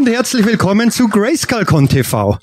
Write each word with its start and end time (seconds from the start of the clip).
Und 0.00 0.08
herzlich 0.08 0.46
willkommen 0.46 0.90
zu 0.90 1.08
GrayscaleCon 1.08 1.86
TV. 1.86 2.38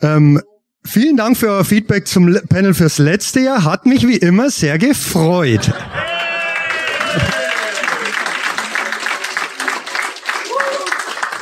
Ähm, 0.00 0.42
vielen 0.84 1.16
Dank 1.16 1.36
für 1.36 1.46
euer 1.46 1.64
Feedback 1.64 2.08
zum 2.08 2.36
Panel 2.48 2.74
fürs 2.74 2.98
letzte 2.98 3.38
Jahr. 3.38 3.62
Hat 3.62 3.86
mich 3.86 4.04
wie 4.08 4.16
immer 4.16 4.50
sehr 4.50 4.78
gefreut. 4.78 5.70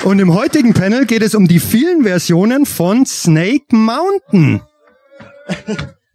Und 0.05 0.19
im 0.19 0.35
heutigen 0.35 0.75
Panel 0.75 1.07
geht 1.07 1.23
es 1.23 1.35
um 1.35 1.49
die 1.49 1.59
vielen 1.59 2.03
Versionen 2.03 2.67
von 2.67 3.07
Snake 3.07 3.75
Mountain. 3.75 4.61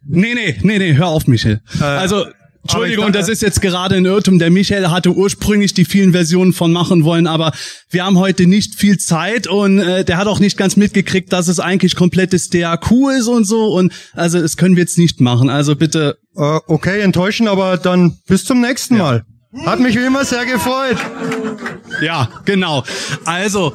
Nee, 0.07 0.35
nee, 0.35 0.55
nee, 0.61 0.77
nee, 0.77 0.94
hör 0.94 1.07
auf, 1.07 1.25
Michel. 1.25 1.63
Äh, 1.81 1.83
also, 1.83 2.27
Entschuldigung, 2.65 3.11
das 3.11 3.29
ist 3.29 3.43
jetzt 3.43 3.61
gerade 3.61 3.95
ein 3.95 4.05
Irrtum. 4.05 4.39
Der 4.39 4.49
Michael 4.49 4.89
hatte 4.89 5.11
ursprünglich 5.13 5.75
die 5.75 5.85
vielen 5.85 6.13
Versionen 6.13 6.51
von 6.51 6.71
machen 6.71 7.03
wollen, 7.03 7.27
aber 7.27 7.51
wir 7.91 8.03
haben 8.03 8.17
heute 8.17 8.47
nicht 8.47 8.73
viel 8.73 8.97
Zeit 8.97 9.45
und 9.45 9.77
äh, 9.77 10.03
der 10.03 10.17
hat 10.17 10.25
auch 10.25 10.39
nicht 10.39 10.57
ganz 10.57 10.75
mitgekriegt, 10.75 11.31
dass 11.31 11.47
es 11.47 11.59
eigentlich 11.59 11.95
komplettes 11.95 12.49
DAQ 12.49 13.11
ist 13.19 13.27
und 13.27 13.45
so 13.45 13.67
und 13.67 13.93
also 14.13 14.41
das 14.41 14.57
können 14.57 14.75
wir 14.75 14.81
jetzt 14.81 14.97
nicht 14.97 15.21
machen. 15.21 15.51
Also 15.51 15.75
bitte. 15.75 16.17
Äh, 16.35 16.59
okay, 16.65 17.01
enttäuschen, 17.01 17.47
aber 17.47 17.77
dann 17.77 18.17
bis 18.27 18.45
zum 18.45 18.61
nächsten 18.61 18.97
Mal. 18.97 19.23
Hat 19.63 19.79
mich 19.79 19.95
wie 19.95 20.03
immer 20.03 20.25
sehr 20.25 20.45
gefreut. 20.45 20.97
Ja, 22.02 22.29
genau. 22.45 22.83
Also, 23.23 23.73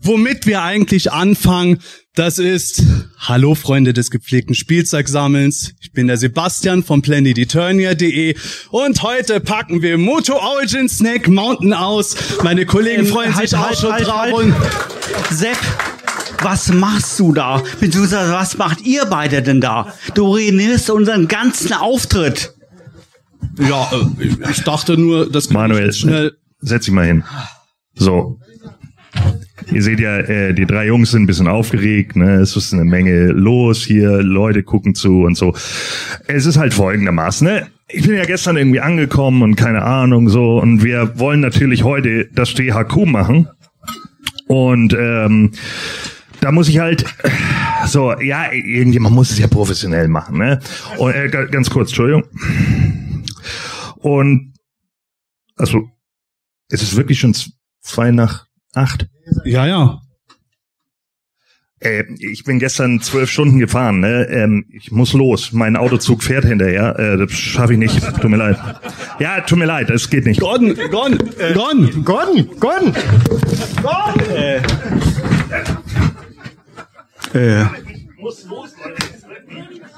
womit 0.00 0.46
wir 0.46 0.62
eigentlich 0.62 1.12
anfangen, 1.12 1.78
das 2.18 2.38
ist, 2.38 2.82
hallo 3.18 3.54
Freunde 3.54 3.92
des 3.92 4.10
gepflegten 4.10 4.54
Spielzeugsammelns. 4.56 5.74
Ich 5.80 5.92
bin 5.92 6.08
der 6.08 6.16
Sebastian 6.16 6.82
von 6.82 7.00
planeteternia.de 7.00 8.34
und 8.70 9.02
heute 9.02 9.38
packen 9.38 9.82
wir 9.82 9.98
Moto 9.98 10.34
Origin 10.34 10.88
Snake 10.88 11.30
Mountain 11.30 11.72
aus. 11.72 12.16
Meine 12.42 12.66
Kollegen 12.66 13.02
Ähm, 13.02 13.06
freuen 13.06 13.36
halt, 13.36 13.50
sich 13.50 13.58
auch 13.58 13.66
halt, 13.68 13.78
schon 13.78 13.92
halt, 13.92 14.06
drauf. 14.06 14.42
halt. 14.42 14.54
Sepp, 15.30 15.58
was 16.42 16.72
machst 16.72 17.20
du 17.20 17.32
da? 17.32 17.62
Beziehungsweise 17.78 18.32
was 18.32 18.58
macht 18.58 18.80
ihr 18.80 19.04
beide 19.04 19.40
denn 19.40 19.60
da? 19.60 19.94
Du 20.14 20.26
ruinierst 20.26 20.90
unseren 20.90 21.28
ganzen 21.28 21.72
Auftritt. 21.72 22.52
Ja, 23.60 23.90
äh, 23.92 24.50
ich 24.50 24.62
dachte 24.64 24.96
nur, 24.98 25.30
das 25.30 25.44
kann 25.48 25.52
ich 25.52 25.68
Manuel, 25.68 25.92
schnell. 25.92 26.36
setz 26.60 26.86
dich 26.86 26.94
mal 26.94 27.06
hin. 27.06 27.22
So. 27.94 28.40
Ihr 29.72 29.82
seht 29.82 30.00
ja, 30.00 30.18
äh, 30.18 30.54
die 30.54 30.66
drei 30.66 30.86
Jungs 30.86 31.10
sind 31.10 31.22
ein 31.22 31.26
bisschen 31.26 31.48
aufgeregt, 31.48 32.16
ne? 32.16 32.34
Es 32.36 32.56
ist 32.56 32.72
eine 32.72 32.84
Menge 32.84 33.26
los 33.28 33.84
hier, 33.84 34.22
Leute 34.22 34.62
gucken 34.62 34.94
zu 34.94 35.22
und 35.22 35.36
so. 35.36 35.54
Es 36.26 36.46
ist 36.46 36.56
halt 36.56 36.72
folgendermaßen, 36.74 37.46
ne? 37.46 37.66
Ich 37.88 38.06
bin 38.06 38.16
ja 38.16 38.24
gestern 38.24 38.56
irgendwie 38.56 38.80
angekommen 38.80 39.42
und 39.42 39.56
keine 39.56 39.82
Ahnung 39.82 40.28
so 40.28 40.60
und 40.60 40.84
wir 40.84 41.18
wollen 41.18 41.40
natürlich 41.40 41.82
heute 41.84 42.26
das 42.32 42.54
DHQ 42.54 43.06
machen. 43.06 43.48
Und 44.46 44.94
ähm, 44.98 45.52
da 46.40 46.52
muss 46.52 46.68
ich 46.68 46.78
halt 46.78 47.04
so, 47.86 48.12
ja, 48.20 48.52
irgendjemand 48.52 49.14
muss 49.14 49.30
es 49.30 49.38
ja 49.38 49.46
professionell 49.48 50.08
machen, 50.08 50.38
ne? 50.38 50.60
Und 50.98 51.14
äh, 51.14 51.28
ga- 51.28 51.46
ganz 51.46 51.68
kurz, 51.68 51.88
Entschuldigung. 51.90 52.24
Und 53.96 54.54
also, 55.56 55.88
es 56.70 56.82
ist 56.82 56.96
wirklich 56.96 57.18
schon 57.18 57.34
zwei 57.80 58.10
nach 58.10 58.46
acht. 58.74 59.06
Ja, 59.44 59.66
ja. 59.66 60.00
Äh, 61.80 62.04
ich 62.18 62.44
bin 62.44 62.58
gestern 62.58 63.00
zwölf 63.00 63.30
Stunden 63.30 63.58
gefahren. 63.58 64.00
Ne? 64.00 64.26
Ähm, 64.30 64.66
ich 64.70 64.90
muss 64.90 65.12
los. 65.12 65.52
Mein 65.52 65.76
Autozug 65.76 66.22
fährt 66.22 66.44
hinterher. 66.44 66.98
Äh, 66.98 67.16
das 67.18 67.32
schaffe 67.32 67.74
ich 67.74 67.78
nicht. 67.78 68.00
Tut 68.20 68.30
mir 68.30 68.36
leid. 68.36 68.58
Ja, 69.20 69.40
tut 69.42 69.58
mir 69.58 69.66
leid. 69.66 69.90
Es 69.90 70.10
geht 70.10 70.26
nicht. 70.26 70.40
Gordon, 70.40 70.74
Gordon, 70.90 71.18
Gordon. 71.54 72.04
Gordon, 72.04 72.48
Gordon. 72.58 72.94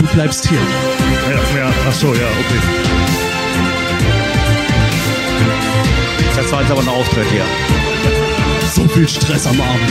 Du 0.00 0.06
bleibst 0.06 0.48
hier. 0.48 0.58
Ja, 0.58 1.58
ja, 1.58 1.70
ach 1.86 1.92
so, 1.92 2.06
ja, 2.06 2.12
okay. 2.12 2.60
Das 6.34 6.50
war 6.50 6.62
jetzt 6.62 6.70
aber 6.70 6.80
ein 6.80 6.88
Auftritt 6.88 7.26
hier. 7.30 7.44
So 8.72 8.88
viel 8.88 9.06
Stress 9.06 9.46
am 9.46 9.60
Abend. 9.60 9.90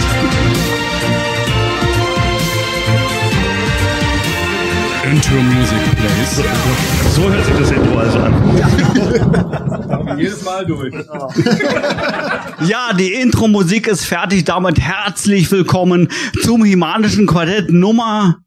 Intro 5.12 5.36
Music 5.36 5.78
Plays. 5.96 6.42
So 7.14 7.30
hört 7.30 7.46
sich 7.46 7.56
das 7.56 7.70
Intro 7.70 8.00
also 8.00 8.20
an. 8.20 8.34
Ja, 12.66 12.94
die 12.94 13.14
Intro-Musik 13.14 13.86
ist 13.88 14.06
fertig. 14.06 14.46
Damit 14.46 14.80
herzlich 14.80 15.52
willkommen 15.52 16.10
zum 16.42 16.64
Himanischen 16.64 17.28
Quartett 17.28 17.70
Nummer 17.70 18.38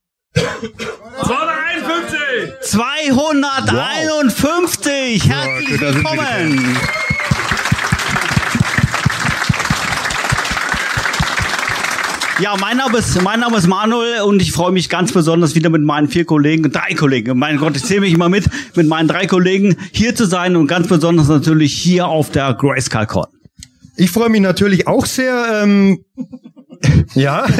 251! 2.60 3.69
251. 3.69 5.28
Herzlich 5.28 5.80
da 5.80 5.92
sind 5.92 6.03
wir 6.03 6.10
willkommen. 6.12 6.76
Ja, 12.41 12.56
mein 12.58 12.76
Name 12.76 12.98
ist, 12.98 13.22
mein 13.22 13.41
Name 13.41 13.58
ist 13.58 13.66
Manuel 13.69 14.22
und 14.22 14.42
ich 14.42 14.52
freue 14.52 14.72
mich 14.72 14.88
ganz 14.88 15.12
besonders 15.12 15.54
wieder 15.54 15.70
mit 15.70 15.82
meinen 15.82 16.08
vier 16.08 16.25
Kollegen, 16.25 16.72
drei 16.72 16.94
Kollegen, 16.94 17.38
mein 17.38 17.58
Gott, 17.58 17.76
ich 17.76 17.84
zähle 17.84 18.00
mich 18.00 18.12
immer 18.12 18.28
mit, 18.28 18.47
mit 18.75 18.88
meinen 18.88 19.06
drei 19.06 19.26
Kollegen 19.26 19.76
hier 19.92 20.14
zu 20.16 20.25
sein 20.25 20.56
und 20.56 20.66
ganz 20.66 20.88
besonders 20.88 21.28
natürlich 21.28 21.72
hier 21.72 22.08
auf 22.08 22.31
der 22.31 22.54
GraceCalCon. 22.54 23.26
Ich 23.97 24.10
freue 24.10 24.31
mich 24.31 24.41
natürlich 24.41 24.88
auch 24.88 25.06
sehr. 25.06 25.62
Ähm, 25.62 26.04
ja. 27.14 27.47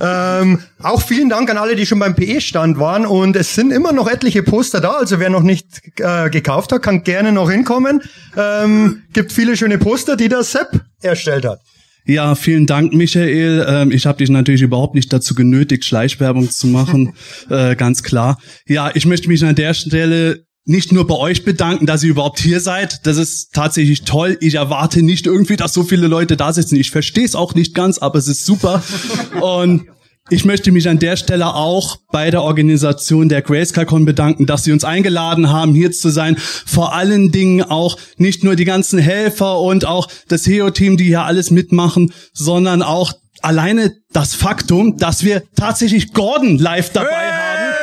ähm, 0.00 0.60
auch 0.82 1.02
vielen 1.02 1.28
Dank 1.28 1.50
an 1.50 1.56
alle, 1.56 1.76
die 1.76 1.86
schon 1.86 1.98
beim 1.98 2.14
PE-Stand 2.14 2.78
waren. 2.78 3.06
Und 3.06 3.36
es 3.36 3.54
sind 3.54 3.72
immer 3.72 3.92
noch 3.92 4.08
etliche 4.08 4.42
Poster 4.42 4.80
da. 4.80 4.92
Also 4.92 5.20
wer 5.20 5.30
noch 5.30 5.42
nicht 5.42 5.82
äh, 5.98 6.30
gekauft 6.30 6.72
hat, 6.72 6.82
kann 6.82 7.04
gerne 7.04 7.32
noch 7.32 7.50
hinkommen. 7.50 8.02
Ähm, 8.36 9.02
gibt 9.12 9.32
viele 9.32 9.56
schöne 9.56 9.78
Poster, 9.78 10.16
die 10.16 10.28
der 10.28 10.42
Sepp 10.42 10.80
erstellt 11.00 11.44
hat. 11.44 11.60
Ja, 12.06 12.34
vielen 12.34 12.66
Dank, 12.66 12.92
Michael. 12.92 13.64
Ähm, 13.66 13.90
ich 13.90 14.04
habe 14.04 14.18
dich 14.18 14.28
natürlich 14.28 14.60
überhaupt 14.60 14.94
nicht 14.94 15.10
dazu 15.12 15.34
genötigt, 15.34 15.84
Schleichwerbung 15.84 16.50
zu 16.50 16.66
machen, 16.66 17.14
äh, 17.50 17.76
ganz 17.76 18.02
klar. 18.02 18.38
Ja, 18.66 18.90
ich 18.92 19.06
möchte 19.06 19.28
mich 19.28 19.42
an 19.44 19.54
der 19.54 19.72
Stelle 19.72 20.44
nicht 20.66 20.92
nur 20.92 21.06
bei 21.06 21.14
euch 21.14 21.44
bedanken, 21.44 21.86
dass 21.86 22.02
ihr 22.02 22.10
überhaupt 22.10 22.40
hier 22.40 22.60
seid. 22.60 23.06
Das 23.06 23.18
ist 23.18 23.52
tatsächlich 23.52 24.02
toll. 24.02 24.38
Ich 24.40 24.54
erwarte 24.54 25.02
nicht 25.02 25.26
irgendwie, 25.26 25.56
dass 25.56 25.74
so 25.74 25.84
viele 25.84 26.06
Leute 26.06 26.36
da 26.36 26.52
sitzen. 26.52 26.76
Ich 26.76 26.90
verstehe 26.90 27.24
es 27.24 27.34
auch 27.34 27.54
nicht 27.54 27.74
ganz, 27.74 27.98
aber 27.98 28.18
es 28.18 28.28
ist 28.28 28.46
super. 28.46 28.82
Und 29.40 29.86
ich 30.30 30.46
möchte 30.46 30.72
mich 30.72 30.88
an 30.88 30.98
der 30.98 31.16
Stelle 31.16 31.54
auch 31.54 31.98
bei 32.10 32.30
der 32.30 32.42
Organisation 32.42 33.28
der 33.28 33.42
GraceCalCon 33.42 34.06
bedanken, 34.06 34.46
dass 34.46 34.64
sie 34.64 34.72
uns 34.72 34.82
eingeladen 34.82 35.50
haben, 35.50 35.74
hier 35.74 35.92
zu 35.92 36.08
sein. 36.08 36.36
Vor 36.38 36.94
allen 36.94 37.30
Dingen 37.30 37.62
auch 37.62 37.98
nicht 38.16 38.42
nur 38.42 38.56
die 38.56 38.64
ganzen 38.64 38.98
Helfer 38.98 39.60
und 39.60 39.84
auch 39.84 40.08
das 40.28 40.46
HEO-Team, 40.46 40.96
die 40.96 41.04
hier 41.04 41.24
alles 41.24 41.50
mitmachen, 41.50 42.14
sondern 42.32 42.80
auch 42.80 43.12
alleine 43.42 43.98
das 44.14 44.34
Faktum, 44.34 44.96
dass 44.96 45.24
wir 45.24 45.42
tatsächlich 45.56 46.14
Gordon 46.14 46.56
live 46.56 46.90
dabei 46.90 47.32
haben. 47.32 47.74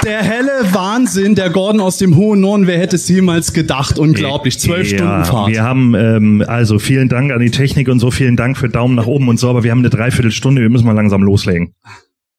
Der 0.09 0.23
helle 0.23 0.73
Wahnsinn, 0.73 1.35
der 1.35 1.51
Gordon 1.51 1.83
aus 1.83 1.99
dem 1.99 2.17
hohen 2.17 2.41
Norden, 2.41 2.67
wer 2.67 2.79
hätte 2.79 2.97
es 2.97 3.07
jemals 3.11 3.53
gedacht? 3.53 3.99
Unglaublich, 3.99 4.59
zwölf 4.59 4.91
ja, 4.91 4.97
Stunden 4.97 5.25
Fahrt. 5.27 5.51
Wir 5.51 5.63
haben, 5.63 5.95
ähm, 5.95 6.43
also 6.47 6.79
vielen 6.79 7.11
Dank 7.11 7.31
an 7.31 7.41
die 7.41 7.51
Technik 7.51 7.91
und 7.91 8.01
so, 8.01 8.11
vielen 8.11 8.35
Dank 8.35 8.57
für 8.57 8.71
Daumen 8.71 8.95
nach 8.95 9.05
oben 9.05 9.29
und 9.29 9.39
so, 9.39 9.51
aber 9.51 9.65
wir 9.65 9.71
haben 9.71 9.81
eine 9.81 9.91
Dreiviertelstunde, 9.91 10.63
wir 10.63 10.71
müssen 10.71 10.87
mal 10.87 10.95
langsam 10.95 11.23
loslegen. 11.23 11.75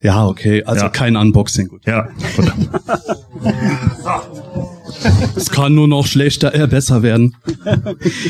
Ja, 0.01 0.25
okay, 0.25 0.63
also 0.63 0.85
Ja. 0.85 0.89
kein 0.89 1.15
Unboxing. 1.15 1.67
Gut. 1.67 1.85
Ja. 1.85 2.07
Es 5.35 5.51
kann 5.51 5.75
nur 5.75 5.87
noch 5.87 6.07
schlechter, 6.07 6.55
äh, 6.55 6.65
besser 6.65 7.03
werden. 7.03 7.35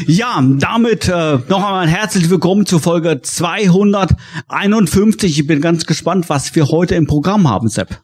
Ja, 0.06 0.44
damit 0.44 1.08
äh, 1.08 1.38
noch 1.48 1.64
einmal 1.64 1.88
herzlich 1.88 2.30
willkommen 2.30 2.66
zur 2.66 2.82
Folge 2.82 3.22
251. 3.22 5.40
Ich 5.40 5.48
bin 5.48 5.62
ganz 5.62 5.86
gespannt, 5.86 6.28
was 6.28 6.54
wir 6.56 6.68
heute 6.68 6.96
im 6.96 7.08
Programm 7.08 7.50
haben, 7.50 7.70
Sepp. 7.70 8.02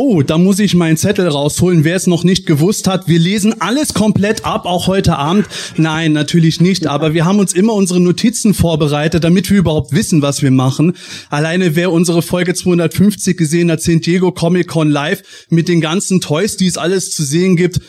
Oh, 0.00 0.22
da 0.22 0.38
muss 0.38 0.60
ich 0.60 0.76
meinen 0.76 0.96
Zettel 0.96 1.26
rausholen. 1.26 1.82
Wer 1.82 1.96
es 1.96 2.06
noch 2.06 2.22
nicht 2.22 2.46
gewusst 2.46 2.86
hat, 2.86 3.08
wir 3.08 3.18
lesen 3.18 3.60
alles 3.60 3.94
komplett 3.94 4.44
ab, 4.44 4.64
auch 4.64 4.86
heute 4.86 5.16
Abend. 5.16 5.48
Nein, 5.76 6.12
natürlich 6.12 6.60
nicht. 6.60 6.86
Aber 6.86 7.14
wir 7.14 7.24
haben 7.24 7.40
uns 7.40 7.52
immer 7.52 7.72
unsere 7.72 7.98
Notizen 7.98 8.54
vorbereitet, 8.54 9.24
damit 9.24 9.50
wir 9.50 9.58
überhaupt 9.58 9.92
wissen, 9.92 10.22
was 10.22 10.40
wir 10.40 10.52
machen. 10.52 10.92
Alleine 11.30 11.74
wer 11.74 11.90
unsere 11.90 12.22
Folge 12.22 12.54
250 12.54 13.36
gesehen 13.36 13.72
hat, 13.72 13.82
San 13.82 13.98
Diego 13.98 14.30
Comic 14.30 14.68
Con 14.68 14.88
Live 14.88 15.46
mit 15.50 15.66
den 15.66 15.80
ganzen 15.80 16.20
Toys, 16.20 16.56
die 16.56 16.68
es 16.68 16.78
alles 16.78 17.10
zu 17.10 17.24
sehen 17.24 17.56
gibt, 17.56 17.80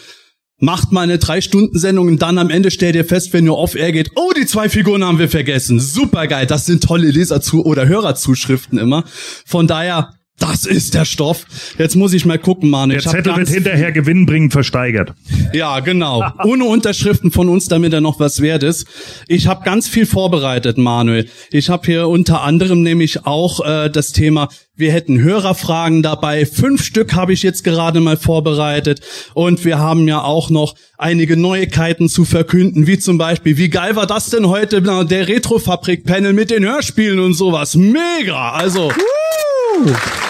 macht 0.58 0.92
mal 0.92 1.02
eine 1.02 1.20
Drei-Stunden-Sendung 1.20 2.08
und 2.08 2.24
dann 2.24 2.40
am 2.40 2.50
Ende 2.50 2.72
stellt 2.72 2.96
ihr 2.96 3.06
fest, 3.06 3.34
wenn 3.34 3.46
ihr 3.46 3.54
off-air 3.54 3.92
geht, 3.92 4.14
oh, 4.16 4.32
die 4.36 4.48
zwei 4.48 4.68
Figuren 4.68 5.04
haben 5.06 5.20
wir 5.20 5.30
vergessen. 5.30 5.80
Super 5.80 6.26
geil. 6.26 6.48
Das 6.48 6.66
sind 6.66 6.84
tolle 6.84 7.12
Leser- 7.12 7.40
oder 7.54 7.88
Hörerzuschriften 7.88 8.80
immer. 8.80 9.04
Von 9.46 9.68
daher, 9.68 10.16
das 10.40 10.66
ist 10.66 10.94
der 10.94 11.06
Stoff. 11.06 11.46
Jetzt 11.78 11.96
muss 11.96 12.14
ich 12.14 12.26
mal 12.26 12.40
gucken, 12.40 12.70
Mann. 12.70 12.90
Der 12.90 13.00
Zettel 13.00 13.36
wird 13.36 13.50
hinterher 13.50 13.92
gewinnbringend 13.92 14.52
versteigert. 14.54 15.14
Ja, 15.54 15.80
genau. 15.80 16.24
Ohne 16.44 16.66
Unterschriften 16.66 17.32
von 17.32 17.50
uns, 17.50 17.68
damit 17.68 17.94
er 17.94 18.02
noch 18.02 18.20
was 18.20 18.42
wert 18.42 18.64
ist. 18.64 18.88
Ich 19.28 19.48
habe 19.48 19.64
ganz 19.64 19.88
viel 19.88 20.06
vorbereitet, 20.06 20.78
Manuel. 20.78 21.28
Ich 21.52 21.70
habe 21.70 21.86
hier 21.86 22.08
unter 22.08 22.42
anderem 22.42 22.82
nämlich 22.82 23.26
auch 23.26 23.66
äh, 23.66 23.90
das 23.90 24.12
Thema, 24.12 24.50
wir 24.76 24.94
hätten 24.94 25.20
Hörerfragen 25.20 26.02
dabei. 26.04 26.46
Fünf 26.46 26.84
Stück 26.84 27.14
habe 27.14 27.34
ich 27.34 27.44
jetzt 27.44 27.64
gerade 27.64 28.00
mal 28.00 28.16
vorbereitet. 28.16 29.02
Und 29.34 29.66
wir 29.66 29.78
haben 29.78 30.08
ja 30.08 30.22
auch 30.22 30.50
noch 30.50 30.76
einige 30.98 31.36
Neuigkeiten 31.36 32.08
zu 32.08 32.24
verkünden, 32.24 32.88
wie 32.88 32.98
zum 32.98 33.18
Beispiel, 33.18 33.58
wie 33.58 33.70
geil 33.70 33.98
war 33.98 34.08
das 34.08 34.30
denn 34.30 34.48
heute, 34.48 34.82
der 34.82 35.28
Retrofabrik-Panel 35.28 36.32
mit 36.32 36.50
den 36.50 36.64
Hörspielen 36.64 37.20
und 37.20 37.34
sowas. 37.34 37.76
Mega! 37.76 38.52
Also... 38.52 38.88
Uh. 38.88 40.29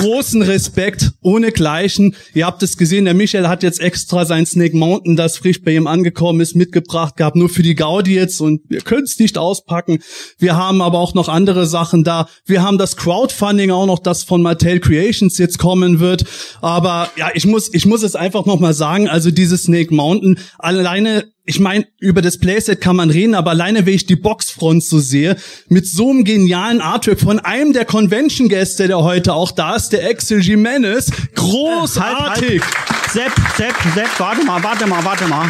Großen 0.00 0.40
Respekt, 0.42 1.12
ohne 1.20 1.52
Gleichen. 1.52 2.16
Ihr 2.34 2.46
habt 2.46 2.62
es 2.62 2.76
gesehen, 2.76 3.04
der 3.04 3.14
Michael 3.14 3.48
hat 3.48 3.62
jetzt 3.62 3.80
extra 3.80 4.24
sein 4.24 4.46
Snake 4.46 4.76
Mountain, 4.76 5.16
das 5.16 5.36
frisch 5.36 5.62
bei 5.62 5.74
ihm 5.74 5.86
angekommen 5.86 6.40
ist, 6.40 6.56
mitgebracht 6.56 7.16
gehabt, 7.16 7.36
nur 7.36 7.48
für 7.48 7.62
die 7.62 7.74
Gaudi 7.74 8.14
jetzt 8.14 8.40
und 8.40 8.62
wir 8.68 8.80
können 8.80 9.04
es 9.04 9.18
nicht 9.18 9.36
auspacken. 9.36 9.98
Wir 10.38 10.56
haben 10.56 10.80
aber 10.80 10.98
auch 10.98 11.14
noch 11.14 11.28
andere 11.28 11.66
Sachen 11.66 12.02
da. 12.02 12.28
Wir 12.46 12.62
haben 12.62 12.78
das 12.78 12.96
Crowdfunding 12.96 13.70
auch 13.70 13.86
noch, 13.86 13.98
das 13.98 14.22
von 14.22 14.40
Mattel 14.42 14.80
Creations 14.80 15.36
jetzt 15.36 15.58
kommen 15.58 16.00
wird. 16.00 16.24
Aber 16.62 17.10
ja, 17.16 17.30
ich 17.34 17.46
muss, 17.46 17.72
ich 17.74 17.84
muss 17.84 18.02
es 18.02 18.16
einfach 18.16 18.46
nochmal 18.46 18.72
sagen, 18.72 19.08
also 19.08 19.30
dieses 19.30 19.64
Snake 19.64 19.94
Mountain, 19.94 20.38
alleine 20.58 21.24
ich 21.44 21.58
meine, 21.58 21.86
über 21.98 22.22
das 22.22 22.38
Playset 22.38 22.80
kann 22.80 22.96
man 22.96 23.10
reden, 23.10 23.34
aber 23.34 23.50
alleine, 23.50 23.86
wenn 23.86 23.94
ich 23.94 24.06
die 24.06 24.16
Boxfront 24.16 24.84
so 24.84 24.98
sehe, 24.98 25.36
mit 25.68 25.86
so 25.86 26.10
einem 26.10 26.24
genialen 26.24 26.80
Artwork 26.80 27.20
von 27.20 27.40
einem 27.40 27.72
der 27.72 27.84
Convention-Gäste, 27.86 28.88
der 28.88 28.98
heute 28.98 29.32
auch 29.32 29.50
da 29.50 29.74
ist, 29.74 29.90
der 29.90 30.08
Axel 30.08 30.40
Jimenez, 30.40 31.10
großartig. 31.34 32.62
Halt, 32.62 32.76
halt. 32.76 33.10
Sepp, 33.10 33.32
Sepp, 33.56 33.74
Sepp, 33.94 34.20
warte 34.20 34.44
mal, 34.44 34.62
warte 34.62 34.86
mal, 34.86 35.04
warte 35.04 35.26
mal. 35.26 35.48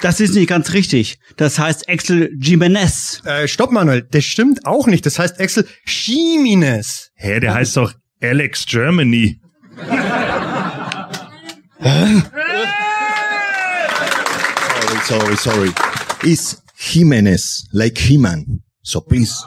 Das 0.00 0.20
ist 0.20 0.34
nicht 0.34 0.48
ganz 0.48 0.72
richtig. 0.72 1.18
Das 1.36 1.58
heißt 1.58 1.88
Axel 1.88 2.30
Jimenez. 2.40 3.20
Äh, 3.24 3.48
stopp, 3.48 3.72
Manuel. 3.72 4.06
Das 4.10 4.24
stimmt 4.24 4.64
auch 4.64 4.86
nicht. 4.86 5.04
Das 5.04 5.18
heißt 5.18 5.40
Axel 5.40 5.66
Jimenez. 5.86 7.10
Hä, 7.14 7.40
der 7.40 7.54
heißt 7.54 7.76
doch 7.76 7.94
Alex 8.22 8.64
Germany. 8.64 9.40
Sorry, 11.80 12.16
sorry, 15.04 15.36
sorry. 15.36 15.70
It's 16.24 16.60
Jimenez, 16.76 17.68
like 17.72 17.98
He-Man. 17.98 18.62
So 18.82 19.00
please. 19.00 19.44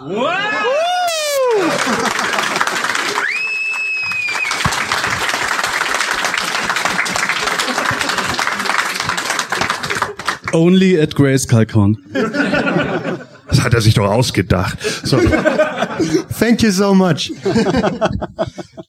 Only 10.53 10.99
at 10.99 11.15
Grace 11.15 11.47
Calcon. 11.47 11.95
Das 13.47 13.61
hat 13.61 13.73
er 13.73 13.81
sich 13.81 13.93
doch 13.93 14.09
ausgedacht. 14.09 14.77
So. 15.05 15.17
Thank 16.39 16.61
you 16.61 16.71
so 16.71 16.93
much. 16.93 17.31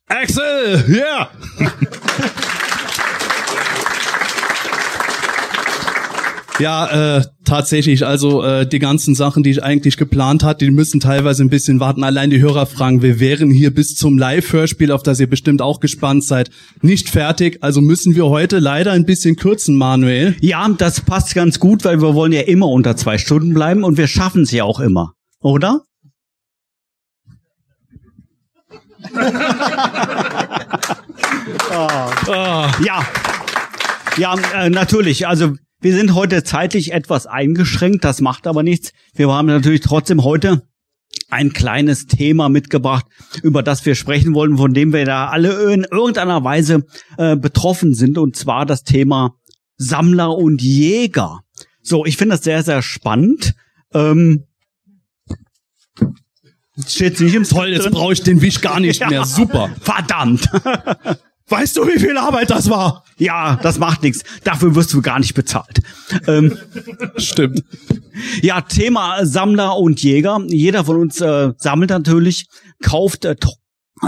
Axel, 0.09 0.85
yeah. 0.89 1.29
Ja, 6.59 7.17
äh, 7.19 7.25
tatsächlich. 7.45 8.07
Also 8.07 8.43
äh, 8.45 8.67
die 8.67 8.79
ganzen 8.79 9.15
Sachen, 9.15 9.43
die 9.43 9.51
ich 9.51 9.63
eigentlich 9.63 9.97
geplant 9.97 10.45
hatte, 10.45 10.65
die 10.67 10.71
müssen 10.71 11.01
teilweise 11.01 11.43
ein 11.43 11.49
bisschen 11.51 11.81
warten. 11.81 12.05
Allein 12.05 12.31
die 12.31 12.41
Hörer 12.41 12.67
fragen, 12.67 13.03
wir 13.03 13.21
wären 13.21 13.51
hier 13.51 13.73
bis 13.73 13.95
zum 13.95 14.19
Live-Hörspiel, 14.19 14.93
auf 14.93 15.03
das 15.03 15.19
ihr 15.19 15.29
bestimmt 15.29 15.63
auch 15.63 15.81
gespannt 15.81 16.25
seid, 16.25 16.51
nicht 16.83 17.09
fertig. 17.09 17.59
Also 17.63 17.81
müssen 17.81 18.15
wir 18.15 18.27
heute 18.27 18.59
leider 18.59 18.93
ein 18.93 19.07
bisschen 19.07 19.37
kürzen, 19.37 19.77
Manuel. 19.77 20.37
Ja, 20.41 20.69
das 20.69 21.01
passt 21.01 21.35
ganz 21.35 21.59
gut, 21.59 21.85
weil 21.85 22.03
wir 22.03 22.15
wollen 22.15 22.33
ja 22.33 22.43
immer 22.43 22.69
unter 22.69 22.97
zwei 22.97 23.19
Stunden 23.19 23.55
bleiben 23.55 23.83
und 23.83 23.97
wir 23.97 24.07
schaffen 24.07 24.43
es 24.43 24.53
ja 24.53 24.65
auch 24.65 24.81
immer, 24.81 25.15
oder? 25.41 25.83
oh. 31.71 32.67
Ja, 32.85 33.05
ja, 34.17 34.35
äh, 34.55 34.71
natürlich. 34.71 35.27
Also 35.27 35.55
wir 35.83 35.95
sind 35.95 36.15
heute 36.15 36.45
zeitlich 36.45 36.93
etwas 36.93 37.27
eingeschränkt, 37.27 38.05
das 38.05 38.21
macht 38.21 38.47
aber 38.47 38.63
nichts. 38.63 38.93
Wir 39.15 39.29
haben 39.29 39.49
natürlich 39.49 39.81
trotzdem 39.81 40.23
heute 40.23 40.63
ein 41.29 41.53
kleines 41.53 42.07
Thema 42.07 42.49
mitgebracht, 42.49 43.07
über 43.43 43.63
das 43.63 43.85
wir 43.85 43.95
sprechen 43.95 44.35
wollen, 44.35 44.57
von 44.57 44.75
dem 44.75 44.93
wir 44.93 45.05
da 45.05 45.29
alle 45.29 45.73
in 45.73 45.85
irgendeiner 45.85 46.45
Weise 46.45 46.87
äh, 47.19 47.37
betroffen 47.37 47.95
sind, 47.95 48.17
und 48.17 48.37
zwar 48.37 48.65
das 48.65 48.85
Thema 48.85 49.35
Sammler 49.77 50.37
und 50.37 50.63
Jäger. 50.63 51.41
So, 51.83 52.05
ich 52.07 52.17
finde 52.17 52.37
das 52.37 52.45
sehr, 52.45 52.63
sehr 52.63 52.81
spannend. 52.81 53.55
Ähm, 53.93 54.45
steht 56.87 57.21
nicht 57.21 57.35
im 57.35 57.45
Toll, 57.45 57.69
jetzt 57.69 57.91
brauche 57.91 58.13
ich 58.13 58.23
den 58.23 58.41
Wisch 58.41 58.61
gar 58.61 58.79
nicht 58.79 59.01
ja, 59.01 59.09
mehr. 59.11 59.25
Super. 59.25 59.71
Verdammt. 59.81 60.49
Weißt 61.53 61.77
du, 61.77 61.87
wie 61.87 61.99
viel 61.99 62.17
Arbeit 62.17 62.49
das 62.49 62.71
war? 62.71 63.05
Ja, 63.19 63.57
das 63.63 63.79
macht 63.79 64.03
nichts. 64.03 64.25
Dafür 64.43 64.75
wirst 64.75 64.95
du 64.95 65.03
gar 65.03 65.19
nicht 65.19 65.35
bezahlt. 65.35 65.83
Ähm, 66.27 66.57
Stimmt. 67.19 67.63
Ja, 68.41 68.63
Thema 68.63 69.27
Sammler 69.27 69.77
und 69.77 70.03
Jäger. 70.03 70.41
Jeder 70.47 70.87
von 70.87 70.97
uns 70.97 71.21
äh, 71.21 71.53
sammelt 71.59 71.91
natürlich, 71.91 72.47
kauft 72.83 73.27
äh, 73.27 73.37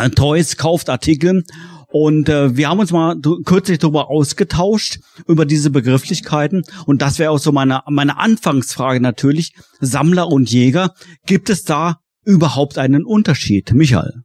äh 0.00 0.08
Toys, 0.08 0.56
kauft 0.56 0.88
Artikel. 0.88 1.44
Und 1.88 2.30
äh, 2.30 2.56
wir 2.56 2.70
haben 2.70 2.78
uns 2.78 2.92
mal 2.92 3.20
kürzlich 3.44 3.78
darüber 3.78 4.08
ausgetauscht, 4.08 5.00
über 5.28 5.44
diese 5.44 5.68
Begrifflichkeiten. 5.68 6.62
Und 6.86 7.02
das 7.02 7.18
wäre 7.18 7.30
auch 7.30 7.38
so 7.38 7.52
meine, 7.52 7.82
meine 7.90 8.16
Anfangsfrage 8.16 9.00
natürlich. 9.00 9.52
Sammler 9.80 10.28
und 10.28 10.50
Jäger. 10.50 10.94
Gibt 11.26 11.50
es 11.50 11.64
da 11.64 11.98
überhaupt 12.24 12.78
einen 12.78 13.04
Unterschied? 13.04 13.74
Michael? 13.74 14.23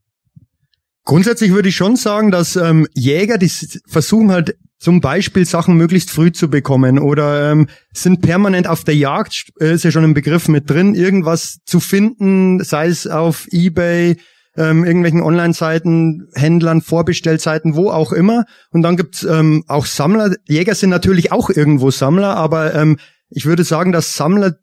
Grundsätzlich 1.10 1.54
würde 1.54 1.70
ich 1.70 1.76
schon 1.76 1.96
sagen, 1.96 2.30
dass 2.30 2.56
ähm, 2.56 2.86
Jäger, 2.94 3.40
die 3.40 3.50
versuchen 3.88 4.32
halt 4.32 4.56
zum 4.78 5.02
Beispiel 5.02 5.44
Sachen 5.44 5.76
möglichst 5.76 6.12
früh 6.12 6.32
zu 6.32 6.52
bekommen 6.52 7.00
oder 7.00 7.52
ähm, 7.52 7.66
sind 7.92 8.22
permanent 8.22 8.68
auf 8.68 8.84
der 8.84 8.96
Jagd, 8.96 9.46
äh, 9.60 9.74
ist 9.74 9.84
ja 9.84 9.90
schon 9.90 10.04
ein 10.04 10.14
Begriff 10.14 10.48
mit 10.50 10.70
drin, 10.70 10.94
irgendwas 10.94 11.62
zu 11.66 11.80
finden, 11.80 12.64
sei 12.64 12.90
es 12.90 13.08
auf 13.08 13.48
Ebay, 13.50 14.18
ähm, 14.56 14.86
irgendwelchen 14.86 15.24
Online-Seiten, 15.24 16.28
Händlern, 16.36 16.82
Vorbestellseiten, 16.82 17.76
wo 17.76 17.90
auch 17.90 18.12
immer. 18.12 18.46
Und 18.70 18.84
dann 18.84 18.96
gibt's 18.96 19.24
ähm, 19.24 19.64
auch 19.68 19.88
Sammler. 19.88 20.36
Jäger 20.48 20.76
sind 20.76 20.92
natürlich 20.92 21.32
auch 21.32 21.50
irgendwo 21.50 21.90
Sammler, 21.90 22.36
aber 22.36 22.76
ähm, 22.76 23.00
ich 23.32 23.48
würde 23.48 23.64
sagen, 23.64 23.92
dass 23.92 24.16
Sammler 24.16 24.58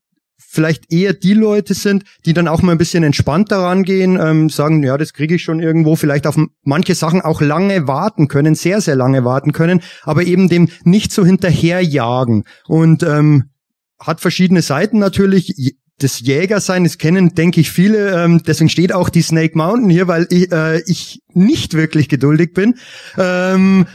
vielleicht 0.56 0.92
eher 0.92 1.12
die 1.12 1.34
Leute 1.34 1.74
sind, 1.74 2.02
die 2.24 2.32
dann 2.32 2.48
auch 2.48 2.62
mal 2.62 2.72
ein 2.72 2.78
bisschen 2.78 3.04
entspannter 3.04 3.58
rangehen, 3.58 4.18
ähm, 4.20 4.48
sagen, 4.48 4.82
ja, 4.82 4.98
das 4.98 5.12
kriege 5.12 5.36
ich 5.36 5.42
schon 5.42 5.60
irgendwo, 5.60 5.94
vielleicht 5.94 6.26
auf 6.26 6.36
manche 6.64 6.96
Sachen 6.96 7.20
auch 7.20 7.40
lange 7.40 7.86
warten 7.86 8.26
können, 8.26 8.56
sehr, 8.56 8.80
sehr 8.80 8.96
lange 8.96 9.24
warten 9.24 9.52
können, 9.52 9.82
aber 10.02 10.24
eben 10.24 10.48
dem 10.48 10.68
nicht 10.82 11.12
so 11.12 11.24
hinterherjagen. 11.24 12.44
Und 12.66 13.04
ähm, 13.04 13.50
hat 13.98 14.20
verschiedene 14.20 14.62
Seiten 14.62 14.98
natürlich. 14.98 15.74
Das 15.98 16.20
Jägersein, 16.20 16.84
das 16.84 16.98
kennen, 16.98 17.34
denke 17.34 17.58
ich, 17.58 17.70
viele. 17.70 18.22
Ähm, 18.22 18.42
deswegen 18.46 18.68
steht 18.68 18.92
auch 18.92 19.08
die 19.08 19.22
Snake 19.22 19.56
Mountain 19.56 19.88
hier, 19.88 20.06
weil 20.06 20.26
ich, 20.28 20.52
äh, 20.52 20.82
ich 20.82 21.22
nicht 21.32 21.72
wirklich 21.72 22.10
geduldig 22.10 22.52
bin. 22.52 22.74
Ähm, 23.16 23.86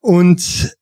und 0.00 0.75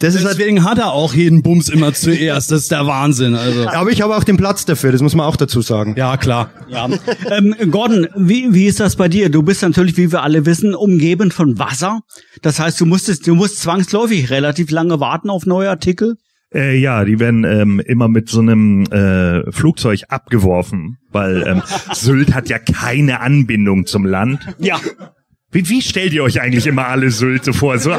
das 0.00 0.14
ist 0.14 0.24
Deswegen 0.24 0.64
hat 0.64 0.78
er 0.78 0.92
auch 0.92 1.12
jeden 1.12 1.42
Bums 1.42 1.68
immer 1.68 1.92
zuerst. 1.92 2.50
Das 2.50 2.62
ist 2.62 2.70
der 2.70 2.86
Wahnsinn. 2.86 3.34
Also. 3.34 3.68
Aber 3.68 3.90
ich 3.90 4.00
habe 4.00 4.16
auch 4.16 4.24
den 4.24 4.38
Platz 4.38 4.64
dafür, 4.64 4.92
das 4.92 5.02
muss 5.02 5.14
man 5.14 5.26
auch 5.26 5.36
dazu 5.36 5.60
sagen. 5.60 5.94
Ja, 5.96 6.16
klar. 6.16 6.50
Ja. 6.68 6.88
ähm, 7.30 7.54
Gordon, 7.70 8.08
wie, 8.16 8.54
wie 8.54 8.66
ist 8.66 8.80
das 8.80 8.96
bei 8.96 9.08
dir? 9.08 9.28
Du 9.28 9.42
bist 9.42 9.62
natürlich, 9.62 9.98
wie 9.98 10.10
wir 10.10 10.22
alle 10.22 10.46
wissen, 10.46 10.74
umgeben 10.74 11.30
von 11.30 11.58
Wasser. 11.58 12.00
Das 12.40 12.58
heißt, 12.58 12.80
du 12.80 12.86
musstest, 12.86 13.26
du 13.26 13.34
musst 13.34 13.60
zwangsläufig 13.60 14.30
relativ 14.30 14.70
lange 14.70 15.00
warten 15.00 15.28
auf 15.28 15.44
neue 15.44 15.68
Artikel. 15.68 16.16
Äh, 16.52 16.78
ja, 16.78 17.04
die 17.04 17.20
werden 17.20 17.44
ähm, 17.44 17.80
immer 17.80 18.08
mit 18.08 18.28
so 18.28 18.40
einem 18.40 18.84
äh, 18.84 19.52
Flugzeug 19.52 20.04
abgeworfen, 20.08 20.96
weil 21.10 21.44
ähm, 21.46 21.62
Sylt 21.92 22.34
hat 22.34 22.48
ja 22.48 22.58
keine 22.58 23.20
Anbindung 23.20 23.84
zum 23.86 24.06
Land. 24.06 24.40
Ja. 24.58 24.80
Wie, 25.52 25.68
wie 25.68 25.82
stellt 25.82 26.12
ihr 26.12 26.22
euch 26.22 26.40
eigentlich 26.40 26.66
immer 26.66 26.86
alle 26.86 27.10
Sylte 27.10 27.52
vor? 27.52 27.78
So 27.78 27.92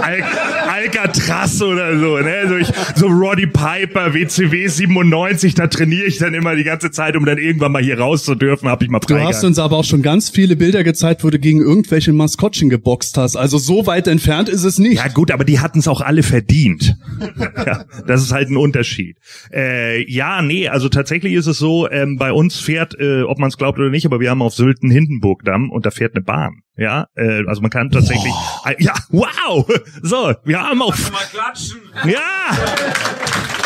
Alcatraz 0.72 1.62
oder 1.62 2.00
so, 2.00 2.18
ne? 2.20 2.48
So, 2.48 2.56
ich, 2.56 2.68
so 2.96 3.08
Roddy 3.08 3.48
Piper, 3.48 4.14
WCW 4.14 4.68
97, 4.68 5.54
da 5.54 5.68
trainiere 5.68 6.06
ich 6.06 6.18
dann 6.18 6.34
immer 6.34 6.56
die 6.56 6.64
ganze 6.64 6.92
Zeit, 6.92 7.16
um 7.18 7.26
dann 7.26 7.38
irgendwann 7.38 7.72
mal 7.72 7.84
hier 7.84 8.00
raus 8.00 8.24
zu 8.24 8.36
dürfen, 8.36 8.70
hab 8.70 8.82
ich 8.82 8.90
mal 8.90 9.00
Du 9.00 9.08
Freigang. 9.08 9.28
hast 9.28 9.44
uns 9.44 9.60
aber 9.60 9.78
auch 9.78 9.84
schon 9.84 10.02
ganz 10.02 10.30
viele 10.30 10.56
Bilder 10.56 10.84
gezeigt, 10.84 11.24
wo 11.24 11.30
du 11.30 11.40
gegen 11.40 11.60
irgendwelche 11.60 12.14
Maskottchen 12.14 12.70
geboxt 12.70 13.18
hast. 13.18 13.36
Also 13.36 13.58
so 13.58 13.86
weit 13.86 14.08
entfernt 14.08 14.48
ist 14.48 14.64
es 14.64 14.80
nicht. 14.80 14.98
Ja 14.98 15.08
gut, 15.10 15.32
aber 15.32 15.44
die 15.44 15.60
hatten 15.60 15.80
es 15.80 15.88
auch 15.88 16.02
alle 16.02 16.24
verdient. 16.24 16.96
ja, 17.66 17.86
das 18.08 18.22
ist 18.22 18.32
halt 18.32 18.50
ein 18.50 18.58
Unterschied. 18.58 19.18
Äh, 19.54 20.10
ja, 20.10 20.42
nee, 20.42 20.70
also 20.70 20.88
tatsächlich 20.90 21.34
ist 21.34 21.48
es 21.48 21.58
so, 21.58 21.90
ähm, 21.90 22.18
bei 22.18 22.32
uns 22.32 22.60
fährt, 22.60 22.98
äh, 23.00 23.24
ob 23.24 23.40
man 23.40 23.50
es 23.50 23.58
glaubt 23.58 23.78
oder 23.78 23.90
nicht, 23.90 24.06
aber 24.06 24.20
wir 24.20 24.30
haben 24.30 24.42
auf 24.42 24.54
Sylt 24.54 24.84
einen 24.84 24.92
Hindenburgdamm 24.92 25.70
und 25.70 25.86
da 25.86 25.92
fährt 25.92 26.16
eine 26.16 26.24
Bahn. 26.24 26.62
Ja, 26.78 27.08
äh, 27.16 27.44
also 27.48 27.62
man 27.62 27.70
kann 27.70 27.90
tatsächlich. 27.90 28.34
Äh, 28.66 28.76
ja, 28.80 28.94
wow! 29.10 29.68
So, 30.02 30.34
wir 30.46 30.62
haben 30.62 30.82
auch. 30.82 30.96
Mal 31.12 31.26
klatschen. 31.32 31.80
Ja! 32.06 32.58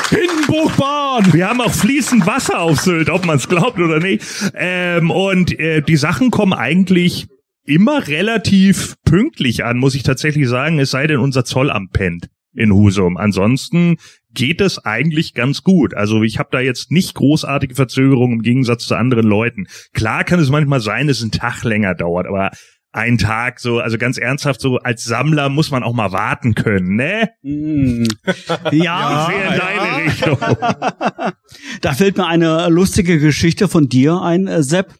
Hindenburgbahn! 0.09 1.33
Wir 1.33 1.49
haben 1.49 1.61
auch 1.61 1.73
fließend 1.73 2.25
Wasser 2.25 2.59
auf 2.59 2.79
Sylt, 2.81 3.09
ob 3.09 3.25
man 3.25 3.37
es 3.37 3.47
glaubt 3.47 3.79
oder 3.79 3.99
nicht. 3.99 4.23
Ähm, 4.53 5.11
und 5.11 5.57
äh, 5.59 5.81
die 5.81 5.97
Sachen 5.97 6.31
kommen 6.31 6.53
eigentlich 6.53 7.27
immer 7.65 8.07
relativ 8.07 8.95
pünktlich 9.03 9.63
an, 9.63 9.77
muss 9.77 9.95
ich 9.95 10.03
tatsächlich 10.03 10.47
sagen, 10.47 10.79
es 10.79 10.91
sei 10.91 11.07
denn, 11.07 11.19
unser 11.19 11.45
Zollamt 11.45 11.91
pennt 11.93 12.29
in 12.53 12.71
Husum. 12.71 13.17
Ansonsten 13.17 13.97
geht 14.33 14.61
es 14.61 14.83
eigentlich 14.83 15.33
ganz 15.33 15.63
gut. 15.63 15.93
Also 15.93 16.23
ich 16.23 16.39
habe 16.39 16.49
da 16.51 16.59
jetzt 16.59 16.91
nicht 16.91 17.15
großartige 17.15 17.75
Verzögerungen 17.75 18.37
im 18.37 18.41
Gegensatz 18.43 18.85
zu 18.85 18.95
anderen 18.95 19.27
Leuten. 19.27 19.67
Klar 19.93 20.23
kann 20.23 20.39
es 20.39 20.49
manchmal 20.49 20.79
sein, 20.79 21.07
dass 21.07 21.17
es 21.17 21.23
einen 21.23 21.31
Tag 21.31 21.63
länger 21.63 21.95
dauert, 21.95 22.27
aber 22.27 22.51
ein 22.95 23.17
Tag 23.17 23.59
so, 23.59 23.79
also 23.79 23.97
ganz 23.97 24.17
ernsthaft 24.17 24.61
so, 24.61 24.77
als 24.77 25.03
Sammler 25.03 25.49
muss 25.49 25.69
man 25.69 25.83
auch 25.83 25.93
mal 25.93 26.13
warten 26.13 26.55
können, 26.55 26.95
ne? 26.95 27.29
Mm. 27.43 28.05
Ja, 28.71 29.29
Sehr 29.29 29.53
in 29.53 29.59
deine 29.59 30.05
Richtung. 30.05 30.37
da 31.81 31.93
fällt 31.93 32.17
mir 32.17 32.27
eine 32.27 32.69
lustige 32.69 33.19
Geschichte 33.19 33.67
von 33.67 33.89
dir 33.89 34.21
ein, 34.21 34.47
äh, 34.47 34.63
Sepp. 34.63 34.93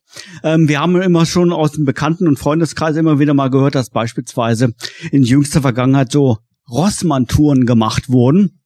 Ähm, 0.44 0.68
wir 0.68 0.82
haben 0.82 1.02
immer 1.02 1.26
schon 1.26 1.54
aus 1.54 1.72
dem 1.72 1.86
Bekannten- 1.86 2.28
und 2.28 2.38
Freundeskreis 2.38 2.98
immer 2.98 3.20
wieder 3.20 3.34
mal 3.34 3.50
gehört, 3.50 3.76
dass 3.76 3.90
beispielsweise 3.90 4.74
in 5.12 5.24
jüngster 5.24 5.62
Vergangenheit 5.62 6.12
so 6.12 6.38
Rossmann-Touren 6.70 7.66
gemacht 7.66 8.10
wurden. 8.10 8.60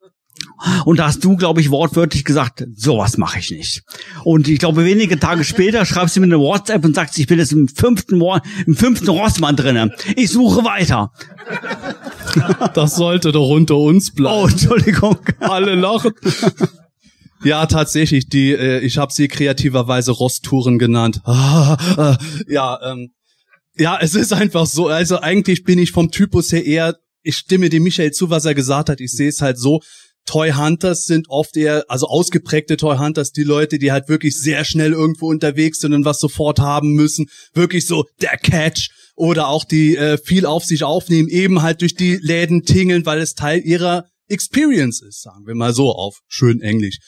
Und 0.86 1.00
da 1.00 1.08
hast 1.08 1.24
du, 1.24 1.36
glaube 1.36 1.62
ich, 1.62 1.72
wortwörtlich 1.72 2.26
gesagt, 2.26 2.66
sowas 2.76 3.18
mache 3.18 3.40
ich 3.40 3.52
nicht. 3.52 3.84
Und 4.24 4.48
ich 4.48 4.60
glaube, 4.60 4.86
wenige 4.86 5.20
Tage 5.20 5.44
später 5.44 5.86
schreibst 5.86 6.16
du 6.16 6.22
mir 6.22 6.26
eine 6.26 6.40
WhatsApp 6.40 6.84
und 6.84 6.96
sagst, 6.96 7.18
ich 7.18 7.28
bin 7.28 7.40
jetzt 7.40 7.52
im 7.52 7.68
fünften, 7.68 8.22
im 8.66 8.76
fünften 8.76 9.10
Rossmann 9.10 9.56
drinne. 9.56 9.94
Ich 10.16 10.30
suche 10.32 10.64
weiter. 10.64 11.12
Das 12.76 12.96
sollte 12.96 13.32
doch 13.32 13.50
unter 13.50 13.76
uns 13.76 14.12
bleiben. 14.14 14.44
Oh, 14.44 14.48
Entschuldigung. 14.48 15.18
Alle 15.40 15.74
lachen. 15.74 16.14
Ja, 17.44 17.66
tatsächlich, 17.66 18.28
die, 18.28 18.52
äh, 18.52 18.80
ich 18.82 18.98
habe 18.98 19.12
sie 19.12 19.28
kreativerweise 19.28 20.12
Rosttouren 20.12 20.78
genannt. 20.78 21.22
Ah, 21.24 21.78
äh, 22.48 22.54
ja, 22.54 22.80
ähm, 22.84 23.10
ja, 23.76 23.98
es 24.00 24.14
ist 24.14 24.34
einfach 24.34 24.66
so. 24.66 24.88
Also 24.88 25.22
eigentlich 25.22 25.64
bin 25.64 25.80
ich 25.80 25.92
vom 25.92 26.12
Typus 26.12 26.52
her 26.52 26.66
eher, 26.66 26.98
ich 27.24 27.38
stimme 27.38 27.70
dem 27.70 27.84
Michael 27.84 28.12
zu, 28.12 28.30
was 28.30 28.46
er 28.46 28.54
gesagt 28.54 28.90
hat. 28.90 29.00
Ich 29.00 29.12
sehe 29.12 29.30
es 29.30 29.42
halt 29.42 29.58
so. 29.58 29.82
Toy 30.30 30.52
Hunters 30.52 31.06
sind 31.06 31.28
oft 31.28 31.58
eher, 31.58 31.86
also 31.88 32.06
ausgeprägte 32.06 32.78
Toy 32.78 32.98
Hunters, 33.00 33.32
die 33.32 33.44
Leute, 33.44 33.80
die 33.80 33.92
halt 33.92 34.10
wirklich 34.10 34.38
sehr 34.38 34.64
schnell 34.64 34.92
irgendwo 34.92 35.28
unterwegs 35.28 35.80
sind 35.80 35.92
und 35.94 36.06
was 36.06 36.20
sofort 36.20 36.60
haben 36.60 36.94
müssen. 36.94 37.26
Wirklich 37.56 37.88
so 37.88 38.06
der 38.22 38.38
Catch 38.38 38.92
oder 39.16 39.48
auch 39.48 39.66
die 39.66 39.98
äh, 39.98 40.20
viel 40.24 40.46
auf 40.46 40.64
sich 40.64 40.84
aufnehmen, 40.84 41.30
eben 41.30 41.64
halt 41.64 41.82
durch 41.82 41.96
die 41.96 42.20
Läden 42.22 42.62
tingeln, 42.62 43.08
weil 43.08 43.18
es 43.22 43.34
Teil 43.34 43.60
ihrer 43.66 44.06
Experience 44.28 45.02
ist, 45.02 45.24
sagen 45.24 45.48
wir 45.48 45.56
mal 45.56 45.74
so 45.74 45.92
auf 45.92 46.20
schön 46.28 46.62
Englisch. 46.62 47.00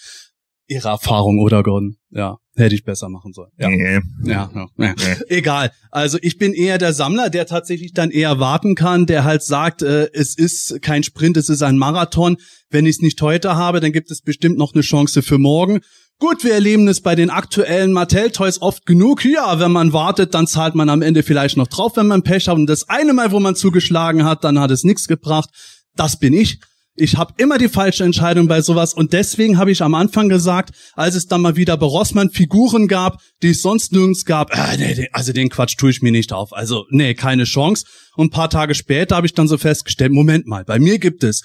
Ihre 0.72 0.88
Erfahrung, 0.88 1.40
oder 1.40 1.63
Gordon? 1.63 1.98
Ja, 2.12 2.38
hätte 2.56 2.75
ich 2.75 2.86
besser 2.86 3.10
machen 3.10 3.34
sollen. 3.34 3.51
Ja. 3.58 3.70
Nee. 3.70 4.00
Ja, 4.24 4.50
ja, 4.54 4.68
ja. 4.78 4.94
Egal. 5.28 5.72
Also 5.92 6.18
ich 6.22 6.38
bin 6.38 6.54
eher 6.54 6.78
der 6.78 6.94
Sammler, 6.94 7.30
der 7.30 7.46
tatsächlich 7.46 7.92
dann 7.94 8.10
eher 8.10 8.40
warten 8.40 8.75
kann, 8.75 9.06
der 9.06 9.25
halt 9.25 9.44
sagt, 9.44 9.82
äh, 9.82 10.08
es 10.13 10.38
ist 10.38 10.82
kein 10.82 11.04
Sprint, 11.04 11.36
es 11.36 11.50
ist 11.50 11.62
ein 11.62 11.78
Marathon. 11.78 12.38
Wenn 12.70 12.86
ich 12.86 12.96
es 12.96 13.01
nicht 13.01 13.22
heute 13.22 13.56
habe, 13.56 13.82
dann 13.82 13.92
gibt 13.92 14.12
es 14.12 14.22
bestimmt 14.22 14.58
noch 14.58 14.74
eine 14.74 14.82
Chance 14.82 15.22
für 15.22 15.38
morgen. 15.38 15.82
Gut, 16.20 16.44
wir 16.46 16.54
erleben 16.54 16.88
es 16.88 17.01
bei 17.01 17.16
den 17.16 17.30
aktuellen 17.30 17.92
Mattel-Toys 17.92 18.62
oft 18.62 18.86
genug. 18.86 19.25
Ja, 19.25 19.60
wenn 19.60 19.72
man 19.72 19.92
wartet, 19.92 20.34
dann 20.34 20.48
zahlt 20.48 20.75
man 20.75 20.88
am 20.88 21.01
Ende 21.01 21.24
vielleicht 21.24 21.58
noch 21.58 21.68
drauf, 21.68 21.98
wenn 21.98 22.08
man 22.08 22.24
Pech 22.24 22.48
hat. 22.48 22.56
Und 22.56 22.68
das 22.68 22.88
eine 22.88 23.12
Mal, 23.12 23.32
wo 23.32 23.40
man 23.42 23.56
zugeschlagen 23.56 24.24
hat, 24.24 24.44
dann 24.46 24.60
hat 24.60 24.72
es 24.72 24.84
nichts 24.86 25.08
gebracht. 25.08 25.50
Das 25.96 26.18
bin 26.18 26.34
ich. 26.34 26.62
Ich 26.95 27.15
habe 27.15 27.33
immer 27.38 27.57
die 27.57 27.69
falsche 27.69 28.03
Entscheidung 28.03 28.48
bei 28.48 28.62
sowas 28.62 28.93
und 28.93 29.13
deswegen 29.13 29.57
habe 29.57 29.71
ich 29.71 29.81
am 29.81 29.95
Anfang 29.95 30.27
gesagt, 30.27 30.75
als 30.93 31.15
es 31.15 31.25
dann 31.25 31.41
mal 31.41 31.55
wieder 31.55 31.77
bei 31.77 31.86
Rossmann 31.86 32.31
Figuren 32.31 32.89
gab, 32.89 33.21
die 33.41 33.51
es 33.51 33.62
sonst 33.62 33.93
nirgends 33.93 34.25
gab, 34.25 34.53
äh, 34.53 34.77
nee, 34.77 35.07
also 35.13 35.31
den 35.31 35.50
Quatsch 35.50 35.77
tue 35.77 35.89
ich 35.89 36.01
mir 36.01 36.12
nicht 36.12 36.33
auf. 36.33 36.51
Also 36.51 36.86
nee, 36.89 37.13
keine 37.13 37.45
Chance. 37.45 37.86
Und 38.17 38.27
ein 38.27 38.29
paar 38.31 38.50
Tage 38.50 38.75
später 38.75 39.15
habe 39.15 39.25
ich 39.25 39.33
dann 39.33 39.48
so 39.48 39.57
festgestellt, 39.57 40.12
Moment 40.12 40.48
mal, 40.48 40.65
bei 40.65 40.79
mir 40.79 41.00
gibt 41.00 41.24
es 41.24 41.43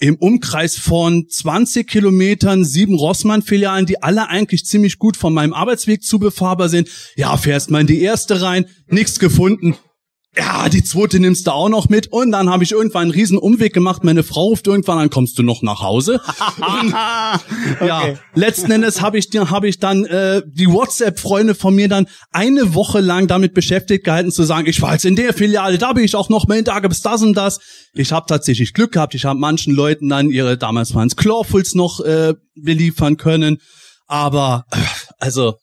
im 0.00 0.16
Umkreis 0.16 0.76
von 0.76 1.26
20 1.28 1.86
Kilometern 1.86 2.64
sieben 2.64 2.94
Rossmann-Filialen, 2.94 3.84
die 3.84 4.02
alle 4.02 4.28
eigentlich 4.28 4.64
ziemlich 4.64 4.98
gut 4.98 5.16
von 5.16 5.34
meinem 5.34 5.52
Arbeitsweg 5.52 6.02
zu 6.02 6.18
befahrbar 6.18 6.68
sind. 6.68 6.88
Ja, 7.16 7.36
fährst 7.36 7.70
mal 7.70 7.80
in 7.80 7.88
die 7.88 8.00
erste 8.00 8.40
rein, 8.40 8.66
nichts 8.86 9.18
gefunden. 9.18 9.76
Ja, 10.36 10.68
die 10.68 10.84
zweite 10.84 11.18
nimmst 11.18 11.46
du 11.46 11.52
auch 11.52 11.68
noch 11.68 11.88
mit. 11.88 12.08
Und 12.08 12.32
dann 12.32 12.50
habe 12.50 12.62
ich 12.62 12.72
irgendwann 12.72 13.02
einen 13.02 13.10
riesen 13.10 13.38
Umweg 13.38 13.72
gemacht. 13.72 14.04
Meine 14.04 14.22
Frau 14.22 14.44
ruft 14.44 14.66
irgendwann 14.66 14.98
an, 14.98 15.10
kommst 15.10 15.38
du 15.38 15.42
noch 15.42 15.62
nach 15.62 15.80
Hause? 15.80 16.20
Und, 16.58 16.90
Ja, 17.80 18.14
letzten 18.34 18.70
Endes 18.70 19.00
habe 19.00 19.18
ich, 19.18 19.28
hab 19.34 19.64
ich 19.64 19.78
dann 19.78 20.04
äh, 20.04 20.42
die 20.46 20.68
WhatsApp-Freunde 20.68 21.54
von 21.54 21.74
mir 21.74 21.88
dann 21.88 22.08
eine 22.30 22.74
Woche 22.74 23.00
lang 23.00 23.26
damit 23.26 23.54
beschäftigt 23.54 24.04
gehalten 24.04 24.30
zu 24.30 24.44
sagen, 24.44 24.66
ich 24.68 24.82
war 24.82 24.92
jetzt 24.92 25.06
in 25.06 25.16
der 25.16 25.32
Filiale, 25.32 25.78
da 25.78 25.92
bin 25.94 26.04
ich 26.04 26.14
auch 26.14 26.28
noch 26.28 26.46
mal, 26.46 26.62
da 26.62 26.78
gibt's 26.80 27.00
das 27.00 27.22
und 27.22 27.34
das. 27.34 27.58
Ich 27.94 28.12
habe 28.12 28.26
tatsächlich 28.28 28.74
Glück 28.74 28.92
gehabt. 28.92 29.14
Ich 29.14 29.24
habe 29.24 29.40
manchen 29.40 29.74
Leuten 29.74 30.08
dann 30.08 30.30
ihre, 30.30 30.58
damals 30.58 30.94
waren 30.94 31.08
es 31.08 31.16
Clawfuls 31.16 31.74
noch 31.74 32.00
äh, 32.00 32.34
beliefern 32.54 33.16
können. 33.16 33.58
Aber, 34.06 34.64
äh, 34.72 34.76
also, 35.18 35.54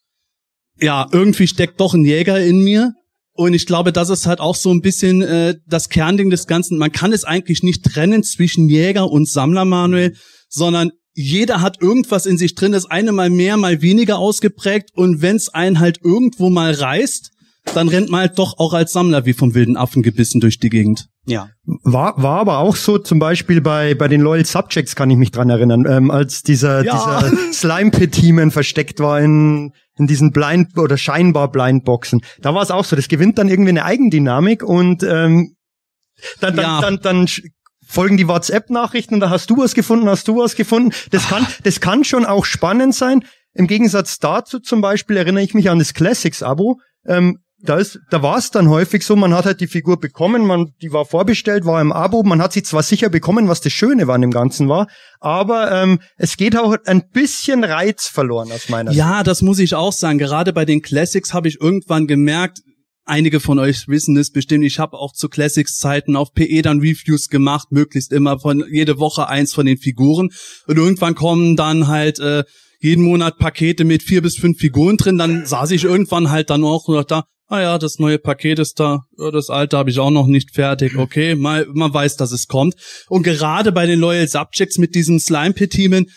ja, 0.80 1.08
irgendwie 1.12 1.48
steckt 1.48 1.80
doch 1.80 1.94
ein 1.94 2.04
Jäger 2.04 2.40
in 2.40 2.60
mir. 2.60 2.94
Und 3.38 3.54
ich 3.54 3.66
glaube, 3.66 3.92
das 3.92 4.10
ist 4.10 4.28
halt 4.28 4.40
auch 4.40 4.56
so 4.56 4.72
ein 4.72 4.82
bisschen 4.82 5.22
äh, 5.22 5.56
das 5.68 5.90
Kernding 5.90 6.30
des 6.30 6.48
Ganzen. 6.48 6.78
Man 6.78 6.92
kann 6.92 7.12
es 7.12 7.26
eigentlich 7.26 7.64
nicht 7.64 7.84
trennen 7.84 8.24
zwischen 8.24 8.70
Jäger 8.70 9.12
und 9.12 9.28
Sammler, 9.28 9.66
Manuel, 9.66 10.16
sondern 10.48 10.92
jeder 11.14 11.62
hat 11.62 11.82
irgendwas 11.82 12.26
in 12.26 12.38
sich 12.38 12.56
drin, 12.56 12.72
das 12.72 12.86
eine 12.86 13.12
mal 13.12 13.30
mehr, 13.30 13.58
mal 13.58 13.82
weniger 13.82 14.20
ausgeprägt. 14.20 14.90
Und 14.94 15.22
wenn 15.22 15.36
es 15.36 15.50
einen 15.50 15.80
halt 15.80 16.00
irgendwo 16.04 16.50
mal 16.50 16.72
reißt, 16.74 17.32
dann 17.74 17.90
rennt 17.90 18.10
man 18.10 18.22
halt 18.22 18.38
doch 18.40 18.58
auch 18.58 18.74
als 18.74 18.94
Sammler 18.94 19.26
wie 19.26 19.34
vom 19.34 19.54
wilden 19.54 19.76
Affen 19.76 20.04
gebissen 20.04 20.40
durch 20.40 20.60
die 20.60 20.70
Gegend. 20.70 21.08
Ja. 21.26 21.50
War, 21.66 22.22
war 22.22 22.40
aber 22.40 22.60
auch 22.60 22.76
so, 22.76 23.00
zum 23.00 23.18
Beispiel 23.20 23.60
bei, 23.60 23.96
bei 23.96 24.08
den 24.08 24.22
Loyal 24.22 24.46
Subjects 24.46 24.96
kann 24.96 25.10
ich 25.10 25.18
mich 25.18 25.32
dran 25.32 25.50
erinnern, 25.50 25.86
ähm, 25.90 26.12
als 26.12 26.44
dieser, 26.44 26.86
Ja. 26.86 27.22
dieser 27.22 27.38
Slime-Pit-Teamen 27.54 28.52
versteckt 28.52 29.00
war 29.00 29.20
in, 29.20 29.72
in 29.98 30.08
diesen 30.08 30.32
Blind- 30.32 30.78
oder 30.78 30.98
scheinbar 30.98 31.50
Blindboxen. 31.52 32.22
Da 32.42 32.54
war 32.54 32.62
es 32.62 32.72
auch 32.72 32.86
so, 32.86 32.96
das 32.96 33.08
gewinnt 33.08 33.38
dann 33.38 33.48
irgendwie 33.48 33.70
eine 33.70 33.86
Eigendynamik 33.86 34.64
und 34.64 35.04
ähm, 35.04 35.56
dann, 36.40 36.56
dann, 36.56 36.66
Ja. 36.66 36.82
dann, 36.82 37.00
dann, 37.02 37.26
sch- 37.28 37.44
folgen 37.88 38.18
die 38.18 38.28
WhatsApp-Nachrichten 38.28 39.14
und 39.14 39.20
da 39.20 39.30
hast 39.30 39.50
du 39.52 39.58
was 39.58 39.76
gefunden, 39.76 40.10
hast 40.10 40.28
du 40.28 40.38
was 40.38 40.56
gefunden. 40.56 40.92
Das 41.12 41.28
kann, 41.30 41.46
das 41.64 41.80
kann 41.80 42.04
schon 42.04 42.26
auch 42.26 42.44
spannend 42.46 42.96
sein. 42.96 43.24
Im 43.54 43.68
Gegensatz 43.68 44.18
dazu 44.18 44.60
zum 44.60 44.82
Beispiel 44.82 45.18
erinnere 45.18 45.44
ich 45.44 45.54
mich 45.54 45.70
an 45.70 45.78
das 45.80 45.94
Classics-Abo. 45.94 46.80
Ähm, 47.08 47.38
da 47.60 47.78
ist, 47.78 48.00
da 48.10 48.22
war 48.22 48.38
es 48.38 48.52
dann 48.52 48.70
häufig 48.70 49.04
so, 49.06 49.16
man 49.16 49.34
hat 49.34 49.46
halt 49.46 49.62
die 49.62 49.68
Figur 49.68 50.00
bekommen, 50.00 50.46
man, 50.46 50.74
die 50.82 50.92
war 50.92 51.06
vorbestellt, 51.06 51.66
war 51.66 51.82
im 51.82 51.92
Abo, 51.92 52.24
man 52.24 52.42
hat 52.42 52.54
sie 52.54 52.64
zwar 52.64 52.84
sicher 52.84 53.10
bekommen, 53.10 53.48
was 53.48 53.62
das 53.62 53.74
Schöne 53.74 54.08
an 54.12 54.22
dem 54.22 54.32
Ganzen 54.32 54.70
war, 54.70 54.88
aber 55.20 55.72
ähm, 55.72 56.00
es 56.18 56.38
geht 56.38 56.58
auch 56.58 56.76
ein 56.86 57.10
bisschen 57.12 57.64
Reiz 57.64 58.08
verloren 58.08 58.52
aus 58.52 58.70
meiner 58.70 58.92
Sicht. 58.92 59.00
Ja, 59.00 59.24
das 59.24 59.42
muss 59.42 59.60
ich 59.60 59.74
auch 59.74 59.94
sagen. 59.94 60.18
Gerade 60.18 60.54
bei 60.54 60.66
den 60.66 60.82
Classics 60.82 61.34
habe 61.34 61.48
ich 61.48 61.60
irgendwann 61.62 62.08
gemerkt, 62.08 62.60
einige 63.06 63.40
von 63.40 63.60
euch 63.60 63.88
wissen 63.88 64.18
es 64.18 64.32
bestimmt, 64.32 64.66
ich 64.66 64.80
habe 64.80 64.98
auch 64.98 65.14
zu 65.14 65.30
Classics-Zeiten 65.30 66.16
auf 66.16 66.34
PE 66.34 66.62
dann 66.62 66.80
Reviews 66.80 67.30
gemacht, 67.30 67.72
möglichst 67.72 68.12
immer 68.12 68.40
von 68.40 68.64
jede 68.70 69.00
Woche 69.00 69.28
eins 69.30 69.54
von 69.54 69.66
den 69.66 69.78
Figuren. 69.78 70.30
Und 70.68 70.78
irgendwann 70.78 71.16
kommen 71.16 71.56
dann 71.56 71.88
halt 71.88 72.20
äh, 72.20 72.44
jeden 72.80 73.04
Monat 73.04 73.38
Pakete 73.38 73.86
mit 73.86 74.04
vier 74.04 74.22
bis 74.22 74.38
fünf 74.38 74.60
Figuren 74.60 74.98
drin. 74.98 75.18
Dann 75.18 75.46
saß 75.46 75.72
ich 75.72 75.84
irgendwann 75.84 76.30
halt 76.30 76.50
dann 76.50 76.64
auch 76.64 76.88
noch 76.88 77.04
da, 77.04 77.26
ah 77.48 77.62
ja, 77.62 77.78
das 77.78 78.00
neue 78.00 78.20
Paket 78.20 78.60
ist 78.60 78.80
da, 78.80 79.02
das 79.32 79.50
alte 79.50 79.78
habe 79.78 79.90
ich 79.90 80.00
auch 80.00 80.12
noch 80.12 80.28
nicht 80.28 80.54
fertig. 80.54 80.98
Okay, 80.98 81.36
mal, 81.36 81.66
man 81.74 81.94
weiß, 81.94 82.18
dass 82.18 82.32
es 82.32 82.48
kommt. 82.48 82.76
Und 83.08 83.24
gerade 83.24 83.72
bei 83.72 83.86
den 83.86 84.00
Loyal 84.00 84.28
Subjects 84.28 84.78
mit 84.78 84.96
diesen 84.96 85.20
Slime-Petimen, 85.20 86.08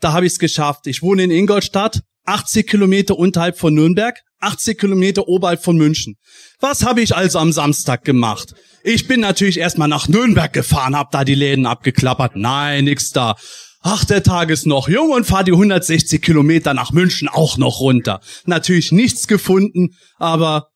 da 0.00 0.12
habe 0.12 0.26
ich 0.26 0.32
es 0.32 0.38
geschafft. 0.38 0.86
Ich 0.86 1.02
wohne 1.02 1.24
in 1.24 1.30
Ingolstadt, 1.30 2.00
80 2.24 2.68
Kilometer 2.68 3.16
unterhalb 3.16 3.58
von 3.58 3.74
Nürnberg, 3.74 4.18
80 4.40 4.78
Kilometer 4.78 5.28
oberhalb 5.28 5.62
von 5.62 5.76
München. 5.76 6.16
Was 6.60 6.84
habe 6.84 7.00
ich 7.00 7.14
also 7.14 7.38
am 7.38 7.52
Samstag 7.52 8.04
gemacht? 8.04 8.54
Ich 8.82 9.06
bin 9.06 9.20
natürlich 9.20 9.58
erstmal 9.58 9.88
nach 9.88 10.08
Nürnberg 10.08 10.52
gefahren, 10.52 10.96
hab 10.96 11.12
da 11.12 11.24
die 11.24 11.36
Läden 11.36 11.66
abgeklappert. 11.66 12.34
Nein, 12.34 12.84
nix 12.84 13.10
da. 13.10 13.36
Ach, 13.80 14.04
der 14.04 14.22
Tag 14.22 14.50
ist 14.50 14.66
noch 14.66 14.88
jung 14.88 15.10
und 15.10 15.24
fahr 15.24 15.42
die 15.42 15.52
160 15.52 16.22
Kilometer 16.22 16.72
nach 16.74 16.92
München 16.92 17.28
auch 17.28 17.58
noch 17.58 17.80
runter. 17.80 18.20
Natürlich 18.44 18.92
nichts 18.92 19.26
gefunden, 19.26 19.90
aber 20.18 20.68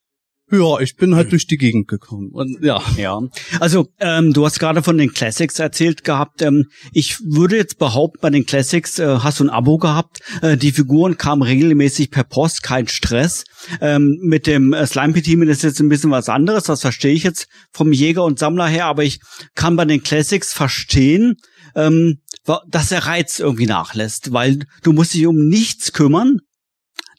ja, 0.50 0.78
ich 0.78 0.94
bin 0.94 1.16
halt 1.16 1.32
durch 1.32 1.48
die 1.48 1.56
Gegend 1.56 1.88
gekommen. 1.88 2.30
Und 2.30 2.62
ja. 2.62 2.80
Ja, 2.96 3.20
also 3.58 3.88
ähm, 3.98 4.32
du 4.32 4.44
hast 4.44 4.60
gerade 4.60 4.80
von 4.82 4.96
den 4.96 5.12
Classics 5.12 5.58
erzählt 5.58 6.04
gehabt. 6.04 6.40
Ähm, 6.40 6.66
ich 6.92 7.18
würde 7.20 7.56
jetzt 7.56 7.78
behaupten, 7.78 8.20
bei 8.20 8.30
den 8.30 8.46
Classics 8.46 9.00
äh, 9.00 9.18
hast 9.18 9.40
du 9.40 9.44
ein 9.44 9.50
Abo 9.50 9.78
gehabt. 9.78 10.20
Äh, 10.42 10.56
die 10.56 10.70
Figuren 10.70 11.18
kamen 11.18 11.42
regelmäßig 11.42 12.12
per 12.12 12.22
Post, 12.22 12.62
kein 12.62 12.86
Stress. 12.86 13.44
Ähm, 13.80 14.18
mit 14.22 14.46
dem 14.46 14.72
äh, 14.72 14.86
Slime-Team 14.86 15.42
ist 15.42 15.64
jetzt 15.64 15.80
ein 15.80 15.88
bisschen 15.88 16.12
was 16.12 16.28
anderes. 16.28 16.64
Das 16.64 16.80
verstehe 16.80 17.14
ich 17.14 17.24
jetzt 17.24 17.48
vom 17.72 17.92
Jäger 17.92 18.22
und 18.22 18.38
Sammler 18.38 18.68
her. 18.68 18.86
Aber 18.86 19.02
ich 19.02 19.18
kann 19.56 19.74
bei 19.74 19.84
den 19.84 20.04
Classics 20.04 20.52
verstehen, 20.52 21.38
ähm, 21.74 22.20
dass 22.68 22.90
der 22.90 23.06
Reiz 23.06 23.40
irgendwie 23.40 23.66
nachlässt, 23.66 24.32
weil 24.32 24.60
du 24.84 24.92
musst 24.92 25.14
dich 25.14 25.26
um 25.26 25.48
nichts 25.48 25.92
kümmern. 25.92 26.38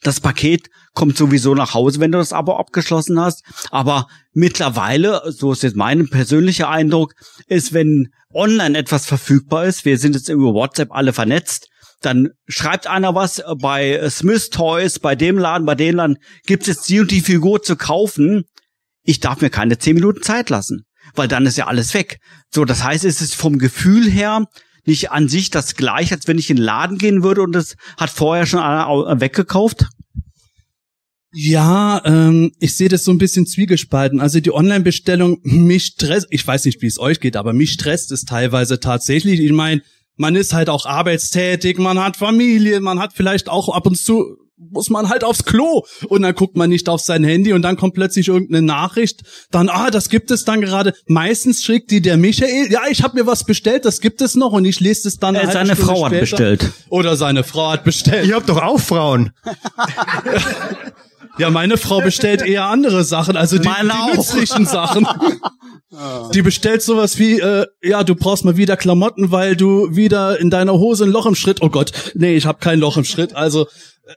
Das 0.02 0.20
Paket 0.20 0.68
kommt 0.94 1.16
sowieso 1.16 1.54
nach 1.54 1.74
Hause, 1.74 2.00
wenn 2.00 2.12
du 2.12 2.18
das 2.18 2.32
Abo 2.32 2.56
abgeschlossen 2.56 3.20
hast. 3.20 3.44
Aber 3.70 4.06
mittlerweile, 4.32 5.22
so 5.26 5.52
ist 5.52 5.62
jetzt 5.62 5.76
mein 5.76 6.08
persönlicher 6.08 6.68
Eindruck, 6.68 7.14
ist, 7.46 7.72
wenn 7.72 8.08
online 8.32 8.78
etwas 8.78 9.06
verfügbar 9.06 9.66
ist, 9.66 9.84
wir 9.84 9.98
sind 9.98 10.14
jetzt 10.14 10.28
über 10.28 10.54
WhatsApp 10.54 10.92
alle 10.92 11.12
vernetzt, 11.12 11.68
dann 12.00 12.30
schreibt 12.46 12.86
einer 12.86 13.14
was 13.14 13.42
bei 13.60 14.08
Smith 14.10 14.50
Toys, 14.50 14.98
bei 14.98 15.16
dem 15.16 15.38
Laden, 15.38 15.66
bei 15.66 15.74
dem 15.74 15.96
Laden, 15.96 16.18
gibt 16.46 16.62
es 16.62 16.68
jetzt 16.68 16.88
die 16.88 17.00
und 17.00 17.10
die 17.10 17.20
Figur 17.20 17.62
zu 17.62 17.76
kaufen. 17.76 18.44
Ich 19.02 19.20
darf 19.20 19.40
mir 19.40 19.50
keine 19.50 19.78
zehn 19.78 19.94
Minuten 19.94 20.22
Zeit 20.22 20.50
lassen, 20.50 20.84
weil 21.14 21.28
dann 21.28 21.46
ist 21.46 21.56
ja 21.56 21.66
alles 21.66 21.94
weg. 21.94 22.18
So, 22.52 22.64
das 22.64 22.84
heißt, 22.84 23.04
es 23.04 23.20
ist 23.20 23.34
vom 23.34 23.58
Gefühl 23.58 24.08
her 24.08 24.44
nicht 24.84 25.10
an 25.10 25.28
sich 25.28 25.50
das 25.50 25.74
gleiche, 25.74 26.14
als 26.14 26.28
wenn 26.28 26.38
ich 26.38 26.50
in 26.50 26.56
den 26.56 26.64
Laden 26.64 26.98
gehen 26.98 27.22
würde 27.22 27.42
und 27.42 27.54
es 27.54 27.76
hat 27.96 28.10
vorher 28.10 28.46
schon 28.46 28.60
einer 28.60 29.20
weggekauft? 29.20 29.86
Ja, 31.40 32.02
ähm, 32.04 32.50
ich 32.58 32.74
sehe 32.74 32.88
das 32.88 33.04
so 33.04 33.12
ein 33.12 33.18
bisschen 33.18 33.46
zwiegespalten. 33.46 34.18
Also 34.18 34.40
die 34.40 34.52
Online-Bestellung, 34.52 35.38
mich 35.44 35.84
stresst, 35.84 36.26
ich 36.30 36.44
weiß 36.44 36.64
nicht, 36.64 36.82
wie 36.82 36.88
es 36.88 36.98
euch 36.98 37.20
geht, 37.20 37.36
aber 37.36 37.52
mich 37.52 37.70
stresst 37.70 38.10
es 38.10 38.24
teilweise 38.24 38.80
tatsächlich. 38.80 39.38
Ich 39.38 39.52
meine, 39.52 39.82
man 40.16 40.34
ist 40.34 40.52
halt 40.52 40.68
auch 40.68 40.84
arbeitstätig, 40.84 41.78
man 41.78 42.00
hat 42.00 42.16
Familie, 42.16 42.80
man 42.80 42.98
hat 42.98 43.12
vielleicht 43.12 43.48
auch 43.48 43.68
ab 43.68 43.86
und 43.86 43.96
zu 43.96 44.36
muss 44.56 44.90
man 44.90 45.08
halt 45.08 45.22
aufs 45.22 45.44
Klo 45.44 45.84
und 46.08 46.22
dann 46.22 46.34
guckt 46.34 46.56
man 46.56 46.70
nicht 46.70 46.88
auf 46.88 47.00
sein 47.00 47.22
Handy 47.22 47.52
und 47.52 47.62
dann 47.62 47.76
kommt 47.76 47.94
plötzlich 47.94 48.26
irgendeine 48.26 48.66
Nachricht, 48.66 49.22
dann 49.52 49.68
ah, 49.68 49.92
das 49.92 50.08
gibt 50.08 50.32
es 50.32 50.44
dann 50.44 50.60
gerade. 50.60 50.92
Meistens 51.06 51.62
schickt 51.62 51.92
die 51.92 52.02
der 52.02 52.16
Michael, 52.16 52.66
ja, 52.68 52.80
ich 52.90 53.04
habe 53.04 53.16
mir 53.16 53.28
was 53.28 53.44
bestellt, 53.44 53.84
das 53.84 54.00
gibt 54.00 54.20
es 54.22 54.34
noch 54.34 54.52
und 54.52 54.64
ich 54.64 54.80
lese 54.80 55.06
es 55.06 55.18
dann. 55.18 55.36
Äh, 55.36 55.52
seine 55.52 55.76
Frau 55.76 55.98
später. 55.98 56.04
hat 56.06 56.20
bestellt. 56.20 56.72
Oder 56.88 57.16
seine 57.16 57.44
Frau 57.44 57.70
hat 57.70 57.84
bestellt. 57.84 58.26
Ihr 58.26 58.34
habt 58.34 58.48
doch 58.48 58.60
auch 58.60 58.80
Frauen. 58.80 59.30
Ja, 61.38 61.50
meine 61.50 61.76
Frau 61.76 62.00
bestellt 62.00 62.42
eher 62.42 62.64
andere 62.64 63.04
Sachen, 63.04 63.36
also 63.36 63.58
die, 63.58 63.68
die 63.68 64.16
nützlichen 64.16 64.66
Sachen. 64.66 65.06
Die 66.34 66.42
bestellt 66.42 66.82
sowas 66.82 67.18
wie, 67.18 67.40
äh, 67.40 67.66
ja, 67.82 68.04
du 68.04 68.14
brauchst 68.14 68.44
mal 68.44 68.58
wieder 68.58 68.76
Klamotten, 68.76 69.30
weil 69.30 69.56
du 69.56 69.96
wieder 69.96 70.38
in 70.38 70.50
deiner 70.50 70.74
Hose 70.74 71.04
ein 71.04 71.10
Loch 71.10 71.24
im 71.24 71.34
Schritt. 71.34 71.62
Oh 71.62 71.70
Gott, 71.70 72.12
nee, 72.14 72.36
ich 72.36 72.44
habe 72.44 72.58
kein 72.60 72.78
Loch 72.78 72.98
im 72.98 73.04
Schritt. 73.04 73.34
Also 73.34 73.66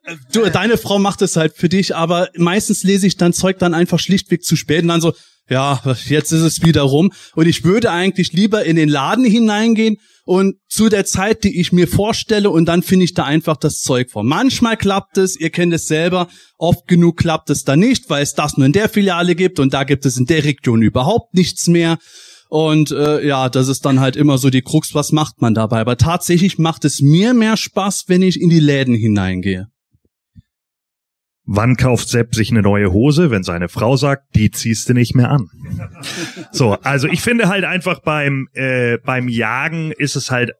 äh, 0.04 0.16
du, 0.34 0.50
deine 0.50 0.78
Frau 0.78 1.00
macht 1.00 1.22
es 1.22 1.38
halt 1.38 1.54
für 1.56 1.70
dich, 1.70 1.96
aber 1.96 2.28
meistens 2.36 2.84
lese 2.84 3.08
ich 3.08 3.16
dann 3.16 3.32
Zeug 3.32 3.58
dann 3.58 3.74
einfach 3.74 4.00
schlichtweg 4.00 4.44
zu 4.44 4.58
spät 4.58 4.82
und 4.82 4.90
dann 4.90 5.00
so, 5.00 5.14
ja, 5.50 5.82
jetzt 6.06 6.34
ist 6.34 6.42
es 6.42 6.62
wieder 6.62 6.82
rum. 6.82 7.14
Und 7.36 7.48
ich 7.48 7.64
würde 7.64 7.92
eigentlich 7.92 8.34
lieber 8.34 8.66
in 8.66 8.76
den 8.76 8.90
Laden 8.90 9.26
hineingehen 9.26 9.98
und 10.26 10.56
zu 10.70 10.90
der 10.90 11.06
Zeit, 11.06 11.44
die 11.44 11.60
ich 11.60 11.72
mir 11.72 11.88
vorstelle, 11.88 12.50
und 12.50 12.66
dann 12.66 12.84
finde 12.84 13.06
ich 13.06 13.14
da 13.14 13.24
einfach 13.24 13.58
das 13.58 13.82
Zeug 13.82 14.12
vor. 14.12 14.24
Manchmal 14.24 14.78
klappt 14.78 15.18
es, 15.18 15.40
ihr 15.40 15.50
kennt 15.50 15.74
es 15.74 15.88
selber, 15.88 16.28
oft 16.58 16.88
genug 16.88 17.18
klappt 17.18 17.50
es 17.50 17.64
da 17.64 17.76
nicht, 17.76 18.10
weil 18.10 18.24
es 18.24 18.34
das 18.34 18.58
nur 18.58 18.66
in 18.66 18.74
der 18.74 18.90
Filiale 18.90 19.36
gibt 19.36 19.60
und 19.60 19.74
da 19.74 19.84
gibt 19.84 20.06
es 20.06 20.18
in 20.18 20.26
der 20.26 20.44
Region 20.44 20.82
überhaupt 20.82 21.34
nichts 21.34 21.68
mehr. 21.68 21.98
Und 22.50 22.92
äh, 22.92 23.26
ja, 23.26 23.48
das 23.48 23.70
ist 23.70 23.86
dann 23.86 24.02
halt 24.02 24.18
immer 24.18 24.38
so 24.38 24.50
die 24.50 24.62
Krux, 24.62 24.94
was 24.94 25.14
macht 25.14 25.42
man 25.42 25.54
dabei? 25.54 25.80
Aber 25.80 25.96
tatsächlich 25.96 26.58
macht 26.58 26.84
es 26.84 27.00
mir 27.00 27.34
mehr 27.34 27.56
Spaß, 27.56 28.06
wenn 28.08 28.22
ich 28.22 28.42
in 28.42 28.50
die 28.50 28.60
Läden 28.60 28.94
hineingehe. 28.94 29.68
Wann 31.54 31.76
kauft 31.76 32.08
Sepp 32.08 32.34
sich 32.34 32.50
eine 32.52 32.62
neue 32.62 32.94
Hose, 32.94 33.30
wenn 33.30 33.44
seine 33.44 33.68
Frau 33.68 33.98
sagt, 33.98 34.36
die 34.36 34.52
ziehst 34.52 34.88
du 34.88 34.94
nicht 34.94 35.16
mehr 35.16 35.30
an? 35.32 35.50
So, 36.54 36.74
also 36.82 37.08
ich 37.08 37.22
finde 37.22 37.48
halt 37.48 37.64
einfach 37.64 38.02
beim 38.02 38.48
äh, 38.54 38.98
beim 38.98 39.30
Jagen 39.30 39.92
ist 39.92 40.16
es 40.16 40.32
halt 40.32 40.52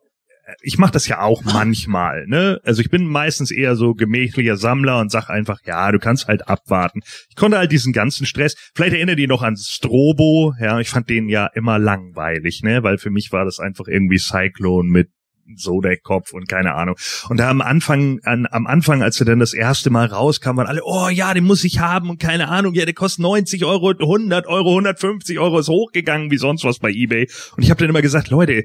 ich 0.62 0.78
mache 0.78 0.92
das 0.92 1.08
ja 1.08 1.22
auch 1.22 1.44
manchmal, 1.44 2.26
ne? 2.28 2.60
Also 2.64 2.82
ich 2.82 2.90
bin 2.90 3.06
meistens 3.06 3.52
eher 3.52 3.76
so 3.76 3.94
gemächlicher 3.94 4.58
Sammler 4.58 5.00
und 5.00 5.12
sag 5.12 5.30
einfach, 5.30 5.60
ja, 5.66 5.92
du 5.92 6.00
kannst 6.00 6.28
halt 6.28 6.48
abwarten. 6.48 7.02
Ich 7.30 7.36
konnte 7.36 7.58
halt 7.58 7.72
diesen 7.72 7.94
ganzen 7.94 8.26
Stress, 8.26 8.56
vielleicht 8.76 8.94
erinnert 8.94 9.20
ihr 9.20 9.28
noch 9.28 9.44
an 9.44 9.56
Strobo, 9.56 10.54
ja, 10.60 10.80
ich 10.80 10.90
fand 10.90 11.10
den 11.10 11.30
ja 11.30 11.48
immer 11.54 11.80
langweilig, 11.80 12.64
ne? 12.64 12.84
Weil 12.84 12.98
für 12.98 13.12
mich 13.12 13.32
war 13.32 13.46
das 13.46 13.60
einfach 13.60 13.88
irgendwie 13.88 14.20
Cyclone 14.20 14.90
mit 14.90 15.10
so 15.58 15.82
der 15.82 15.98
Kopf 15.98 16.34
und 16.34 16.48
keine 16.48 16.76
Ahnung. 16.76 16.96
Und 17.30 17.38
da 17.38 17.50
am 17.50 17.62
Anfang, 17.62 18.20
an, 18.24 18.48
am 18.50 18.68
Anfang, 18.68 19.02
als 19.04 19.20
er 19.20 19.26
dann 19.26 19.40
das 19.40 19.54
erste 19.54 19.90
Mal 19.90 20.08
rauskam, 20.08 20.58
waren 20.58 20.68
alle, 20.68 20.82
oh 20.84 21.10
ja, 21.10 21.34
den 21.34 21.44
muss 21.44 21.64
ich 21.64 21.80
haben 21.80 22.10
und 22.10 22.20
keine 22.20 22.50
Ahnung, 22.50 22.74
ja, 22.74 22.86
der 22.86 22.94
kostet 22.94 23.22
90 23.22 23.66
Euro, 23.66 23.92
100 23.92 24.48
Euro, 24.48 24.70
150 24.72 25.40
Euro, 25.40 25.60
ist 25.60 25.70
hochgegangen 25.70 26.32
wie 26.32 26.38
sonst 26.38 26.64
was 26.64 26.80
bei 26.80 26.90
eBay. 26.90 27.30
Und 27.56 27.64
ich 27.64 27.70
habe 27.70 27.80
dann 27.80 27.90
immer 27.90 28.02
gesagt, 28.02 28.30
Leute, 28.30 28.64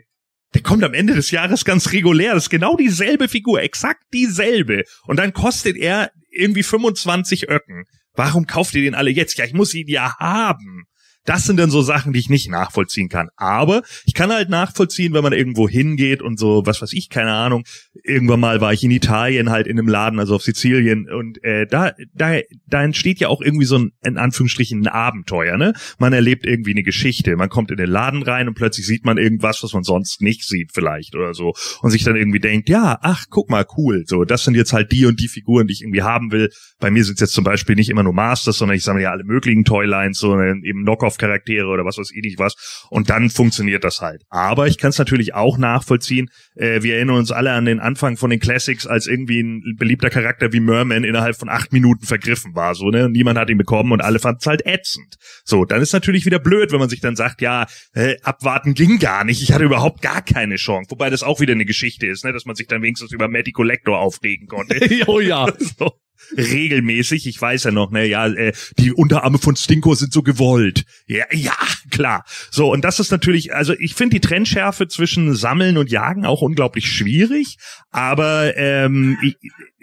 der 0.54 0.62
kommt 0.62 0.84
am 0.84 0.94
Ende 0.94 1.14
des 1.14 1.30
Jahres 1.30 1.64
ganz 1.64 1.92
regulär. 1.92 2.34
Das 2.34 2.44
ist 2.44 2.50
genau 2.50 2.76
dieselbe 2.76 3.28
Figur, 3.28 3.62
exakt 3.62 4.02
dieselbe. 4.12 4.84
Und 5.06 5.18
dann 5.18 5.32
kostet 5.32 5.76
er 5.76 6.10
irgendwie 6.30 6.62
25 6.62 7.48
Öcken. 7.48 7.84
Warum 8.14 8.46
kauft 8.46 8.74
ihr 8.74 8.82
den 8.82 8.94
alle 8.94 9.10
jetzt? 9.10 9.36
Ja, 9.38 9.44
ich 9.44 9.52
muss 9.52 9.74
ihn 9.74 9.88
ja 9.88 10.16
haben. 10.18 10.84
Das 11.26 11.44
sind 11.44 11.58
dann 11.58 11.70
so 11.70 11.82
Sachen, 11.82 12.12
die 12.12 12.18
ich 12.18 12.30
nicht 12.30 12.48
nachvollziehen 12.48 13.08
kann. 13.08 13.28
Aber 13.36 13.82
ich 14.04 14.14
kann 14.14 14.30
halt 14.30 14.48
nachvollziehen, 14.48 15.12
wenn 15.12 15.22
man 15.22 15.32
irgendwo 15.32 15.68
hingeht 15.68 16.22
und 16.22 16.38
so, 16.38 16.64
was 16.64 16.80
weiß 16.80 16.92
ich, 16.92 17.10
keine 17.10 17.32
Ahnung. 17.32 17.64
Irgendwann 18.04 18.40
mal 18.40 18.60
war 18.60 18.72
ich 18.72 18.82
in 18.84 18.90
Italien 18.90 19.50
halt 19.50 19.66
in 19.66 19.78
einem 19.78 19.88
Laden, 19.88 20.18
also 20.18 20.36
auf 20.36 20.42
Sizilien, 20.42 21.08
und 21.10 21.42
äh, 21.44 21.66
da, 21.66 21.92
da, 22.14 22.38
da 22.66 22.82
entsteht 22.82 23.20
ja 23.20 23.28
auch 23.28 23.42
irgendwie 23.42 23.66
so 23.66 23.78
ein, 23.78 23.92
in 24.04 24.16
Anführungsstrichen, 24.16 24.82
ein 24.82 24.88
Abenteuer, 24.88 25.56
ne? 25.56 25.74
Man 25.98 26.12
erlebt 26.12 26.46
irgendwie 26.46 26.72
eine 26.72 26.82
Geschichte. 26.82 27.36
Man 27.36 27.48
kommt 27.48 27.70
in 27.70 27.76
den 27.76 27.90
Laden 27.90 28.22
rein 28.22 28.48
und 28.48 28.54
plötzlich 28.54 28.86
sieht 28.86 29.04
man 29.04 29.18
irgendwas, 29.18 29.62
was 29.62 29.72
man 29.72 29.82
sonst 29.82 30.22
nicht 30.22 30.44
sieht, 30.44 30.70
vielleicht 30.72 31.14
oder 31.14 31.34
so. 31.34 31.54
Und 31.82 31.90
sich 31.90 32.04
dann 32.04 32.16
irgendwie 32.16 32.40
denkt, 32.40 32.68
ja, 32.68 32.98
ach, 33.02 33.24
guck 33.28 33.50
mal, 33.50 33.66
cool. 33.76 34.04
So, 34.06 34.24
das 34.24 34.44
sind 34.44 34.54
jetzt 34.54 34.72
halt 34.72 34.92
die 34.92 35.06
und 35.06 35.20
die 35.20 35.28
Figuren, 35.28 35.66
die 35.66 35.72
ich 35.72 35.82
irgendwie 35.82 36.02
haben 36.02 36.30
will. 36.30 36.50
Bei 36.78 36.90
mir 36.90 37.04
sind 37.04 37.14
es 37.14 37.20
jetzt 37.20 37.32
zum 37.32 37.44
Beispiel 37.44 37.74
nicht 37.74 37.90
immer 37.90 38.02
nur 38.02 38.12
Masters, 38.12 38.58
sondern 38.58 38.76
ich 38.76 38.84
sammle 38.84 39.02
ja 39.02 39.10
alle 39.10 39.24
möglichen 39.24 39.64
Toylines, 39.64 40.18
so 40.18 40.40
eben 40.40 40.82
Knockoff 40.82 41.15
Charaktere 41.18 41.66
oder 41.66 41.84
was 41.84 41.98
weiß 41.98 42.10
ich 42.14 42.22
nicht 42.22 42.38
was. 42.38 42.54
Und 42.90 43.10
dann 43.10 43.30
funktioniert 43.30 43.84
das 43.84 44.00
halt. 44.00 44.22
Aber 44.28 44.66
ich 44.66 44.78
kann 44.78 44.90
es 44.90 44.98
natürlich 44.98 45.34
auch 45.34 45.58
nachvollziehen. 45.58 46.28
Äh, 46.54 46.82
wir 46.82 46.96
erinnern 46.96 47.16
uns 47.16 47.32
alle 47.32 47.52
an 47.52 47.64
den 47.64 47.80
Anfang 47.80 48.16
von 48.16 48.30
den 48.30 48.40
Classics, 48.40 48.86
als 48.86 49.06
irgendwie 49.06 49.40
ein 49.40 49.76
beliebter 49.78 50.10
Charakter 50.10 50.52
wie 50.52 50.60
Merman 50.60 51.04
innerhalb 51.04 51.36
von 51.36 51.48
acht 51.48 51.72
Minuten 51.72 52.06
vergriffen 52.06 52.54
war. 52.54 52.74
So, 52.74 52.90
ne? 52.90 53.08
Niemand 53.08 53.38
hat 53.38 53.50
ihn 53.50 53.58
bekommen 53.58 53.92
und 53.92 54.02
alle 54.02 54.18
fanden 54.18 54.38
es 54.40 54.46
halt 54.46 54.66
ätzend. 54.66 55.16
So, 55.44 55.64
dann 55.64 55.82
ist 55.82 55.92
natürlich 55.92 56.26
wieder 56.26 56.38
blöd, 56.38 56.72
wenn 56.72 56.80
man 56.80 56.88
sich 56.88 57.00
dann 57.00 57.16
sagt, 57.16 57.40
ja, 57.40 57.66
äh, 57.94 58.16
abwarten 58.22 58.74
ging 58.74 58.98
gar 58.98 59.24
nicht. 59.24 59.42
Ich 59.42 59.52
hatte 59.52 59.64
überhaupt 59.64 60.02
gar 60.02 60.22
keine 60.22 60.56
Chance. 60.56 60.90
Wobei 60.90 61.10
das 61.10 61.22
auch 61.22 61.40
wieder 61.40 61.52
eine 61.52 61.64
Geschichte 61.64 62.06
ist, 62.06 62.24
ne? 62.24 62.32
dass 62.32 62.44
man 62.44 62.56
sich 62.56 62.66
dann 62.66 62.82
wenigstens 62.82 63.12
über 63.12 63.28
Matty 63.28 63.52
Collector 63.52 63.98
aufregen 63.98 64.46
konnte. 64.46 64.78
oh 65.06 65.20
ja. 65.20 65.46
so 65.78 65.92
regelmäßig. 66.36 67.26
Ich 67.26 67.40
weiß 67.40 67.64
ja 67.64 67.70
noch, 67.70 67.90
ne, 67.90 68.06
ja, 68.06 68.26
äh, 68.26 68.52
die 68.78 68.92
Unterarme 68.92 69.38
von 69.38 69.56
Stinko 69.56 69.94
sind 69.94 70.12
so 70.12 70.22
gewollt. 70.22 70.84
Ja, 71.06 71.24
ja, 71.32 71.56
klar. 71.90 72.24
So, 72.50 72.72
und 72.72 72.84
das 72.84 73.00
ist 73.00 73.10
natürlich, 73.10 73.54
also 73.54 73.74
ich 73.78 73.94
finde 73.94 74.16
die 74.16 74.26
Trennschärfe 74.26 74.88
zwischen 74.88 75.34
Sammeln 75.34 75.76
und 75.76 75.90
Jagen 75.90 76.24
auch 76.24 76.42
unglaublich 76.42 76.90
schwierig, 76.90 77.56
aber 77.90 78.56
ähm, 78.56 79.18
ich, 79.22 79.36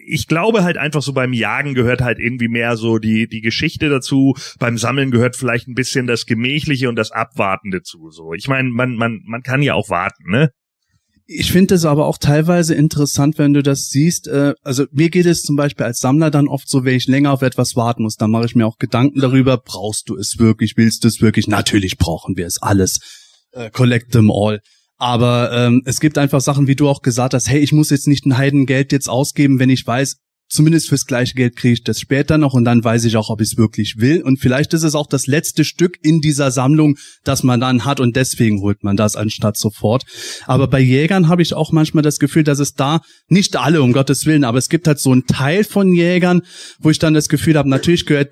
ich 0.05 0.27
glaube 0.27 0.63
halt 0.63 0.77
einfach 0.77 1.01
so 1.01 1.13
beim 1.13 1.33
Jagen 1.33 1.73
gehört 1.73 2.01
halt 2.01 2.19
irgendwie 2.19 2.47
mehr 2.47 2.77
so 2.77 2.99
die 2.99 3.27
die 3.27 3.41
Geschichte 3.41 3.89
dazu. 3.89 4.35
Beim 4.59 4.77
Sammeln 4.77 5.11
gehört 5.11 5.35
vielleicht 5.35 5.67
ein 5.67 5.75
bisschen 5.75 6.07
das 6.07 6.25
Gemächliche 6.25 6.89
und 6.89 6.95
das 6.95 7.11
Abwartende 7.11 7.81
zu. 7.81 8.09
So, 8.09 8.33
ich 8.33 8.47
meine, 8.47 8.69
man 8.69 8.95
man 8.95 9.21
man 9.25 9.41
kann 9.43 9.61
ja 9.61 9.73
auch 9.73 9.89
warten, 9.89 10.29
ne? 10.29 10.49
Ich 11.35 11.51
finde 11.51 11.75
es 11.75 11.85
aber 11.85 12.05
auch 12.05 12.17
teilweise 12.17 12.75
interessant, 12.75 13.37
wenn 13.37 13.53
du 13.53 13.63
das 13.63 13.89
siehst. 13.89 14.27
Äh, 14.27 14.53
also 14.61 14.85
mir 14.91 15.09
geht 15.09 15.25
es 15.25 15.43
zum 15.43 15.55
Beispiel 15.55 15.85
als 15.85 15.99
Sammler 15.99 16.29
dann 16.29 16.47
oft 16.47 16.69
so, 16.69 16.85
wenn 16.85 16.95
ich 16.95 17.07
länger 17.07 17.31
auf 17.31 17.41
etwas 17.41 17.75
warten 17.75 18.03
muss, 18.03 18.17
dann 18.17 18.31
mache 18.31 18.45
ich 18.45 18.55
mir 18.55 18.67
auch 18.67 18.77
Gedanken 18.77 19.19
darüber, 19.19 19.57
brauchst 19.57 20.09
du 20.09 20.15
es 20.15 20.37
wirklich, 20.37 20.77
willst 20.77 21.03
du 21.03 21.07
es 21.07 21.21
wirklich? 21.21 21.47
Natürlich 21.47 21.97
brauchen 21.97 22.37
wir 22.37 22.45
es 22.45 22.61
alles. 22.61 22.99
Äh, 23.51 23.71
collect 23.71 24.11
them 24.11 24.31
all. 24.31 24.61
Aber 24.97 25.51
ähm, 25.51 25.81
es 25.85 25.99
gibt 25.99 26.17
einfach 26.17 26.41
Sachen, 26.41 26.67
wie 26.67 26.75
du 26.75 26.87
auch 26.87 27.01
gesagt 27.01 27.33
hast, 27.33 27.49
hey, 27.49 27.59
ich 27.59 27.73
muss 27.73 27.89
jetzt 27.89 28.07
nicht 28.07 28.25
ein 28.25 28.37
Heidengeld 28.37 28.91
jetzt 28.91 29.09
ausgeben, 29.09 29.59
wenn 29.59 29.69
ich 29.69 29.85
weiß, 29.85 30.17
zumindest 30.47 30.89
fürs 30.89 31.05
gleiche 31.05 31.33
Geld 31.33 31.55
kriege 31.55 31.73
ich 31.73 31.83
das 31.83 31.99
später 31.99 32.37
noch 32.37 32.53
und 32.53 32.65
dann 32.65 32.83
weiß 32.83 33.05
ich 33.05 33.17
auch, 33.17 33.29
ob 33.29 33.41
ich 33.41 33.51
es 33.51 33.57
wirklich 33.57 33.95
will. 33.97 34.21
Und 34.21 34.39
vielleicht 34.39 34.73
ist 34.73 34.83
es 34.83 34.95
auch 34.95 35.07
das 35.07 35.27
letzte 35.27 35.63
Stück 35.63 35.97
in 36.03 36.21
dieser 36.21 36.51
Sammlung, 36.51 36.97
das 37.23 37.43
man 37.43 37.59
dann 37.59 37.85
hat 37.85 37.99
und 37.99 38.15
deswegen 38.15 38.61
holt 38.61 38.83
man 38.83 38.95
das 38.95 39.15
anstatt 39.15 39.57
sofort. 39.57 40.03
Aber 40.45 40.67
bei 40.67 40.79
Jägern 40.79 41.27
habe 41.27 41.41
ich 41.41 41.53
auch 41.53 41.71
manchmal 41.71 42.03
das 42.03 42.19
Gefühl, 42.19 42.43
dass 42.43 42.59
es 42.59 42.73
da, 42.73 43.01
nicht 43.27 43.55
alle 43.55 43.81
um 43.81 43.93
Gottes 43.93 44.25
Willen, 44.25 44.43
aber 44.43 44.57
es 44.57 44.69
gibt 44.69 44.87
halt 44.87 44.99
so 44.99 45.11
einen 45.11 45.25
Teil 45.25 45.63
von 45.63 45.93
Jägern, 45.93 46.41
wo 46.79 46.89
ich 46.89 46.99
dann 46.99 47.13
das 47.13 47.29
Gefühl 47.29 47.57
habe, 47.57 47.69
natürlich 47.69 48.05
gehört 48.05 48.29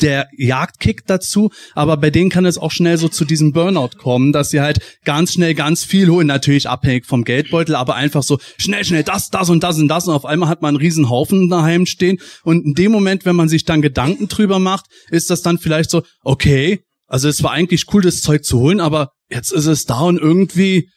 der 0.00 0.28
Jagdkick 0.36 1.06
dazu, 1.06 1.50
aber 1.74 1.96
bei 1.96 2.10
denen 2.10 2.30
kann 2.30 2.44
es 2.44 2.58
auch 2.58 2.70
schnell 2.70 2.98
so 2.98 3.08
zu 3.08 3.24
diesem 3.24 3.52
Burnout 3.52 3.98
kommen, 3.98 4.32
dass 4.32 4.50
sie 4.50 4.60
halt 4.60 4.80
ganz 5.04 5.34
schnell 5.34 5.54
ganz 5.54 5.84
viel 5.84 6.08
holen, 6.08 6.26
natürlich 6.26 6.68
abhängig 6.68 7.06
vom 7.06 7.24
Geldbeutel, 7.24 7.74
aber 7.74 7.94
einfach 7.94 8.22
so 8.22 8.38
schnell, 8.58 8.84
schnell 8.84 9.04
das, 9.04 9.28
das 9.30 9.50
und 9.50 9.62
das 9.62 9.78
und 9.78 9.88
das 9.88 10.08
und 10.08 10.14
auf 10.14 10.24
einmal 10.24 10.48
hat 10.48 10.62
man 10.62 10.70
einen 10.70 10.82
riesen 10.82 11.10
Haufen 11.10 11.48
daheim 11.48 11.86
stehen. 11.86 12.18
Und 12.42 12.64
in 12.64 12.74
dem 12.74 12.92
Moment, 12.92 13.24
wenn 13.24 13.36
man 13.36 13.48
sich 13.48 13.64
dann 13.64 13.82
Gedanken 13.82 14.28
drüber 14.28 14.58
macht, 14.58 14.86
ist 15.10 15.30
das 15.30 15.42
dann 15.42 15.58
vielleicht 15.58 15.90
so, 15.90 16.02
okay, 16.22 16.80
also 17.06 17.28
es 17.28 17.42
war 17.42 17.52
eigentlich 17.52 17.84
cool, 17.92 18.02
das 18.02 18.22
Zeug 18.22 18.44
zu 18.44 18.58
holen, 18.58 18.80
aber 18.80 19.10
jetzt 19.30 19.52
ist 19.52 19.66
es 19.66 19.84
da 19.84 20.00
und 20.00 20.18
irgendwie 20.18 20.88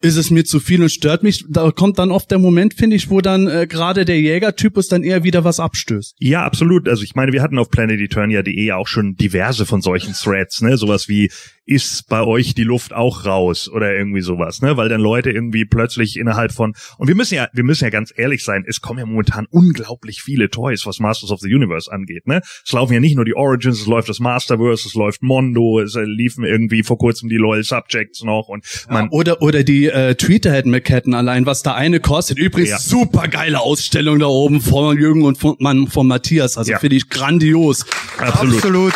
ist 0.00 0.16
es 0.16 0.30
mir 0.30 0.44
zu 0.44 0.60
viel 0.60 0.82
und 0.82 0.90
stört 0.90 1.22
mich. 1.22 1.44
Da 1.48 1.70
kommt 1.72 1.98
dann 1.98 2.12
oft 2.12 2.30
der 2.30 2.38
Moment, 2.38 2.74
finde 2.74 2.96
ich, 2.96 3.10
wo 3.10 3.20
dann 3.20 3.48
äh, 3.48 3.66
gerade 3.66 4.04
der 4.04 4.20
Jägertypus 4.20 4.88
dann 4.88 5.02
eher 5.02 5.24
wieder 5.24 5.44
was 5.44 5.58
abstößt. 5.58 6.14
Ja, 6.18 6.44
absolut. 6.44 6.88
Also 6.88 7.02
ich 7.02 7.14
meine, 7.16 7.32
wir 7.32 7.42
hatten 7.42 7.58
auf 7.58 7.68
planeteternia.de 7.70 8.64
ja 8.64 8.76
auch 8.76 8.86
schon 8.86 9.16
diverse 9.16 9.66
von 9.66 9.80
solchen 9.82 10.14
Threads, 10.14 10.60
ne? 10.60 10.76
Sowas 10.76 11.08
wie 11.08 11.30
ist 11.68 12.08
bei 12.08 12.22
euch 12.22 12.54
die 12.54 12.62
Luft 12.62 12.94
auch 12.94 13.26
raus 13.26 13.68
oder 13.68 13.94
irgendwie 13.94 14.22
sowas, 14.22 14.62
ne? 14.62 14.76
Weil 14.76 14.88
dann 14.88 15.00
Leute 15.00 15.30
irgendwie 15.30 15.66
plötzlich 15.66 16.16
innerhalb 16.16 16.52
von 16.52 16.74
und 16.96 17.08
wir 17.08 17.14
müssen 17.14 17.34
ja, 17.34 17.48
wir 17.52 17.64
müssen 17.64 17.84
ja 17.84 17.90
ganz 17.90 18.12
ehrlich 18.16 18.42
sein, 18.42 18.64
es 18.66 18.80
kommen 18.80 19.00
ja 19.00 19.06
momentan 19.06 19.46
unglaublich 19.50 20.22
viele 20.22 20.48
Toys, 20.48 20.86
was 20.86 20.98
Masters 20.98 21.30
of 21.30 21.40
the 21.40 21.52
Universe 21.52 21.92
angeht, 21.92 22.26
ne? 22.26 22.40
Es 22.64 22.72
laufen 22.72 22.94
ja 22.94 23.00
nicht 23.00 23.16
nur 23.16 23.26
die 23.26 23.34
Origins, 23.34 23.80
es 23.80 23.86
läuft 23.86 24.08
das 24.08 24.18
Masterverse, 24.18 24.88
es 24.88 24.94
läuft 24.94 25.22
Mondo, 25.22 25.80
es 25.80 25.94
liefen 25.94 26.44
irgendwie 26.44 26.82
vor 26.82 26.96
kurzem 26.96 27.28
die 27.28 27.36
Loyal 27.36 27.64
Subjects 27.64 28.22
noch 28.22 28.48
und 28.48 28.64
man 28.88 29.06
ja, 29.06 29.10
oder 29.10 29.42
oder 29.42 29.62
die 29.62 29.87
äh, 29.88 30.14
Tweeterhead-Maketten 30.14 31.14
allein, 31.14 31.46
was 31.46 31.62
da 31.62 31.74
eine 31.74 32.00
kostet. 32.00 32.38
Übrigens 32.38 32.70
Ja. 32.70 32.78
super 32.78 33.28
geile 33.28 33.60
Ausstellung 33.60 34.18
da 34.18 34.26
oben 34.26 34.60
von 34.60 34.96
Jürgen 34.98 35.22
und 35.24 35.38
von, 35.38 35.56
Mann, 35.58 35.86
von 35.88 36.06
Matthias. 36.06 36.56
Also 36.58 36.72
Ja. 36.72 36.78
finde 36.78 36.96
ich 36.96 37.08
grandios. 37.08 37.84
absolut. 38.18 38.56
Absolut. 38.56 38.94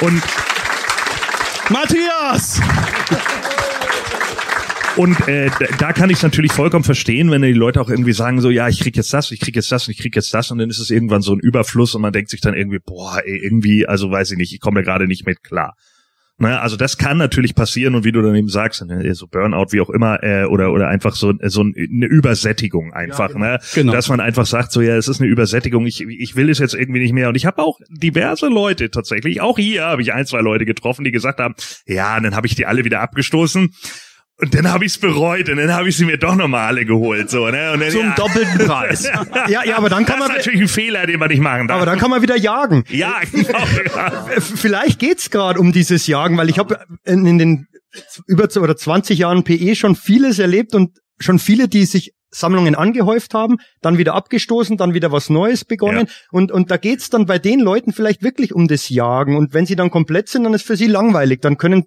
Und 0.00 0.22
Matthias! 1.70 2.60
Und 4.96 5.28
äh, 5.28 5.50
da- 5.58 5.66
da 5.78 5.92
kann 5.92 6.10
ich 6.10 6.20
natürlich 6.22 6.52
vollkommen 6.52 6.84
verstehen, 6.84 7.30
wenn 7.30 7.42
die 7.42 7.52
Leute 7.52 7.80
auch 7.80 7.88
irgendwie 7.88 8.12
sagen 8.12 8.40
so, 8.40 8.50
ja, 8.50 8.68
ich 8.68 8.80
krieg 8.80 8.96
jetzt 8.96 9.12
das, 9.14 9.30
ich 9.30 9.38
krieg 9.40 9.54
jetzt 9.56 9.70
das 9.70 9.86
und 9.86 9.92
ich 9.92 9.98
krieg 9.98 10.14
jetzt 10.16 10.34
das 10.34 10.50
und 10.50 10.58
dann 10.58 10.68
ist 10.68 10.78
es 10.80 10.90
irgendwann 10.90 11.22
so 11.22 11.32
ein 11.32 11.38
Überfluss 11.38 11.94
und 11.94 12.02
man 12.02 12.12
denkt 12.12 12.28
sich 12.30 12.40
dann 12.40 12.54
irgendwie, 12.54 12.80
boah, 12.84 13.20
ey, 13.24 13.38
irgendwie, 13.42 13.86
also 13.86 14.10
weiß 14.10 14.32
ich 14.32 14.36
nicht, 14.36 14.52
ich 14.52 14.60
komme 14.60 14.80
da 14.82 14.84
gerade 14.90 15.06
nicht 15.06 15.24
mit 15.26 15.42
klar. 15.44 15.74
Ne, 16.40 16.58
also 16.58 16.76
das 16.76 16.96
kann 16.96 17.18
natürlich 17.18 17.54
passieren 17.54 17.94
und 17.94 18.04
wie 18.04 18.12
du 18.12 18.22
dann 18.22 18.34
eben 18.34 18.48
sagst, 18.48 18.82
ne, 18.86 19.14
so 19.14 19.26
Burnout, 19.26 19.72
wie 19.72 19.82
auch 19.82 19.90
immer, 19.90 20.22
äh, 20.22 20.44
oder 20.44 20.72
oder 20.72 20.88
einfach 20.88 21.14
so, 21.14 21.34
so 21.42 21.60
eine 21.60 22.06
Übersättigung 22.06 22.94
einfach, 22.94 23.34
ne? 23.34 23.58
Genau. 23.74 23.92
Dass 23.92 24.08
man 24.08 24.20
einfach 24.20 24.46
sagt, 24.46 24.72
so 24.72 24.80
ja, 24.80 24.96
es 24.96 25.06
ist 25.06 25.20
eine 25.20 25.28
Übersättigung, 25.28 25.84
ich, 25.84 26.00
ich 26.00 26.36
will 26.36 26.48
es 26.48 26.58
jetzt 26.58 26.72
irgendwie 26.72 27.00
nicht 27.00 27.12
mehr. 27.12 27.28
Und 27.28 27.34
ich 27.34 27.44
habe 27.44 27.62
auch 27.62 27.78
diverse 27.90 28.48
Leute 28.48 28.90
tatsächlich, 28.90 29.42
auch 29.42 29.58
hier 29.58 29.84
habe 29.84 30.00
ich 30.00 30.14
ein, 30.14 30.24
zwei 30.24 30.40
Leute 30.40 30.64
getroffen, 30.64 31.04
die 31.04 31.10
gesagt 31.10 31.40
haben, 31.40 31.54
ja, 31.86 32.16
und 32.16 32.22
dann 32.22 32.34
habe 32.34 32.46
ich 32.46 32.54
die 32.54 32.64
alle 32.64 32.86
wieder 32.86 33.02
abgestoßen. 33.02 33.74
Und 34.40 34.54
dann 34.54 34.70
habe 34.70 34.84
ich 34.84 34.92
es 34.92 34.98
bereut 34.98 35.48
und 35.48 35.56
dann 35.58 35.72
habe 35.72 35.88
ich 35.88 35.96
sie 35.96 36.04
mir 36.04 36.16
doch 36.16 36.34
nochmal 36.34 36.66
alle 36.68 36.84
geholt. 36.84 37.30
So, 37.30 37.48
ne? 37.48 37.72
und 37.72 37.80
dann, 37.80 37.90
Zum 37.90 38.00
ja, 38.00 38.14
doppelten 38.14 38.58
Preis. 38.66 39.04
Ja, 39.48 39.64
ja, 39.64 39.76
aber 39.76 39.88
dann 39.88 40.04
Das 40.04 40.12
kann 40.14 40.22
ist 40.22 40.28
man, 40.28 40.36
natürlich 40.36 40.60
ein 40.62 40.68
Fehler, 40.68 41.06
den 41.06 41.18
man 41.18 41.28
nicht 41.28 41.40
machen 41.40 41.68
darf. 41.68 41.76
aber 41.76 41.86
dann 41.86 41.98
kann 41.98 42.10
man 42.10 42.22
wieder 42.22 42.36
jagen. 42.36 42.84
ja, 42.88 43.20
genau. 43.30 43.48
Ja. 43.96 44.22
Vielleicht 44.40 44.98
geht's 44.98 45.30
gerade 45.30 45.58
um 45.60 45.72
dieses 45.72 46.06
Jagen, 46.06 46.36
weil 46.36 46.48
ich 46.48 46.58
habe 46.58 46.78
in, 47.04 47.26
in 47.26 47.38
den 47.38 47.66
über 48.26 48.48
oder 48.60 48.76
20 48.76 49.18
Jahren 49.18 49.44
PE 49.44 49.74
schon 49.74 49.96
vieles 49.96 50.38
erlebt 50.38 50.74
und 50.74 50.98
schon 51.18 51.38
viele, 51.38 51.68
die 51.68 51.84
sich 51.84 52.12
Sammlungen 52.30 52.74
angehäuft 52.74 53.34
haben, 53.34 53.56
dann 53.82 53.98
wieder 53.98 54.14
abgestoßen, 54.14 54.76
dann 54.76 54.94
wieder 54.94 55.10
was 55.10 55.30
Neues 55.30 55.64
begonnen. 55.64 56.06
Und, 56.30 56.52
und 56.52 56.70
da 56.70 56.76
geht's 56.76 57.10
dann 57.10 57.26
bei 57.26 57.38
den 57.38 57.60
Leuten 57.60 57.92
vielleicht 57.92 58.22
wirklich 58.22 58.54
um 58.54 58.68
das 58.68 58.88
Jagen. 58.88 59.36
Und 59.36 59.52
wenn 59.52 59.66
sie 59.66 59.76
dann 59.76 59.90
komplett 59.90 60.28
sind, 60.28 60.44
dann 60.44 60.54
ist 60.54 60.66
für 60.66 60.76
sie 60.76 60.86
langweilig. 60.86 61.40
Dann 61.40 61.56
können, 61.58 61.86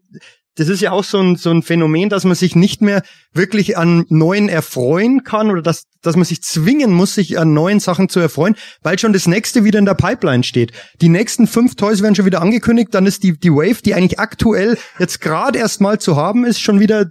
das 0.56 0.70
ist 0.70 0.82
ja 0.82 0.92
auch 0.92 1.04
so 1.04 1.20
ein, 1.20 1.36
so 1.36 1.50
ein 1.50 1.64
Phänomen, 1.64 2.10
dass 2.10 2.26
man 2.26 2.36
sich 2.36 2.56
nicht 2.56 2.82
mehr 2.82 3.02
wirklich 3.34 3.78
an 3.78 4.06
neuen 4.10 4.50
erfreuen 4.50 5.24
kann 5.24 5.50
oder 5.50 5.62
dass, 5.62 5.86
dass 6.02 6.16
man 6.16 6.26
sich 6.26 6.44
zwingen 6.44 6.92
muss, 6.92 7.16
sich 7.16 7.40
an 7.40 7.54
neuen 7.54 7.80
Sachen 7.80 8.10
zu 8.10 8.20
erfreuen, 8.20 8.56
weil 8.82 9.00
schon 9.00 9.14
das 9.14 9.28
nächste 9.28 9.64
wieder 9.64 9.80
in 9.80 9.86
der 9.86 9.96
Pipeline 9.96 10.44
steht. 10.44 10.72
Die 11.02 11.10
nächsten 11.10 11.48
fünf 11.48 11.76
Toys 11.76 12.02
werden 12.02 12.16
schon 12.16 12.26
wieder 12.26 12.42
angekündigt, 12.42 12.94
dann 12.94 13.06
ist 13.06 13.24
die, 13.24 13.38
die 13.38 13.52
Wave, 13.52 13.82
die 13.84 13.96
eigentlich 13.96 14.20
aktuell 14.20 14.78
jetzt 15.00 15.22
gerade 15.22 15.58
erst 15.58 15.82
mal 15.82 16.00
zu 16.00 16.16
haben 16.16 16.46
ist, 16.46 16.60
schon 16.60 16.80
wieder 16.80 17.10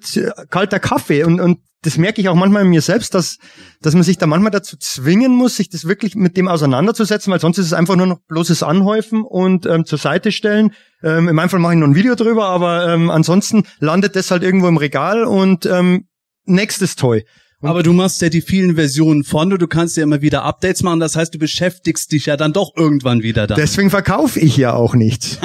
kalter 0.51 0.79
Kaffee 0.79 1.25
und, 1.25 1.41
und 1.41 1.59
das 1.83 1.99
merke 1.99 2.21
ich 2.21 2.29
auch 2.29 2.35
manchmal 2.35 2.63
in 2.63 2.71
mir 2.71 2.81
selbst, 2.81 3.15
dass, 3.15 3.39
dass 3.81 3.95
man 3.95 4.05
sich 4.05 4.17
da 4.17 4.27
manchmal 4.27 4.53
dazu 4.53 4.77
zwingen 4.77 5.33
muss, 5.33 5.57
sich 5.57 5.69
das 5.69 5.87
wirklich 5.87 6.15
mit 6.15 6.37
dem 6.37 6.49
auseinanderzusetzen, 6.49 7.33
weil 7.33 7.41
sonst 7.41 7.59
ist 7.59 7.67
es 7.67 7.73
einfach 7.73 7.97
nur 7.97 8.07
noch 8.07 8.21
bloßes 8.29 8.63
Anhäufen 8.63 9.23
und 9.23 9.67
ähm, 9.67 9.85
zur 9.85 9.99
Seite 9.99 10.31
stellen. 10.31 10.73
Ähm, 11.03 11.29
in 11.29 11.35
meinem 11.35 11.49
Fall 11.49 11.59
mache 11.59 11.75
ich 11.75 11.81
noch 11.81 11.89
ein 11.89 11.97
Video 11.97 12.15
drüber, 12.15 12.47
aber 12.47 12.89
ähm, 12.89 13.11
ansonsten 13.11 13.65
landet 13.81 14.15
das 14.15 14.31
halt 14.31 14.45
irgendwo 14.45 14.69
im 14.69 14.77
Regal 14.77 15.25
und 15.25 15.67
ähm, 15.67 16.07
nächstes 16.45 16.95
Toy. 16.95 17.25
Aber 17.63 17.83
du 17.83 17.93
machst 17.93 18.21
ja 18.23 18.29
die 18.29 18.41
vielen 18.41 18.75
Versionen 18.75 19.25
von 19.25 19.53
und 19.53 19.63
du 19.63 19.69
kannst 19.69 19.97
ja 19.97 20.03
immer 20.03 20.21
wieder 20.21 20.43
Updates 20.43 20.83
machen. 20.83 21.01
Das 21.01 21.15
heißt, 21.17 21.33
du 21.33 21.39
beschäftigst 21.39 22.11
dich 22.11 22.27
ja 22.27 22.37
dann 22.37 22.53
doch 22.53 22.73
irgendwann 22.77 23.23
wieder 23.23 23.47
da. 23.47 23.55
Deswegen 23.55 23.91
verkaufe 23.91 24.41
ich 24.41 24.57
ja 24.57 24.75
auch 24.75 24.95
nichts. 24.95 25.39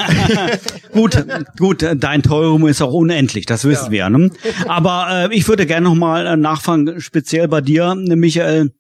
gut, 0.91 1.25
gut, 1.58 1.86
dein 1.95 2.23
Teurum 2.23 2.67
ist 2.67 2.82
auch 2.82 2.93
unendlich, 2.93 3.45
das 3.45 3.65
wissen 3.65 3.91
wir. 3.91 4.10
Ne? 4.10 4.32
Aber 4.67 5.30
äh, 5.32 5.36
ich 5.36 5.47
würde 5.47 5.65
gerne 5.65 5.88
nochmal 5.88 6.25
äh, 6.25 6.36
nachfragen, 6.36 6.99
speziell 6.99 7.47
bei 7.47 7.62
dir, 7.62 7.95
äh, 7.97 8.15
Michael. 8.15 8.71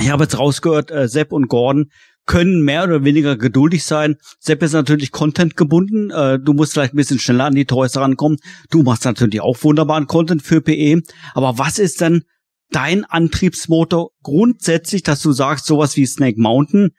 Ich 0.00 0.10
habe 0.10 0.22
jetzt 0.24 0.38
rausgehört, 0.38 0.90
äh, 0.90 1.08
Sepp 1.08 1.32
und 1.32 1.48
Gordon 1.48 1.90
können 2.26 2.62
mehr 2.62 2.84
oder 2.84 3.02
weniger 3.02 3.36
geduldig 3.36 3.84
sein. 3.84 4.16
Sepp 4.38 4.62
ist 4.62 4.72
natürlich 4.72 5.10
Content 5.10 5.56
gebunden. 5.56 6.10
Äh, 6.10 6.38
du 6.38 6.52
musst 6.52 6.74
vielleicht 6.74 6.94
ein 6.94 6.96
bisschen 6.96 7.18
schneller 7.18 7.46
an 7.46 7.56
die 7.56 7.64
Toys 7.64 7.96
rankommen. 7.96 8.38
Du 8.70 8.84
machst 8.84 9.04
natürlich 9.04 9.40
auch 9.40 9.56
wunderbaren 9.62 10.06
Content 10.06 10.42
für 10.42 10.60
PE. 10.60 11.02
Aber 11.34 11.58
was 11.58 11.80
ist 11.80 12.00
denn 12.00 12.22
dein 12.70 13.04
Antriebsmotor 13.04 14.10
grundsätzlich, 14.22 15.02
dass 15.02 15.20
du 15.20 15.32
sagst, 15.32 15.66
sowas 15.66 15.96
wie 15.96 16.06
Snake 16.06 16.40
Mountain, 16.40 16.90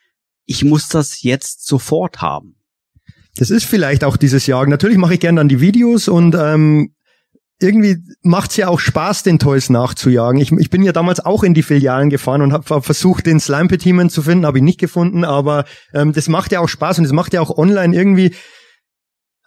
ich 0.46 0.64
muss 0.64 0.90
das 0.90 1.24
jetzt 1.24 1.66
sofort 1.66 2.22
haben? 2.22 2.56
Das 3.38 3.50
ist 3.50 3.66
vielleicht 3.66 4.04
auch 4.04 4.18
dieses 4.18 4.46
Jagen. 4.48 4.72
Natürlich 4.72 4.98
mache 4.98 5.14
ich 5.14 5.20
gerne 5.20 5.40
dann 5.40 5.48
die 5.48 5.62
Videos 5.62 6.08
und 6.08 6.36
ähm, 6.36 6.94
irgendwie 7.62 7.98
macht's 8.24 8.58
ja 8.58 8.68
auch 8.68 8.80
Spaß, 8.80 9.24
den 9.24 9.40
Toys 9.40 9.70
nachzujagen. 9.70 10.42
Ich, 10.42 10.52
ich 10.52 10.70
bin 10.70 10.84
ja 10.84 10.92
damals 10.92 11.20
auch 11.20 11.44
in 11.44 11.54
die 11.54 11.64
Filialen 11.64 12.10
gefahren 12.10 12.42
und 12.42 12.54
habe 12.54 12.82
versucht, 12.82 13.26
den 13.26 13.40
Slime 13.40 13.68
Petimen 13.68 14.10
zu 14.10 14.24
finden, 14.24 14.46
habe 14.46 14.58
ich 14.58 14.64
nicht 14.64 14.80
gefunden, 14.80 15.24
aber 15.24 15.66
ähm, 15.94 16.12
das 16.12 16.28
macht 16.28 16.52
ja 16.52 16.60
auch 16.60 16.70
Spaß 16.70 16.98
und 16.98 17.04
das 17.06 17.14
macht 17.14 17.34
ja 17.34 17.42
auch 17.42 17.58
online 17.58 17.96
irgendwie, 17.96 18.34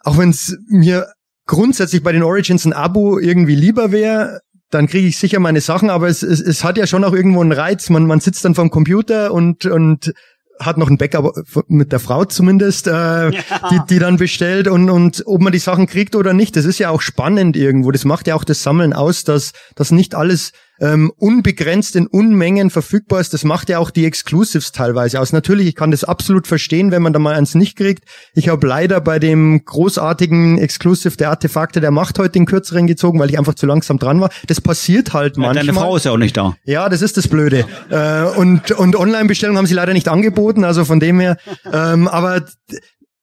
auch 0.01 0.17
wenn 0.17 0.29
es 0.29 0.57
mir 0.67 1.07
grundsätzlich 1.45 2.03
bei 2.03 2.11
den 2.11 2.23
Origins 2.23 2.65
ein 2.65 2.73
Abo 2.73 3.19
irgendwie 3.19 3.55
lieber 3.55 3.91
wäre, 3.91 4.39
dann 4.71 4.87
kriege 4.87 5.07
ich 5.07 5.17
sicher 5.17 5.39
meine 5.39 5.61
Sachen, 5.61 5.89
aber 5.89 6.07
es, 6.07 6.23
es, 6.23 6.41
es 6.41 6.63
hat 6.63 6.77
ja 6.77 6.87
schon 6.87 7.03
auch 7.03 7.13
irgendwo 7.13 7.41
einen 7.41 7.51
Reiz. 7.51 7.89
Man, 7.89 8.05
man 8.07 8.19
sitzt 8.19 8.43
dann 8.45 8.55
vorm 8.55 8.69
Computer 8.69 9.31
und, 9.31 9.65
und 9.65 10.13
hat 10.59 10.77
noch 10.77 10.89
ein 10.89 10.97
Backup 10.97 11.33
mit 11.67 11.91
der 11.91 11.99
Frau 11.99 12.25
zumindest, 12.25 12.87
äh, 12.87 13.31
die, 13.31 13.79
die 13.89 13.99
dann 13.99 14.17
bestellt 14.17 14.67
und, 14.67 14.89
und 14.89 15.23
ob 15.25 15.41
man 15.41 15.51
die 15.51 15.59
Sachen 15.59 15.87
kriegt 15.87 16.15
oder 16.15 16.33
nicht. 16.33 16.55
Das 16.55 16.65
ist 16.65 16.79
ja 16.79 16.89
auch 16.89 17.01
spannend 17.01 17.57
irgendwo. 17.57 17.91
Das 17.91 18.05
macht 18.05 18.27
ja 18.27 18.35
auch 18.35 18.43
das 18.43 18.63
Sammeln 18.63 18.93
aus, 18.93 19.23
dass, 19.23 19.51
dass 19.75 19.91
nicht 19.91 20.15
alles 20.15 20.51
ähm, 20.79 21.11
unbegrenzt 21.17 21.95
in 21.95 22.07
Unmengen 22.07 22.69
verfügbar 22.69 23.21
ist. 23.21 23.33
Das 23.33 23.43
macht 23.43 23.69
ja 23.69 23.79
auch 23.79 23.91
die 23.91 24.05
Exclusives 24.05 24.71
teilweise 24.71 25.19
aus. 25.19 25.33
Natürlich, 25.33 25.67
ich 25.67 25.75
kann 25.75 25.91
das 25.91 26.03
absolut 26.03 26.47
verstehen, 26.47 26.91
wenn 26.91 27.01
man 27.01 27.13
da 27.13 27.19
mal 27.19 27.35
eins 27.35 27.55
nicht 27.55 27.77
kriegt. 27.77 28.05
Ich 28.33 28.49
habe 28.49 28.65
leider 28.67 29.01
bei 29.01 29.19
dem 29.19 29.63
großartigen 29.63 30.57
Exclusive 30.57 31.17
der 31.17 31.29
Artefakte 31.29 31.81
der 31.81 31.91
Macht 31.91 32.19
heute 32.19 32.31
den 32.31 32.45
kürzeren 32.45 32.87
gezogen, 32.87 33.19
weil 33.19 33.29
ich 33.29 33.37
einfach 33.37 33.55
zu 33.55 33.65
langsam 33.65 33.99
dran 33.99 34.21
war. 34.21 34.29
Das 34.47 34.61
passiert 34.61 35.13
halt 35.13 35.37
manchmal. 35.37 35.65
Deine 35.65 35.73
Frau 35.73 35.95
ist 35.95 36.05
ja 36.05 36.11
auch 36.11 36.17
nicht 36.17 36.35
da. 36.35 36.55
Ja, 36.65 36.89
das 36.89 37.01
ist 37.01 37.17
das 37.17 37.27
Blöde. 37.27 37.65
Äh, 37.89 38.23
und 38.37 38.71
und 38.71 38.95
Online-Bestellungen 38.95 39.57
haben 39.57 39.67
sie 39.67 39.73
leider 39.73 39.93
nicht 39.93 40.07
angeboten, 40.07 40.63
also 40.63 40.85
von 40.85 40.99
dem 40.99 41.19
her. 41.19 41.37
Ähm, 41.71 42.07
aber 42.07 42.43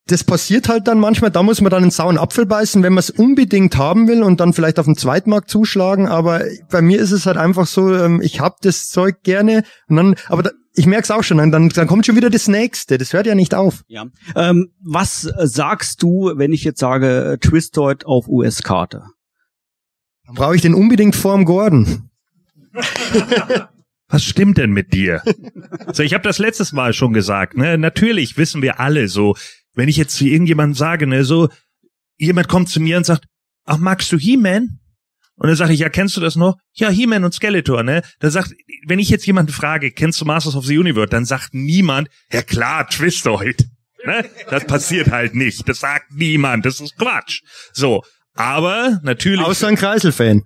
das 0.07 0.25
passiert 0.25 0.69
halt 0.69 0.89
dann 0.89 0.99
manchmal, 0.99 1.31
da 1.31 1.43
muss 1.43 1.61
man 1.61 1.71
dann 1.71 1.83
einen 1.83 1.91
sauren 1.91 2.19
Apfel 2.19 2.45
beißen, 2.45 2.83
wenn 2.83 2.93
man 2.93 3.01
es 3.01 3.11
unbedingt 3.11 3.77
haben 3.77 4.09
will 4.09 4.23
und 4.23 4.41
dann 4.41 4.53
vielleicht 4.53 4.79
auf 4.79 4.87
dem 4.87 4.97
Zweitmarkt 4.97 5.49
zuschlagen. 5.49 6.09
Aber 6.09 6.43
bei 6.71 6.83
mir 6.83 7.01
ist 7.01 7.13
es 7.13 7.27
halt 7.27 7.37
einfach 7.37 7.67
so, 7.67 7.95
ähm, 7.95 8.21
ich 8.21 8.41
hab 8.41 8.61
das 8.61 8.89
Zeug 8.89 9.23
gerne 9.23 9.63
und 9.89 9.97
dann, 9.97 10.15
aber 10.27 10.43
da, 10.43 10.51
ich 10.75 10.87
merk's 10.87 11.11
auch 11.11 11.23
schon, 11.23 11.39
dann, 11.39 11.69
dann 11.69 11.87
kommt 11.87 12.07
schon 12.07 12.17
wieder 12.17 12.31
das 12.31 12.49
nächste. 12.49 12.99
Das 12.99 13.13
hört 13.13 13.27
ja 13.27 13.35
nicht 13.35 13.55
auf. 13.55 13.85
Ja. 13.89 14.07
Ähm, 14.35 14.73
was 14.83 15.23
sagst 15.39 16.03
du, 16.03 16.33
wenn 16.35 16.53
ich 16.53 16.65
jetzt 16.65 16.81
sage 16.81 17.33
äh, 17.33 17.39
Twistoid 17.39 18.05
auf 18.07 18.27
US-Karte? 18.27 19.05
Dann 20.27 20.35
brauche 20.35 20.57
ich 20.57 20.63
den 20.63 20.75
unbedingt 20.75 21.15
vorm 21.15 21.45
Gordon. 21.45 22.11
Was 24.09 24.25
stimmt 24.25 24.59
denn 24.59 24.73
mit 24.73 24.93
dir? 24.93 25.23
So, 25.95 26.03
ich 26.03 26.13
habe 26.13 26.23
das 26.23 26.39
letztes 26.39 26.73
Mal 26.73 26.93
schon 26.93 27.15
gesagt, 27.15 27.57
ne? 27.57 27.79
Natürlich 27.79 28.37
wissen 28.37 28.61
wir 28.61 28.79
alle 28.79 29.09
so, 29.09 29.37
wenn 29.75 29.89
ich 29.89 29.97
jetzt 29.97 30.17
zu 30.17 30.25
irgendjemandem 30.25 30.75
sage, 30.75 31.07
ne, 31.07 31.25
so, 31.25 31.49
jemand 32.17 32.49
kommt 32.49 32.69
zu 32.69 32.81
mir 32.81 32.97
und 32.97 33.07
sagt, 33.07 33.25
ach, 33.65 33.79
magst 33.79 34.13
du 34.13 34.19
He-Man? 34.19 34.79
Und 35.37 35.49
dann 35.49 35.57
sage 35.57 35.73
ich, 35.73 35.81
ja, 35.81 35.89
kennst 35.89 36.17
du 36.17 36.21
das 36.21 36.37
noch? 36.37 36.57
Ja, 36.75 36.91
He-Man 36.91 37.25
und 37.25 37.33
Skeletor, 37.33 37.83
ne? 37.83 38.03
Dann 38.21 38.31
sagt, 38.31 38.53
wenn 38.87 38.99
ich 38.99 39.09
jetzt 39.09 39.27
jemanden 39.27 39.53
frage, 39.53 39.91
kennst 39.91 40.21
du 40.21 40.25
Masters 40.25 40.55
of 40.55 40.67
the 40.67 40.79
Universe? 40.79 41.09
Dann 41.09 41.25
sagt 41.25 41.55
niemand, 41.55 42.09
ja 42.33 42.43
klar, 42.43 42.87
Twistoid. 42.87 43.67
Ne? 44.05 44.29
Das 44.51 44.67
passiert 44.67 45.11
halt 45.11 45.35
nicht. 45.35 45.69
Das 45.69 45.81
sagt 45.81 46.13
niemand. 46.13 46.67
Das 46.67 46.81
ist 46.81 46.97
Quatsch. 46.97 47.41
So. 47.73 48.03
Aber 48.35 49.01
natürlich. 49.03 49.45
Außer 49.45 49.69
ein 49.69 49.77
Kreiselfan. 49.77 50.43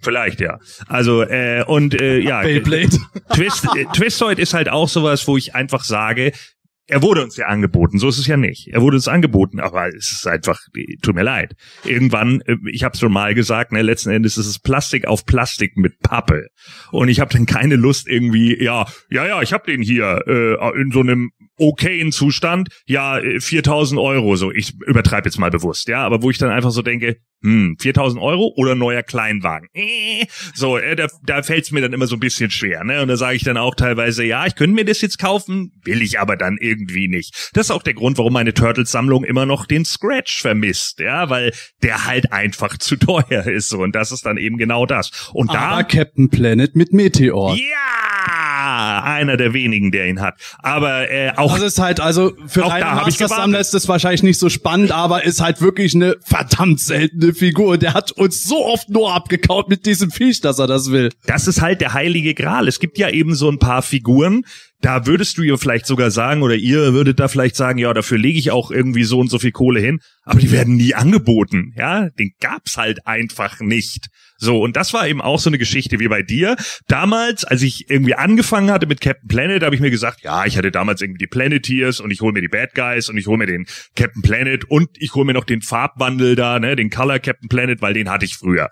Vielleicht 0.00 0.40
ja. 0.40 0.58
Also 0.86 1.22
äh, 1.22 1.64
und 1.66 1.98
äh, 1.98 2.18
ja, 2.18 2.42
Beyblade. 2.42 2.98
Twist, 3.32 3.66
äh, 3.74 3.86
Twistoid 3.94 4.38
ist 4.38 4.52
halt 4.52 4.68
auch 4.68 4.88
sowas, 4.88 5.26
wo 5.26 5.36
ich 5.36 5.54
einfach 5.54 5.82
sage, 5.82 6.32
er 6.86 7.02
wurde 7.02 7.22
uns 7.22 7.36
ja 7.36 7.46
angeboten, 7.46 7.98
so 7.98 8.08
ist 8.08 8.18
es 8.18 8.26
ja 8.26 8.36
nicht. 8.36 8.68
Er 8.68 8.82
wurde 8.82 8.96
uns 8.96 9.08
angeboten, 9.08 9.58
aber 9.58 9.88
es 9.88 10.12
ist 10.12 10.26
einfach, 10.26 10.60
tut 11.02 11.14
mir 11.14 11.22
leid. 11.22 11.54
Irgendwann, 11.84 12.42
äh, 12.42 12.56
ich 12.70 12.84
habe 12.84 12.92
es 12.92 13.00
schon 13.00 13.12
mal 13.12 13.34
gesagt, 13.34 13.72
ne, 13.72 13.82
letzten 13.82 14.10
Endes 14.10 14.36
ist 14.36 14.46
es 14.46 14.58
Plastik 14.58 15.06
auf 15.06 15.24
Plastik 15.24 15.76
mit 15.76 15.98
Pappe. 16.00 16.48
Und 16.90 17.08
ich 17.08 17.20
habe 17.20 17.32
dann 17.32 17.46
keine 17.46 17.76
Lust 17.76 18.06
irgendwie, 18.06 18.62
ja, 18.62 18.86
ja, 19.10 19.26
ja, 19.26 19.40
ich 19.40 19.52
habe 19.52 19.70
den 19.70 19.80
hier 19.80 20.24
äh, 20.26 20.80
in 20.80 20.90
so 20.90 21.00
einem 21.00 21.30
okayen 21.56 22.12
Zustand, 22.12 22.68
ja, 22.86 23.18
äh, 23.18 23.40
4000 23.40 23.98
Euro, 23.98 24.36
so, 24.36 24.50
ich 24.50 24.74
übertreibe 24.86 25.26
jetzt 25.26 25.38
mal 25.38 25.50
bewusst, 25.50 25.88
ja, 25.88 26.04
aber 26.04 26.22
wo 26.22 26.30
ich 26.30 26.38
dann 26.38 26.50
einfach 26.50 26.70
so 26.70 26.82
denke, 26.82 27.16
hm, 27.44 27.76
4000 27.78 28.20
Euro 28.22 28.52
oder 28.56 28.74
neuer 28.74 29.02
Kleinwagen? 29.02 29.68
Äh, 29.74 30.26
so, 30.54 30.78
äh, 30.78 30.96
da, 30.96 31.08
da 31.22 31.42
fällt 31.42 31.64
es 31.64 31.70
mir 31.70 31.80
dann 31.80 31.92
immer 31.92 32.06
so 32.06 32.16
ein 32.16 32.20
bisschen 32.20 32.50
schwer, 32.50 32.84
ne, 32.84 33.02
und 33.02 33.08
da 33.08 33.16
sage 33.16 33.36
ich 33.36 33.44
dann 33.44 33.56
auch 33.56 33.74
teilweise, 33.74 34.24
ja, 34.24 34.46
ich 34.46 34.54
könnte 34.54 34.74
mir 34.74 34.84
das 34.84 35.00
jetzt 35.00 35.18
kaufen, 35.18 35.72
will 35.84 36.02
ich 36.02 36.18
aber 36.18 36.36
dann 36.36 36.56
irgendwie 36.58 37.08
nicht. 37.08 37.50
Das 37.52 37.66
ist 37.66 37.70
auch 37.70 37.82
der 37.82 37.94
Grund, 37.94 38.18
warum 38.18 38.32
meine 38.32 38.54
Turtles-Sammlung 38.54 39.24
immer 39.24 39.46
noch 39.46 39.66
den 39.66 39.84
Scratch 39.84 40.40
vermisst, 40.40 41.00
ja, 41.00 41.30
weil 41.30 41.52
der 41.82 42.06
halt 42.06 42.32
einfach 42.32 42.78
zu 42.78 42.96
teuer 42.96 43.46
ist, 43.46 43.68
so, 43.68 43.80
und 43.80 43.94
das 43.94 44.10
ist 44.10 44.26
dann 44.26 44.38
eben 44.38 44.56
genau 44.56 44.86
das. 44.86 45.30
Und 45.32 45.52
da... 45.52 45.60
Aber 45.60 45.84
Captain 45.84 46.30
Planet 46.30 46.74
mit 46.74 46.92
Meteor. 46.92 47.54
Ja, 47.54 48.33
einer 48.64 49.36
der 49.36 49.52
wenigen, 49.52 49.90
der 49.90 50.08
ihn 50.08 50.20
hat. 50.20 50.40
Aber 50.58 51.10
äh, 51.10 51.32
auch 51.36 51.54
Das 51.54 51.62
ist 51.62 51.78
halt, 51.78 52.00
also 52.00 52.32
für 52.46 52.62
ich 52.62 53.18
Master-Sammler 53.18 53.60
ist 53.60 53.74
das 53.74 53.88
wahrscheinlich 53.88 54.22
nicht 54.22 54.38
so 54.38 54.48
spannend, 54.48 54.92
aber 54.92 55.24
ist 55.24 55.40
halt 55.40 55.60
wirklich 55.60 55.94
eine 55.94 56.16
verdammt 56.24 56.80
seltene 56.80 57.34
Figur. 57.34 57.78
Der 57.78 57.94
hat 57.94 58.12
uns 58.12 58.44
so 58.44 58.64
oft 58.64 58.88
nur 58.90 59.12
abgekaut 59.12 59.68
mit 59.68 59.86
diesem 59.86 60.10
Viech, 60.10 60.40
dass 60.40 60.58
er 60.58 60.66
das 60.66 60.90
will. 60.90 61.10
das 61.26 61.46
ist 61.46 61.60
halt 61.60 61.80
der 61.80 61.94
heilige 61.94 62.34
Gral. 62.34 62.68
Es 62.68 62.80
gibt 62.80 62.98
ja 62.98 63.08
eben 63.08 63.34
so 63.34 63.50
ein 63.50 63.58
paar 63.58 63.82
Figuren, 63.82 64.44
da 64.84 65.06
würdest 65.06 65.38
du 65.38 65.42
ihr 65.42 65.56
vielleicht 65.56 65.86
sogar 65.86 66.10
sagen, 66.10 66.42
oder 66.42 66.56
ihr 66.56 66.92
würdet 66.92 67.18
da 67.18 67.28
vielleicht 67.28 67.56
sagen, 67.56 67.78
ja, 67.78 67.94
dafür 67.94 68.18
lege 68.18 68.38
ich 68.38 68.50
auch 68.50 68.70
irgendwie 68.70 69.04
so 69.04 69.18
und 69.18 69.30
so 69.30 69.38
viel 69.38 69.52
Kohle 69.52 69.80
hin, 69.80 70.00
aber 70.24 70.40
die 70.40 70.50
werden 70.50 70.76
nie 70.76 70.94
angeboten, 70.94 71.72
ja, 71.76 72.10
den 72.10 72.32
gab's 72.38 72.76
halt 72.76 73.06
einfach 73.06 73.60
nicht. 73.60 74.08
So, 74.36 74.60
und 74.60 74.76
das 74.76 74.92
war 74.92 75.06
eben 75.06 75.20
auch 75.20 75.38
so 75.38 75.50
eine 75.50 75.58
Geschichte 75.58 76.00
wie 76.00 76.08
bei 76.08 76.22
dir. 76.22 76.56
Damals, 76.88 77.44
als 77.44 77.62
ich 77.62 77.90
irgendwie 77.90 78.14
angefangen 78.14 78.70
hatte 78.70 78.86
mit 78.86 79.00
Captain 79.00 79.28
Planet, 79.28 79.62
habe 79.62 79.74
ich 79.74 79.80
mir 79.80 79.90
gesagt, 79.90 80.22
ja, 80.22 80.44
ich 80.44 80.56
hatte 80.56 80.70
damals 80.70 81.00
irgendwie 81.00 81.18
die 81.18 81.26
Planeteers 81.26 82.00
und 82.00 82.10
ich 82.10 82.20
hole 82.20 82.32
mir 82.32 82.40
die 82.40 82.48
Bad 82.48 82.74
Guys 82.74 83.08
und 83.08 83.16
ich 83.16 83.26
hole 83.26 83.38
mir 83.38 83.46
den 83.46 83.66
Captain 83.96 84.22
Planet 84.22 84.64
und 84.64 84.90
ich 84.98 85.14
hole 85.14 85.24
mir 85.24 85.34
noch 85.34 85.44
den 85.44 85.62
Farbwandel 85.62 86.36
da, 86.36 86.58
ne, 86.58 86.76
den 86.76 86.90
Color 86.90 87.20
Captain 87.20 87.48
Planet, 87.48 87.80
weil 87.80 87.94
den 87.94 88.10
hatte 88.10 88.24
ich 88.24 88.36
früher. 88.36 88.70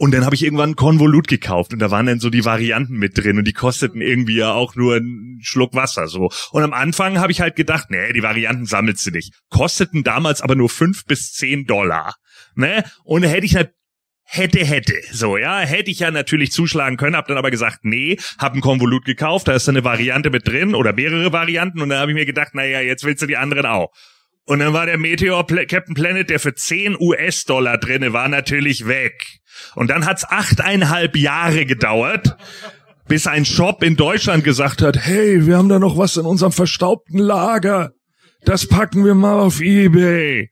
Und 0.00 0.14
dann 0.14 0.24
habe 0.24 0.34
ich 0.34 0.42
irgendwann 0.42 0.76
Konvolut 0.76 1.28
gekauft 1.28 1.74
und 1.74 1.78
da 1.78 1.90
waren 1.90 2.06
dann 2.06 2.20
so 2.20 2.30
die 2.30 2.46
Varianten 2.46 2.94
mit 2.94 3.18
drin 3.18 3.36
und 3.36 3.44
die 3.44 3.52
kosteten 3.52 4.00
irgendwie 4.00 4.36
ja 4.36 4.54
auch 4.54 4.74
nur 4.74 4.96
einen 4.96 5.40
Schluck 5.42 5.74
Wasser 5.74 6.06
so. 6.06 6.30
Und 6.52 6.62
am 6.62 6.72
Anfang 6.72 7.18
habe 7.18 7.32
ich 7.32 7.42
halt 7.42 7.54
gedacht, 7.54 7.90
nee, 7.90 8.10
die 8.14 8.22
Varianten 8.22 8.64
sammelst 8.64 9.06
du 9.06 9.10
nicht. 9.10 9.34
Kosteten 9.50 10.02
damals 10.02 10.40
aber 10.40 10.54
nur 10.54 10.70
fünf 10.70 11.04
bis 11.04 11.32
zehn 11.32 11.66
Dollar. 11.66 12.14
Ne? 12.54 12.82
Und 13.04 13.24
hätte 13.24 13.44
ich 13.44 13.56
halt 13.56 13.72
hätte, 14.30 14.64
hätte. 14.64 14.94
So, 15.10 15.36
ja, 15.36 15.58
hätte 15.58 15.90
ich 15.90 15.98
ja 15.98 16.10
natürlich 16.10 16.52
zuschlagen 16.52 16.96
können, 16.96 17.16
hab 17.16 17.26
dann 17.26 17.36
aber 17.36 17.50
gesagt, 17.50 17.80
nee, 17.82 18.16
hab 18.38 18.54
ein 18.54 18.60
Konvolut 18.60 19.04
gekauft, 19.04 19.48
da 19.48 19.52
ist 19.52 19.68
eine 19.68 19.82
Variante 19.82 20.30
mit 20.30 20.46
drin 20.46 20.74
oder 20.74 20.92
mehrere 20.92 21.32
Varianten 21.32 21.80
und 21.80 21.88
dann 21.88 21.98
habe 21.98 22.12
ich 22.12 22.14
mir 22.14 22.26
gedacht, 22.26 22.54
naja, 22.54 22.80
jetzt 22.80 23.04
willst 23.04 23.22
du 23.22 23.26
die 23.26 23.36
anderen 23.36 23.66
auch. 23.66 23.90
Und 24.46 24.60
dann 24.60 24.72
war 24.72 24.86
der 24.86 24.98
Meteor 24.98 25.46
Pla 25.46 25.64
Captain 25.64 25.94
Planet, 25.94 26.30
der 26.30 26.40
für 26.40 26.54
10 26.54 26.96
US-Dollar 26.98 27.78
drinne 27.78 28.12
war, 28.12 28.28
natürlich 28.28 28.86
weg. 28.86 29.40
Und 29.74 29.90
dann 29.90 30.06
hat's 30.06 30.24
achteinhalb 30.24 31.16
Jahre 31.16 31.66
gedauert, 31.66 32.36
bis 33.08 33.26
ein 33.26 33.44
Shop 33.44 33.82
in 33.82 33.96
Deutschland 33.96 34.44
gesagt 34.44 34.80
hat, 34.80 34.96
hey, 34.96 35.46
wir 35.46 35.56
haben 35.56 35.68
da 35.68 35.78
noch 35.78 35.98
was 35.98 36.16
in 36.16 36.24
unserem 36.24 36.52
verstaubten 36.52 37.18
Lager. 37.18 37.90
Das 38.44 38.66
packen 38.66 39.04
wir 39.04 39.14
mal 39.14 39.40
auf 39.40 39.60
Ebay. 39.60 40.50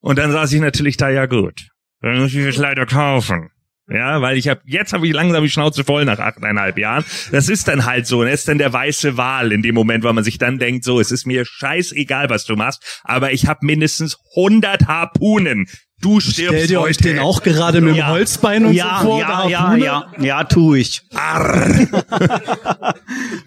Und 0.00 0.18
dann 0.18 0.30
saß 0.32 0.52
ich 0.52 0.60
natürlich 0.60 0.96
da, 0.96 1.08
ja 1.08 1.26
gut. 1.26 1.68
Dann 2.00 2.20
muss 2.20 2.34
ich 2.34 2.44
es 2.44 2.56
leider 2.56 2.86
kaufen. 2.86 3.50
Ja, 3.88 4.20
weil 4.20 4.36
ich 4.36 4.48
habe 4.48 4.60
jetzt 4.64 4.92
habe 4.92 5.06
ich 5.06 5.12
langsam 5.12 5.44
die 5.44 5.50
Schnauze 5.50 5.84
voll 5.84 6.04
nach 6.04 6.18
achteinhalb 6.18 6.76
Jahren. 6.76 7.04
Das 7.30 7.48
ist 7.48 7.68
dann 7.68 7.86
halt 7.86 8.06
so, 8.08 8.20
und 8.20 8.26
das 8.26 8.40
ist 8.40 8.48
dann 8.48 8.58
der 8.58 8.72
weiße 8.72 9.16
Wal 9.16 9.52
in 9.52 9.62
dem 9.62 9.76
Moment, 9.76 10.02
weil 10.02 10.12
man 10.12 10.24
sich 10.24 10.38
dann 10.38 10.58
denkt, 10.58 10.82
so, 10.82 10.98
es 10.98 11.12
ist 11.12 11.24
mir 11.24 11.44
scheißegal, 11.44 12.28
was 12.28 12.44
du 12.46 12.56
machst, 12.56 13.00
aber 13.04 13.32
ich 13.32 13.46
habe 13.46 13.64
mindestens 13.64 14.18
100 14.34 14.88
Harpunen. 14.88 15.66
Du 16.02 16.20
stirbst 16.20 16.56
Stellt 16.56 16.70
ihr 16.70 16.80
euch 16.80 16.98
den 16.98 17.18
auch 17.18 17.42
gerade 17.42 17.80
mit 17.80 17.96
dem. 17.96 18.06
Holzbein 18.06 18.66
und 18.66 18.74
ja, 18.74 18.98
so 19.00 19.06
vor? 19.06 19.20
ja, 19.20 19.48
ja, 19.48 19.76
ja, 19.76 20.06
ja, 20.18 20.44
tu 20.44 20.74
ich. 20.74 21.02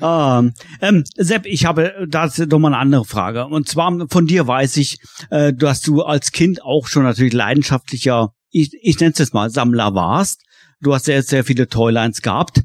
ähm, 0.01 0.53
ähm, 0.81 1.03
Sepp, 1.15 1.45
ich 1.45 1.65
habe 1.65 2.07
dazu 2.07 2.45
noch 2.47 2.57
mal 2.57 2.69
eine 2.69 2.77
andere 2.77 3.05
Frage. 3.05 3.45
Und 3.45 3.69
zwar 3.69 4.07
von 4.09 4.25
dir 4.25 4.47
weiß 4.47 4.77
ich, 4.77 4.97
äh, 5.29 5.53
dass 5.53 5.81
du 5.81 6.01
als 6.01 6.31
Kind 6.31 6.63
auch 6.63 6.88
schon 6.88 7.03
natürlich 7.03 7.33
leidenschaftlicher, 7.33 8.33
ich, 8.51 8.71
ich 8.81 8.99
nenne 8.99 9.12
es 9.13 9.19
jetzt 9.19 9.33
mal 9.33 9.49
Sammler 9.49 9.93
warst. 9.93 10.41
Du 10.81 10.93
hast 10.93 11.05
sehr, 11.05 11.21
sehr 11.23 11.43
viele 11.43 11.67
Toylines 11.67 12.21
gehabt. 12.21 12.62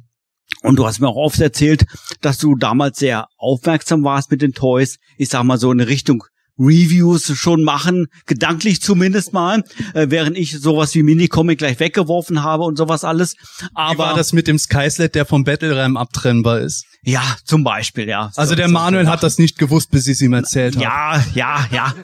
Und 0.62 0.76
du 0.76 0.86
hast 0.86 1.00
mir 1.00 1.08
auch 1.08 1.16
oft 1.16 1.40
erzählt, 1.40 1.84
dass 2.20 2.38
du 2.38 2.54
damals 2.54 2.98
sehr 2.98 3.26
aufmerksam 3.38 4.04
warst 4.04 4.30
mit 4.30 4.40
den 4.42 4.52
Toys. 4.52 4.96
Ich 5.16 5.28
sag 5.30 5.42
mal 5.44 5.58
so 5.58 5.72
in 5.72 5.80
Richtung 5.80 6.22
Reviews 6.58 7.36
schon 7.36 7.64
machen, 7.64 8.06
gedanklich 8.26 8.80
zumindest 8.80 9.32
mal, 9.32 9.64
äh, 9.94 10.06
während 10.10 10.38
ich 10.38 10.52
sowas 10.60 10.94
wie 10.94 11.02
Minicomic 11.02 11.58
gleich 11.58 11.80
weggeworfen 11.80 12.44
habe 12.44 12.62
und 12.62 12.76
sowas 12.78 13.02
alles. 13.02 13.34
Wie 13.58 13.66
Aber 13.74 13.98
war 13.98 14.14
das 14.14 14.32
mit 14.32 14.46
dem 14.46 14.58
Skysled, 14.58 15.14
der 15.16 15.24
vom 15.26 15.42
Battle 15.42 15.76
Ram 15.76 15.96
abtrennbar 15.96 16.60
ist? 16.60 16.84
ja, 17.02 17.22
zum 17.44 17.64
Beispiel, 17.64 18.08
ja. 18.08 18.30
Also 18.36 18.50
So- 18.50 18.54
der 18.56 18.68
so- 18.68 18.72
Manuel 18.72 19.06
so 19.06 19.10
hat 19.10 19.22
das 19.24 19.38
nicht 19.38 19.58
gewusst, 19.58 19.90
bis 19.90 20.06
ich 20.06 20.12
es 20.14 20.20
ihm 20.22 20.32
erzählt 20.32 20.76
habe. 20.76 20.84
Ja, 20.84 21.24
ja, 21.34 21.66
ja. 21.72 21.94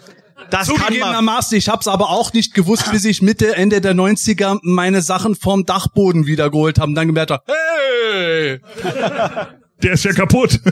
Das 0.51 0.69
kann 0.69 0.77
man. 0.79 0.87
Zugegebenermaßen, 0.87 1.57
ich 1.59 1.69
hab's 1.69 1.87
aber 1.89 2.11
auch 2.11 2.33
nicht 2.33 2.55
gewusst, 2.55 2.91
bis 2.91 3.05
ich 3.05 3.23
Mitte, 3.23 3.57
Ende 3.57 3.81
der 3.81 3.95
90er 3.95 4.59
meine 4.63 5.03
Sachen 5.03 5.35
vom 5.37 5.65
Dachboden 5.67 6.27
wiedergeholt 6.27 6.79
habe 6.79 6.89
und 6.89 6.95
dann 6.95 7.07
gemerkt 7.07 7.31
habe, 7.31 7.43
hey! 7.47 8.61
Der 9.83 9.93
ist 9.95 10.05
ja 10.05 10.13
kaputt. 10.13 10.61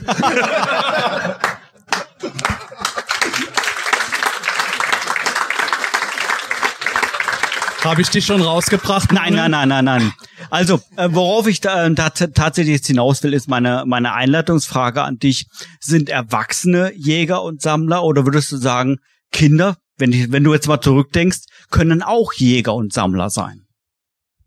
Habe 7.83 8.01
ich 8.01 8.09
dich 8.09 8.25
schon 8.25 8.41
rausgebracht? 8.41 9.13
Nein, 9.13 9.33
nein, 9.33 9.51
nein, 9.51 9.69
nein, 9.69 9.85
nein. 9.85 10.13
Also, 10.49 10.81
äh, 10.97 11.07
worauf 11.11 11.47
ich 11.47 11.61
da, 11.61 11.85
äh, 11.85 11.95
tat- 11.95 12.35
tatsächlich 12.35 12.75
jetzt 12.75 12.87
hinaus 12.87 13.23
will, 13.23 13.33
ist 13.33 13.47
meine, 13.47 13.83
meine 13.85 14.13
Einleitungsfrage 14.13 15.01
an 15.01 15.17
dich. 15.17 15.47
Sind 15.79 16.09
erwachsene 16.09 16.91
Jäger 16.93 17.41
und 17.41 17.61
Sammler 17.61 18.03
oder 18.03 18.25
würdest 18.25 18.51
du 18.51 18.57
sagen, 18.57 18.97
Kinder, 19.31 19.77
wenn, 19.97 20.31
wenn 20.31 20.43
du 20.43 20.53
jetzt 20.53 20.67
mal 20.67 20.81
zurückdenkst, 20.81 21.41
können 21.69 22.01
auch 22.01 22.33
Jäger 22.33 22.73
und 22.73 22.93
Sammler 22.93 23.29
sein? 23.29 23.65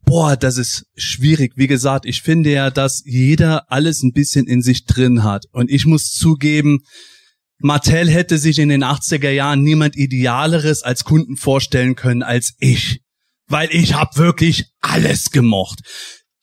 Boah, 0.05 0.37
das 0.37 0.59
ist 0.59 0.87
schwierig. 0.97 1.53
Wie 1.57 1.69
gesagt, 1.69 2.07
ich 2.07 2.23
finde 2.23 2.51
ja, 2.51 2.71
dass 2.71 3.03
jeder 3.05 3.71
alles 3.71 4.03
ein 4.03 4.13
bisschen 4.13 4.47
in 4.47 4.63
sich 4.63 4.85
drin 4.85 5.23
hat. 5.23 5.47
Und 5.53 5.71
ich 5.71 5.87
muss 5.87 6.13
zugeben, 6.13 6.81
Mattel 7.59 8.11
hätte 8.11 8.39
sich 8.39 8.59
in 8.59 8.69
den 8.69 8.83
80er 8.83 9.31
Jahren 9.31 9.63
niemand 9.63 9.97
Idealeres 9.97 10.83
als 10.83 11.05
Kunden 11.05 11.37
vorstellen 11.37 11.95
können 11.95 12.23
als 12.23 12.55
ich. 12.59 13.01
Weil 13.47 13.69
ich 13.71 13.95
habe 13.95 14.17
wirklich 14.17 14.67
alles 14.81 15.31
gemocht. 15.31 15.81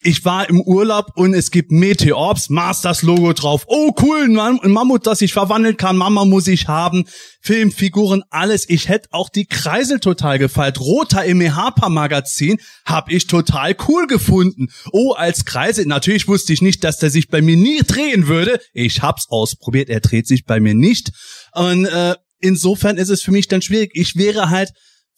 Ich 0.02 0.24
war 0.24 0.48
im 0.50 0.62
Urlaub 0.62 1.08
und 1.16 1.34
es 1.34 1.52
gibt 1.52 1.72
Meteorbs, 1.72 2.50
Masters 2.50 3.02
Logo 3.02 3.34
drauf. 3.34 3.66
Oh 3.68 3.94
cool, 4.02 4.24
ein 4.24 4.34
Mam- 4.34 4.62
ein 4.64 4.72
Mammut, 4.72 5.06
das 5.06 5.22
ich 5.22 5.34
verwandeln 5.34 5.76
kann. 5.76 5.98
Mama 5.98 6.24
muss 6.24 6.48
ich 6.48 6.70
haben. 6.70 7.04
Filmfiguren, 7.42 8.24
alles. 8.30 8.70
Ich 8.70 8.88
hätte 8.88 9.10
auch 9.12 9.28
die 9.28 9.46
Kreisel 9.46 10.00
total 10.00 10.40
gefeilt. 10.40 10.80
Roter 10.80 11.26
im 11.26 11.42
Harper 11.54 11.90
Magazin 11.90 12.60
hab 12.86 13.12
ich 13.12 13.28
total 13.28 13.76
cool 13.90 14.08
gefunden. 14.08 14.68
Oh, 14.94 15.12
als 15.12 15.44
Kreisel. 15.44 15.86
Natürlich 15.86 16.30
wusste 16.30 16.54
ich 16.54 16.62
nicht, 16.62 16.86
dass 16.86 17.00
der 17.00 17.10
sich 17.10 17.28
bei 17.28 17.42
mir 17.42 17.58
nie 17.58 17.80
drehen 17.80 18.28
würde. 18.28 18.62
Ich 18.72 19.02
hab's 19.02 19.26
ausprobiert. 19.28 19.90
Er 19.90 20.00
dreht 20.00 20.28
sich 20.28 20.46
bei 20.46 20.62
mir 20.62 20.76
nicht. 20.76 21.12
Und 21.52 21.84
äh, 21.86 22.16
insofern 22.40 22.96
ist 22.96 23.10
es 23.10 23.22
für 23.22 23.32
mich 23.32 23.50
dann 23.50 23.62
schwierig. 23.62 23.92
Ich 23.96 24.16
wäre 24.16 24.50
halt 24.50 24.72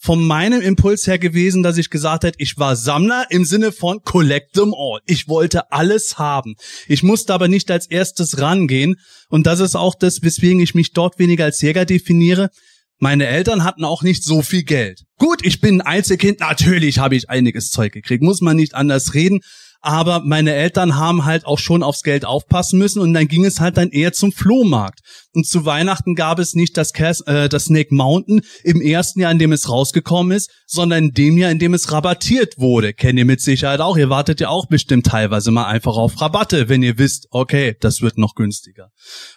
von 0.04 0.26
meinem 0.26 0.62
Impuls 0.62 1.06
her 1.06 1.20
gewesen, 1.20 1.62
dass 1.62 1.78
ich 1.78 1.92
gesagt 1.92 2.24
hätte, 2.24 2.40
ich 2.40 2.58
war 2.58 2.76
Sammler 2.76 3.28
im 3.30 3.46
Sinne 3.46 3.72
von 3.72 4.02
collect 4.04 4.54
them 4.54 4.74
all. 4.76 5.00
Ich 5.06 5.28
wollte 5.28 5.72
alles 5.72 6.18
haben. 6.18 6.56
Ich 6.88 7.04
musste 7.04 7.36
aber 7.36 7.48
nicht 7.48 7.70
als 7.70 7.86
erstes 7.86 8.42
rangehen. 8.42 8.96
Und 9.30 9.46
das 9.46 9.60
ist 9.60 9.76
auch 9.76 9.94
das, 9.94 10.24
weswegen 10.24 10.60
ich 10.60 10.74
mich 10.74 10.94
dort 10.94 11.20
weniger 11.20 11.46
als 11.46 11.62
Jäger 11.62 11.86
definiere. 11.86 12.50
Meine 12.98 13.28
Eltern 13.28 13.64
hatten 13.64 13.86
auch 13.86 14.02
nicht 14.02 14.24
so 14.24 14.42
viel 14.42 14.64
Geld. 14.64 15.04
Gut, 15.20 15.46
ich 15.46 15.62
bin 15.62 15.82
ein 15.82 15.88
Einzelkind, 15.88 16.40
natürlich 16.40 16.98
habe 16.98 17.16
ich 17.16 17.30
einiges 17.30 17.70
Zeug 17.70 17.94
gekriegt, 17.94 18.24
muss 18.24 18.42
man 18.42 18.58
nicht 18.58 18.74
anders 18.74 19.14
reden 19.14 19.42
aber 19.82 20.22
meine 20.24 20.54
Eltern 20.54 20.96
haben 20.96 21.26
halt 21.26 21.46
auch 21.46 21.58
schon 21.58 21.82
aufs 21.82 22.04
Geld 22.04 22.24
aufpassen 22.24 22.78
müssen 22.78 23.02
und 23.02 23.14
dann 23.14 23.28
ging 23.28 23.46
es 23.46 23.60
halt 23.60 23.78
dann 23.78 23.90
eher 23.90 24.14
zum 24.14 24.32
Flohmarkt. 24.32 25.00
Und 25.34 25.48
zu 25.48 25.66
Weihnachten 25.66 26.14
gab 26.14 26.38
es 26.40 26.54
nicht 26.54 26.78
das, 26.78 26.94
Cas 26.94 27.22
äh, 27.22 27.50
das 27.50 27.66
Snake 27.66 27.94
Mountain 27.94 28.42
im 28.64 28.80
ersten 28.80 29.22
Jahr, 29.22 29.32
in 29.32 29.40
dem 29.40 29.52
es 29.52 29.70
rausgekommen 29.70 30.32
ist, 30.36 30.52
sondern 30.68 31.06
in 31.06 31.14
dem 31.14 31.38
Jahr, 31.38 31.52
in 31.52 31.58
dem 31.58 31.74
es 31.74 31.92
rabattiert 31.92 32.60
wurde. 32.60 32.94
Kennt 32.94 33.18
ihr 33.18 33.26
mit 33.26 33.42
Sicherheit 33.42 33.80
auch. 33.80 33.98
Ihr 33.98 34.10
wartet 34.10 34.40
ja 34.40 34.50
auch 34.50 34.68
bestimmt 34.68 35.08
teilweise 35.08 35.50
mal 35.50 35.66
einfach 35.66 35.98
auf 35.98 36.22
Rabatte, 36.22 36.70
wenn 36.70 36.84
ihr 36.84 37.00
wisst, 37.00 37.28
okay, 37.32 37.76
das 37.80 38.02
wird 38.02 38.18
noch 38.18 38.36
günstiger. 38.36 38.90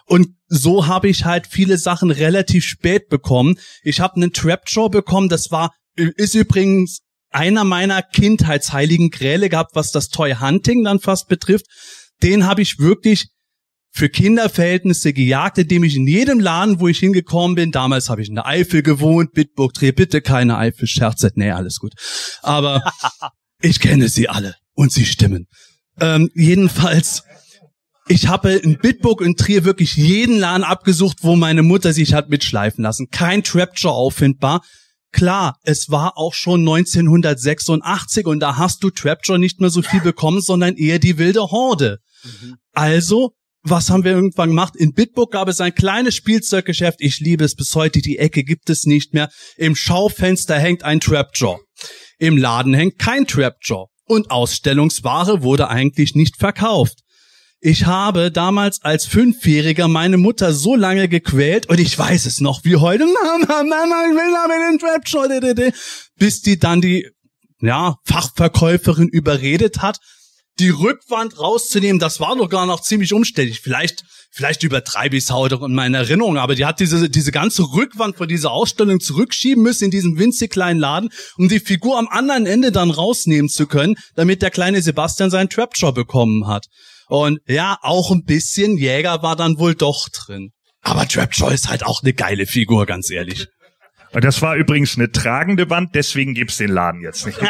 Und 0.04 0.28
so 0.48 0.86
habe 0.86 1.08
ich 1.08 1.24
halt 1.24 1.46
viele 1.46 1.78
Sachen 1.78 2.10
relativ 2.10 2.64
spät 2.64 3.08
bekommen. 3.08 3.58
Ich 3.82 4.00
habe 4.00 4.16
einen 4.16 4.32
Trap 4.32 4.68
Show 4.68 4.90
bekommen, 4.90 5.28
das 5.28 5.50
war 5.50 5.70
ist 5.96 6.34
übrigens 6.34 7.02
einer 7.34 7.64
meiner 7.64 8.02
Kindheitsheiligen 8.02 9.10
Kräle 9.10 9.48
gehabt, 9.48 9.74
was 9.74 9.90
das 9.90 10.08
Toy 10.08 10.34
Hunting 10.34 10.84
dann 10.84 11.00
fast 11.00 11.28
betrifft. 11.28 11.66
Den 12.22 12.46
habe 12.46 12.62
ich 12.62 12.78
wirklich 12.78 13.28
für 13.90 14.08
Kinderverhältnisse 14.08 15.12
gejagt, 15.12 15.58
indem 15.58 15.84
ich 15.84 15.94
in 15.94 16.06
jedem 16.06 16.40
Laden, 16.40 16.80
wo 16.80 16.88
ich 16.88 16.98
hingekommen 16.98 17.54
bin, 17.54 17.70
damals 17.70 18.08
habe 18.08 18.22
ich 18.22 18.28
in 18.28 18.34
der 18.34 18.46
Eifel 18.46 18.82
gewohnt, 18.82 19.32
Bitburg, 19.32 19.72
Dreh, 19.72 19.92
bitte 19.92 20.20
keine 20.20 20.58
Eifel, 20.58 20.88
Scherze, 20.88 21.30
nee, 21.36 21.52
alles 21.52 21.78
gut. 21.78 21.92
Aber 22.42 22.82
ich 23.60 23.78
kenne 23.78 24.08
sie 24.08 24.28
alle 24.28 24.56
und 24.74 24.92
sie 24.92 25.06
stimmen. 25.06 25.46
Ähm, 26.00 26.28
jedenfalls, 26.34 27.22
ich 28.08 28.26
habe 28.26 28.52
in 28.52 28.78
Bitburg 28.78 29.20
und 29.20 29.38
Trier 29.38 29.64
wirklich 29.64 29.94
jeden 29.94 30.38
Laden 30.38 30.64
abgesucht, 30.64 31.18
wo 31.22 31.36
meine 31.36 31.62
Mutter 31.62 31.92
sich 31.92 32.14
hat 32.14 32.30
mitschleifen 32.30 32.82
lassen. 32.82 33.08
Kein 33.10 33.44
Trapjaw 33.44 33.92
auffindbar. 33.92 34.62
Klar, 35.14 35.58
es 35.62 35.90
war 35.90 36.18
auch 36.18 36.34
schon 36.34 36.60
1986 36.62 38.26
und 38.26 38.40
da 38.40 38.56
hast 38.56 38.82
du 38.82 38.90
Trapjaw 38.90 39.38
nicht 39.38 39.60
mehr 39.60 39.70
so 39.70 39.80
viel 39.80 40.00
bekommen, 40.02 40.40
sondern 40.40 40.74
eher 40.74 40.98
die 40.98 41.18
wilde 41.18 41.52
Horde. 41.52 42.00
Mhm. 42.24 42.56
Also, 42.72 43.30
was 43.62 43.90
haben 43.90 44.02
wir 44.02 44.10
irgendwann 44.10 44.48
gemacht? 44.48 44.74
In 44.74 44.92
Bitburg 44.92 45.30
gab 45.30 45.46
es 45.46 45.60
ein 45.60 45.72
kleines 45.72 46.16
Spielzeuggeschäft. 46.16 47.00
Ich 47.00 47.20
liebe 47.20 47.44
es 47.44 47.54
bis 47.54 47.76
heute. 47.76 48.00
Die 48.00 48.18
Ecke 48.18 48.42
gibt 48.42 48.68
es 48.70 48.86
nicht 48.86 49.14
mehr. 49.14 49.30
Im 49.56 49.76
Schaufenster 49.76 50.58
hängt 50.58 50.82
ein 50.82 50.98
Trapjaw. 50.98 51.60
Im 52.18 52.36
Laden 52.36 52.74
hängt 52.74 52.98
kein 52.98 53.24
Trapjaw. 53.28 53.86
Und 54.06 54.32
Ausstellungsware 54.32 55.42
wurde 55.42 55.68
eigentlich 55.68 56.16
nicht 56.16 56.36
verkauft. 56.38 57.03
Ich 57.66 57.86
habe 57.86 58.30
damals 58.30 58.82
als 58.82 59.06
Fünfjähriger 59.06 59.88
meine 59.88 60.18
Mutter 60.18 60.52
so 60.52 60.76
lange 60.76 61.08
gequält 61.08 61.66
und 61.70 61.80
ich 61.80 61.98
weiß 61.98 62.26
es 62.26 62.42
noch 62.42 62.62
wie 62.64 62.76
heute, 62.76 63.06
Mama, 63.24 63.62
Mama, 63.62 64.04
ich 64.06 64.14
will 64.14 64.36
aber 64.36 64.54
den 64.68 64.78
Trap 64.78 65.80
bis 66.18 66.42
die 66.42 66.58
dann 66.58 66.82
die 66.82 67.08
ja, 67.62 67.96
Fachverkäuferin 68.04 69.08
überredet 69.08 69.80
hat, 69.80 69.98
die 70.58 70.68
Rückwand 70.68 71.38
rauszunehmen, 71.38 71.98
das 71.98 72.20
war 72.20 72.36
doch 72.36 72.50
gar 72.50 72.66
noch 72.66 72.82
ziemlich 72.82 73.14
umständlich. 73.14 73.60
Vielleicht, 73.60 74.04
vielleicht 74.30 74.62
übertreibe 74.62 75.16
ich 75.16 75.24
es 75.24 75.30
heute 75.30 75.58
in 75.64 75.72
meiner 75.72 76.00
Erinnerung, 76.00 76.36
aber 76.36 76.56
die 76.56 76.66
hat 76.66 76.80
diese, 76.80 77.08
diese 77.08 77.32
ganze 77.32 77.62
Rückwand 77.62 78.18
von 78.18 78.28
dieser 78.28 78.50
Ausstellung 78.50 79.00
zurückschieben 79.00 79.62
müssen 79.62 79.86
in 79.86 79.90
diesem 79.90 80.18
winzig 80.18 80.50
kleinen 80.50 80.80
Laden, 80.80 81.08
um 81.38 81.48
die 81.48 81.60
Figur 81.60 81.98
am 81.98 82.08
anderen 82.08 82.44
Ende 82.44 82.72
dann 82.72 82.90
rausnehmen 82.90 83.48
zu 83.48 83.66
können, 83.66 83.96
damit 84.16 84.42
der 84.42 84.50
kleine 84.50 84.82
Sebastian 84.82 85.30
seinen 85.30 85.48
Trapjaw 85.48 85.92
bekommen 85.92 86.46
hat. 86.46 86.66
Und 87.08 87.40
ja, 87.46 87.78
auch 87.82 88.10
ein 88.10 88.24
bisschen 88.24 88.76
Jäger 88.76 89.22
war 89.22 89.36
dann 89.36 89.58
wohl 89.58 89.74
doch 89.74 90.08
drin. 90.08 90.52
Aber 90.80 91.06
Trapjaw 91.08 91.52
ist 91.52 91.68
halt 91.68 91.84
auch 91.84 92.02
eine 92.02 92.12
geile 92.12 92.46
Figur, 92.46 92.86
ganz 92.86 93.10
ehrlich. 93.10 93.48
Das 94.12 94.42
war 94.42 94.54
übrigens 94.54 94.96
eine 94.96 95.10
tragende 95.10 95.70
Wand, 95.70 95.94
deswegen 95.94 96.34
gibt's 96.34 96.58
den 96.58 96.70
Laden 96.70 97.00
jetzt 97.00 97.26
nicht. 97.26 97.38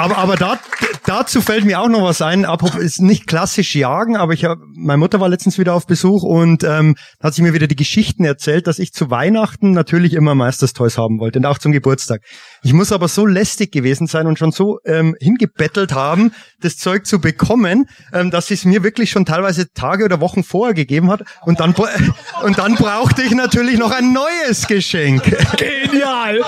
Aber, 0.00 0.16
aber 0.16 0.36
da, 0.36 0.58
dazu 1.04 1.42
fällt 1.42 1.66
mir 1.66 1.78
auch 1.78 1.88
noch 1.88 2.02
was 2.02 2.22
ein. 2.22 2.46
Apropos 2.46 2.80
ist 2.80 3.02
nicht 3.02 3.26
klassisch 3.26 3.74
jagen, 3.74 4.16
aber 4.16 4.32
ich 4.32 4.46
hab, 4.46 4.58
meine 4.74 4.96
Mutter 4.96 5.20
war 5.20 5.28
letztens 5.28 5.58
wieder 5.58 5.74
auf 5.74 5.86
Besuch 5.86 6.22
und 6.22 6.64
ähm, 6.64 6.96
hat 7.22 7.34
sie 7.34 7.42
mir 7.42 7.52
wieder 7.52 7.66
die 7.66 7.76
Geschichten 7.76 8.24
erzählt, 8.24 8.66
dass 8.66 8.78
ich 8.78 8.94
zu 8.94 9.10
Weihnachten 9.10 9.72
natürlich 9.72 10.14
immer 10.14 10.34
Meisters 10.34 10.72
Toys 10.72 10.96
haben 10.96 11.20
wollte 11.20 11.38
und 11.38 11.44
auch 11.44 11.58
zum 11.58 11.72
Geburtstag. 11.72 12.22
Ich 12.62 12.72
muss 12.72 12.92
aber 12.92 13.08
so 13.08 13.26
lästig 13.26 13.72
gewesen 13.72 14.06
sein 14.06 14.26
und 14.26 14.38
schon 14.38 14.52
so 14.52 14.78
ähm, 14.86 15.14
hingebettelt 15.20 15.92
haben, 15.92 16.32
das 16.62 16.78
Zeug 16.78 17.04
zu 17.04 17.20
bekommen, 17.20 17.86
ähm, 18.14 18.30
dass 18.30 18.46
sie 18.46 18.54
es 18.54 18.64
mir 18.64 18.82
wirklich 18.82 19.10
schon 19.10 19.26
teilweise 19.26 19.70
Tage 19.74 20.06
oder 20.06 20.20
Wochen 20.20 20.44
vorher 20.44 20.72
gegeben 20.72 21.10
hat 21.10 21.24
und 21.42 21.60
dann 21.60 21.74
und 22.42 22.56
dann 22.56 22.74
brauchte 22.76 23.20
ich 23.20 23.32
natürlich 23.32 23.78
noch 23.78 23.90
ein 23.90 24.14
neues 24.14 24.66
Geschenk. 24.66 25.24
Genial. 25.58 26.40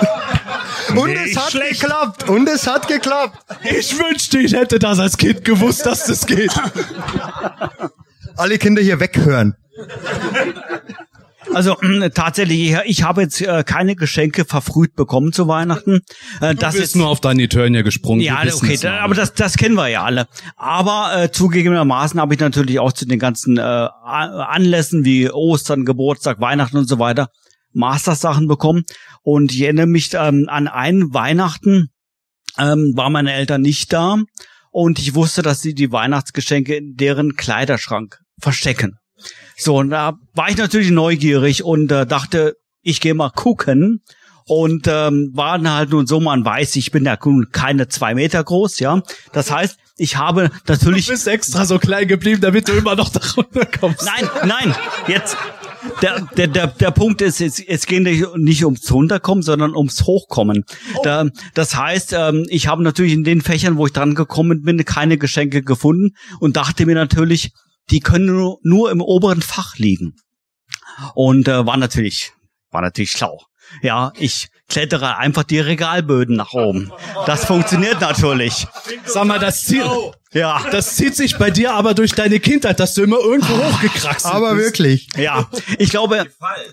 Und 0.96 1.16
es 1.16 1.36
hat 1.36 1.50
schlecht. 1.50 1.80
geklappt. 1.80 2.28
Und 2.28 2.48
es 2.48 2.66
hat 2.66 2.88
geklappt. 2.88 3.38
Ich 3.64 3.98
wünschte, 3.98 4.38
ich 4.38 4.52
hätte 4.52 4.78
das 4.78 4.98
als 4.98 5.16
Kind 5.16 5.44
gewusst, 5.44 5.86
dass 5.86 6.04
das 6.06 6.26
geht. 6.26 6.52
Alle 8.36 8.58
Kinder 8.58 8.82
hier 8.82 9.00
weghören. 9.00 9.56
Also 11.54 11.78
äh, 11.80 12.10
tatsächlich, 12.10 12.74
ich 12.84 13.02
habe 13.02 13.22
jetzt 13.22 13.40
äh, 13.42 13.62
keine 13.64 13.96
Geschenke 13.96 14.44
verfrüht 14.44 14.94
bekommen 14.94 15.32
zu 15.32 15.48
Weihnachten. 15.48 16.00
Äh, 16.40 16.54
das 16.54 16.76
ist 16.76 16.96
nur 16.96 17.08
auf 17.08 17.20
deine 17.20 17.42
Eternia 17.42 17.82
gesprungen. 17.82 18.20
Ja, 18.22 18.42
okay, 18.54 18.78
da, 18.80 19.00
aber 19.00 19.14
das, 19.14 19.34
das 19.34 19.56
kennen 19.56 19.74
wir 19.74 19.88
ja 19.88 20.02
alle. 20.02 20.28
Aber 20.56 21.10
äh, 21.14 21.30
zugegebenermaßen 21.30 22.20
habe 22.20 22.34
ich 22.34 22.40
natürlich 22.40 22.78
auch 22.78 22.92
zu 22.92 23.06
den 23.06 23.18
ganzen 23.18 23.58
äh, 23.58 23.60
Anlässen 23.60 25.04
wie 25.04 25.30
Ostern, 25.30 25.84
Geburtstag, 25.84 26.40
Weihnachten 26.40 26.78
und 26.78 26.88
so 26.88 26.98
weiter 26.98 27.28
Master-Sachen 27.72 28.48
bekommen. 28.48 28.84
Und 29.22 29.52
ich 29.52 29.62
erinnere 29.62 29.86
mich 29.86 30.10
ähm, 30.14 30.46
an 30.48 30.68
einen 30.68 31.14
Weihnachten, 31.14 31.88
ähm, 32.58 32.92
war 32.96 33.10
meine 33.10 33.32
Eltern 33.32 33.62
nicht 33.62 33.92
da 33.92 34.18
und 34.70 34.98
ich 34.98 35.14
wusste, 35.14 35.42
dass 35.42 35.60
sie 35.60 35.74
die 35.74 35.92
Weihnachtsgeschenke 35.92 36.74
in 36.74 36.96
deren 36.96 37.36
Kleiderschrank 37.36 38.18
verstecken. 38.40 38.98
So, 39.56 39.78
und 39.78 39.90
da 39.90 40.14
war 40.34 40.48
ich 40.48 40.56
natürlich 40.56 40.90
neugierig 40.90 41.62
und 41.62 41.92
äh, 41.92 42.06
dachte, 42.06 42.56
ich 42.80 43.00
gehe 43.00 43.14
mal 43.14 43.30
gucken. 43.30 44.02
Und 44.44 44.88
ähm, 44.88 45.30
war 45.34 45.56
dann 45.56 45.72
halt 45.72 45.90
nun 45.90 46.08
so, 46.08 46.18
man 46.18 46.44
weiß, 46.44 46.74
ich 46.74 46.90
bin 46.90 47.04
ja 47.04 47.16
keine 47.52 47.86
zwei 47.86 48.14
Meter 48.14 48.42
groß, 48.42 48.80
ja. 48.80 49.00
Das 49.32 49.52
heißt, 49.52 49.78
ich 49.96 50.16
habe 50.16 50.50
natürlich. 50.66 51.06
Du 51.06 51.12
bist 51.12 51.28
extra 51.28 51.64
so 51.64 51.78
klein 51.78 52.08
geblieben, 52.08 52.40
damit 52.40 52.66
du 52.66 52.72
immer 52.72 52.96
noch 52.96 53.10
da 53.10 53.20
runterkommst. 53.36 54.04
Nein, 54.04 54.28
nein, 54.44 54.74
jetzt, 55.06 55.36
der, 56.00 56.20
der, 56.36 56.46
der, 56.48 56.66
der 56.68 56.90
Punkt 56.90 57.22
ist, 57.22 57.40
es, 57.40 57.60
es 57.60 57.86
geht 57.86 58.02
nicht 58.02 58.64
ums 58.64 58.90
Runterkommen, 58.90 59.42
sondern 59.42 59.74
ums 59.76 60.02
Hochkommen. 60.04 60.64
Oh. 60.94 61.02
Da, 61.02 61.26
das 61.54 61.76
heißt, 61.76 62.12
ähm, 62.12 62.46
ich 62.48 62.66
habe 62.66 62.82
natürlich 62.82 63.12
in 63.12 63.24
den 63.24 63.40
Fächern, 63.40 63.76
wo 63.76 63.86
ich 63.86 63.92
dran 63.92 64.14
gekommen 64.14 64.62
bin, 64.62 64.84
keine 64.84 65.18
Geschenke 65.18 65.62
gefunden 65.62 66.16
und 66.40 66.56
dachte 66.56 66.86
mir 66.86 66.94
natürlich, 66.94 67.52
die 67.90 68.00
können 68.00 68.26
nur, 68.26 68.58
nur 68.62 68.90
im 68.90 69.00
oberen 69.00 69.42
Fach 69.42 69.76
liegen. 69.76 70.14
Und 71.14 71.48
äh, 71.48 71.66
war 71.66 71.76
natürlich, 71.76 72.32
war 72.70 72.82
natürlich 72.82 73.10
schlau. 73.10 73.40
Ja, 73.82 74.12
ich 74.18 74.48
klettere 74.68 75.16
einfach 75.16 75.44
die 75.44 75.60
Regalböden 75.60 76.36
nach 76.36 76.52
oben. 76.52 76.92
Das 77.26 77.44
funktioniert 77.44 78.00
natürlich. 78.00 78.66
Sag 79.04 79.26
mal, 79.26 79.38
das 79.38 79.64
zieht, 79.64 79.84
ja, 80.32 80.62
das 80.70 80.96
zieht 80.96 81.14
sich 81.14 81.36
bei 81.36 81.50
dir 81.50 81.74
aber 81.74 81.94
durch 81.94 82.12
deine 82.12 82.40
Kindheit, 82.40 82.80
dass 82.80 82.94
du 82.94 83.02
immer 83.02 83.18
irgendwo 83.18 83.54
hochgekraxt 83.56 84.24
bist. 84.24 84.26
Aber 84.26 84.56
wirklich. 84.56 85.08
Ja, 85.16 85.48
ich 85.78 85.90
glaube, 85.90 86.26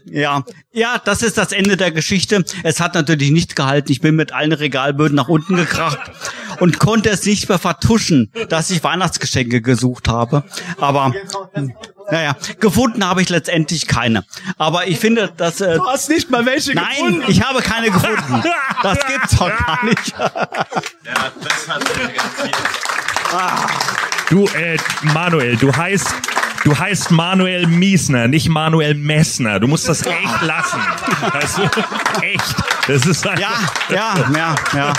ja, 0.06 0.44
ja, 0.72 1.02
das 1.04 1.22
ist 1.24 1.38
das 1.38 1.52
Ende 1.52 1.76
der 1.76 1.92
Geschichte. 1.92 2.44
Es 2.64 2.80
hat 2.80 2.96
natürlich 2.96 3.32
nicht 3.32 3.56
gehalten. 3.56 3.92
Ich 3.92 4.02
bin 4.02 4.16
mit 4.16 4.32
allen 4.32 4.54
Regalböden 4.54 5.16
nach 5.16 5.28
unten 5.28 5.56
gekracht 5.56 6.00
und 6.60 6.80
konnte 6.80 7.10
es 7.10 7.26
nicht 7.26 7.50
mehr 7.50 7.60
vertuschen, 7.60 8.32
dass 8.48 8.70
ich 8.70 8.84
Weihnachtsgeschenke 8.84 9.62
gesucht 9.62 10.08
habe. 10.08 10.44
Aber 10.80 11.14
naja, 12.12 12.36
gefunden 12.60 13.06
habe 13.06 13.22
ich 13.22 13.30
letztendlich 13.30 13.88
keine. 13.88 14.26
Aber 14.58 14.88
ich 14.88 15.00
finde, 15.00 15.32
dass 15.36 15.62
äh, 15.62 15.76
du 15.76 15.86
hast 15.86 16.10
nicht 16.10 16.30
mal 16.30 16.46
welche 16.46 16.74
nein, 16.74 16.88
gefunden. 16.96 17.20
Nein, 17.20 17.30
ich 17.30 17.42
habe 17.42 17.62
keine 17.62 17.92
gefunden. 17.92 18.44
Das 18.82 18.98
gibt's 19.06 19.38
doch 19.38 19.50
gar 19.50 19.86
nicht. 19.86 20.08
ja, 20.18 21.32
das 21.42 21.68
hat 21.68 21.84
Du, 24.30 24.48
äh, 24.48 24.78
Manuel, 25.14 25.56
du 25.58 25.76
heißt 25.76 26.14
Du 26.66 26.78
heißt 26.78 27.12
Manuel 27.12 27.68
Miesner, 27.68 28.28
nicht 28.28 28.50
Manuel 28.50 28.94
Messner. 28.94 29.60
Du 29.60 29.68
musst 29.68 29.88
das 29.88 30.06
echt 30.06 30.42
lassen. 30.42 30.80
Also, 31.32 31.64
echt. 32.22 32.56
Das 32.86 33.06
ist 33.06 33.24
ja, 33.24 33.36
ja, 33.90 34.32
ja, 34.36 34.56
ja. 34.74 34.94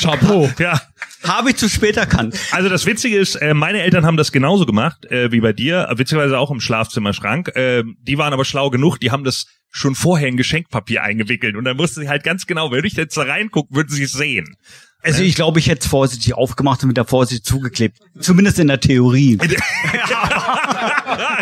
Chapeau. 0.00 0.50
Ja. 0.58 0.80
Habe 1.24 1.50
ich 1.50 1.56
zu 1.56 1.68
spät 1.68 1.96
erkannt. 1.96 2.38
Also 2.52 2.68
das 2.68 2.86
Witzige 2.86 3.18
ist, 3.18 3.34
äh, 3.36 3.52
meine 3.52 3.82
Eltern 3.82 4.06
haben 4.06 4.16
das 4.16 4.32
genauso 4.32 4.66
gemacht 4.66 5.04
äh, 5.06 5.30
wie 5.30 5.40
bei 5.40 5.52
dir, 5.52 5.88
witzigerweise 5.96 6.38
auch 6.38 6.50
im 6.50 6.60
Schlafzimmerschrank. 6.60 7.48
Äh, 7.54 7.82
die 8.02 8.18
waren 8.18 8.32
aber 8.32 8.44
schlau 8.44 8.70
genug, 8.70 8.98
die 8.98 9.10
haben 9.10 9.24
das 9.24 9.46
schon 9.70 9.94
vorher 9.94 10.28
in 10.28 10.36
Geschenkpapier 10.36 11.02
eingewickelt 11.02 11.56
und 11.56 11.64
dann 11.64 11.76
musste 11.76 12.00
sie 12.00 12.08
halt 12.08 12.22
ganz 12.22 12.46
genau, 12.46 12.70
wenn 12.70 12.84
ich 12.84 12.94
jetzt 12.94 13.16
da 13.16 13.22
reingucke, 13.22 13.74
würden 13.74 13.90
sie 13.90 14.04
es 14.04 14.12
sehen. 14.12 14.56
Also 15.00 15.22
ich 15.22 15.36
glaube, 15.36 15.60
ich 15.60 15.68
hätte 15.68 15.82
es 15.82 15.86
vorsichtig 15.86 16.34
aufgemacht 16.34 16.82
und 16.82 16.88
mit 16.88 16.96
der 16.96 17.04
Vorsicht 17.04 17.46
zugeklebt. 17.46 17.98
Zumindest 18.18 18.58
in 18.58 18.66
der 18.66 18.80
Theorie. 18.80 19.38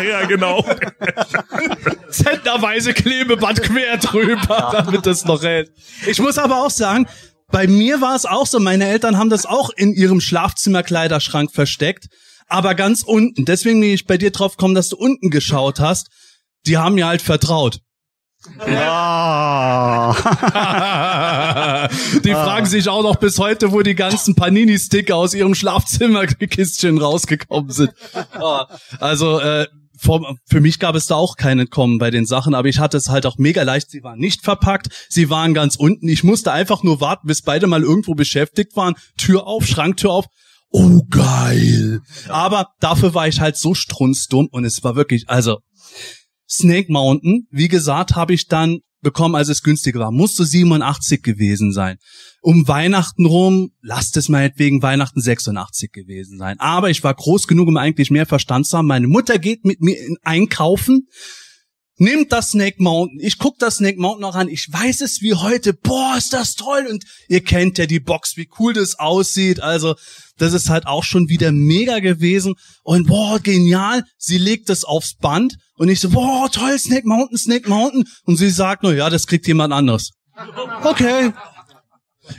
ja, 0.07 0.25
genau. 0.27 0.63
Zentnerweise 2.09 2.93
Klebeband 2.93 3.63
quer 3.63 3.97
drüber, 3.97 4.69
damit 4.73 5.05
das 5.07 5.25
noch 5.25 5.41
hält. 5.41 5.71
Ich 6.05 6.19
muss 6.19 6.37
aber 6.37 6.63
auch 6.63 6.69
sagen, 6.69 7.07
bei 7.51 7.65
mir 7.67 7.99
war 7.99 8.15
es 8.15 8.25
auch 8.25 8.45
so, 8.45 8.59
meine 8.59 8.87
Eltern 8.87 9.17
haben 9.17 9.31
das 9.31 9.45
auch 9.45 9.71
in 9.71 9.93
ihrem 9.93 10.21
Schlafzimmerkleiderschrank 10.21 11.51
versteckt, 11.51 12.07
aber 12.47 12.75
ganz 12.75 13.03
unten. 13.03 13.45
Deswegen 13.45 13.81
bin 13.81 13.89
ich 13.91 14.05
bei 14.05 14.17
dir 14.17 14.31
drauf 14.31 14.57
gekommen, 14.57 14.75
dass 14.75 14.89
du 14.89 14.97
unten 14.97 15.31
geschaut 15.31 15.79
hast. 15.79 16.09
Die 16.67 16.77
haben 16.77 16.95
mir 16.95 17.07
halt 17.07 17.21
vertraut. 17.23 17.79
Ja. 18.67 20.15
die 22.23 22.31
fragen 22.31 22.65
sich 22.65 22.89
auch 22.89 23.03
noch 23.03 23.17
bis 23.17 23.39
heute, 23.39 23.71
wo 23.71 23.81
die 23.81 23.95
ganzen 23.95 24.35
Panini-Sticker 24.35 25.15
aus 25.15 25.33
ihrem 25.33 25.55
Schlafzimmerkistchen 25.55 26.97
rausgekommen 26.97 27.71
sind. 27.71 27.91
Ah, 28.33 28.67
Also 28.99 29.39
äh, 29.39 29.67
für 29.99 30.61
mich 30.61 30.79
gab 30.79 30.95
es 30.95 31.07
da 31.07 31.15
auch 31.15 31.37
kein 31.37 31.59
Entkommen 31.59 31.97
bei 31.97 32.11
den 32.11 32.25
Sachen, 32.25 32.53
aber 32.53 32.67
ich 32.67 32.79
hatte 32.79 32.97
es 32.97 33.09
halt 33.09 33.25
auch 33.25 33.37
mega 33.37 33.63
leicht. 33.63 33.89
Sie 33.89 34.03
waren 34.03 34.19
nicht 34.19 34.43
verpackt, 34.43 34.89
sie 35.09 35.29
waren 35.29 35.53
ganz 35.53 35.75
unten. 35.75 36.07
Ich 36.07 36.23
musste 36.23 36.51
einfach 36.51 36.83
nur 36.83 37.01
warten, 37.01 37.27
bis 37.27 37.41
beide 37.41 37.67
mal 37.67 37.83
irgendwo 37.83 38.13
beschäftigt 38.13 38.75
waren. 38.75 38.95
Tür 39.17 39.47
auf, 39.47 39.65
Schranktür 39.65 40.11
auf. 40.11 40.25
Oh 40.69 41.01
geil. 41.09 42.01
Aber 42.27 42.67
dafür 42.79 43.13
war 43.13 43.27
ich 43.27 43.39
halt 43.39 43.57
so 43.57 43.73
strunzdumm 43.73 44.47
und 44.51 44.65
es 44.65 44.83
war 44.83 44.95
wirklich, 44.95 45.29
also 45.29 45.59
Snake 46.49 46.91
Mountain, 46.91 47.47
wie 47.51 47.67
gesagt, 47.67 48.15
habe 48.15 48.33
ich 48.33 48.47
dann 48.47 48.79
bekommen, 49.01 49.35
als 49.35 49.49
es 49.49 49.63
günstiger 49.63 49.99
war. 49.99 50.11
Musste 50.11 50.45
87 50.45 51.21
gewesen 51.21 51.71
sein. 51.71 51.97
Um 52.41 52.67
Weihnachten 52.67 53.25
rum, 53.25 53.71
lasst 53.81 54.17
es 54.17 54.29
meinetwegen 54.29 54.81
Weihnachten 54.81 55.21
86 55.21 55.91
gewesen 55.91 56.37
sein. 56.37 56.59
Aber 56.59 56.89
ich 56.89 57.03
war 57.03 57.13
groß 57.13 57.47
genug, 57.47 57.67
um 57.67 57.77
eigentlich 57.77 58.11
mehr 58.11 58.25
Verstand 58.25 58.67
zu 58.67 58.77
haben. 58.77 58.87
Meine 58.87 59.07
Mutter 59.07 59.39
geht 59.39 59.65
mit 59.65 59.81
mir 59.81 59.97
in 59.97 60.17
einkaufen, 60.23 61.07
nimmt 61.97 62.31
das 62.31 62.51
Snake 62.51 62.81
Mountain. 62.81 63.19
Ich 63.21 63.37
guck 63.37 63.59
das 63.59 63.77
Snake 63.77 63.99
Mountain 63.99 64.21
noch 64.21 64.35
an. 64.35 64.47
Ich 64.47 64.71
weiß 64.71 65.01
es 65.01 65.21
wie 65.21 65.33
heute. 65.33 65.73
Boah, 65.73 66.15
ist 66.17 66.33
das 66.33 66.55
toll. 66.55 66.87
Und 66.89 67.03
ihr 67.27 67.43
kennt 67.43 67.77
ja 67.77 67.85
die 67.85 67.99
Box, 67.99 68.37
wie 68.37 68.49
cool 68.59 68.73
das 68.73 68.99
aussieht. 68.99 69.61
Also, 69.61 69.95
das 70.37 70.53
ist 70.53 70.69
halt 70.69 70.85
auch 70.87 71.03
schon 71.03 71.29
wieder 71.29 71.51
mega 71.51 71.99
gewesen. 71.99 72.55
Und 72.83 73.07
boah, 73.07 73.39
genial. 73.39 74.03
Sie 74.17 74.37
legt 74.37 74.69
es 74.69 74.83
aufs 74.83 75.15
Band. 75.15 75.57
Und 75.75 75.89
ich 75.89 75.99
so, 75.99 76.09
boah, 76.09 76.49
toll, 76.51 76.77
Snake 76.79 77.07
Mountain, 77.07 77.37
Snake 77.37 77.69
Mountain. 77.69 78.05
Und 78.23 78.37
sie 78.37 78.49
sagt 78.49 78.83
nur, 78.83 78.93
ja, 78.93 79.09
das 79.09 79.27
kriegt 79.27 79.47
jemand 79.47 79.73
anderes. 79.73 80.11
Okay. 80.83 81.33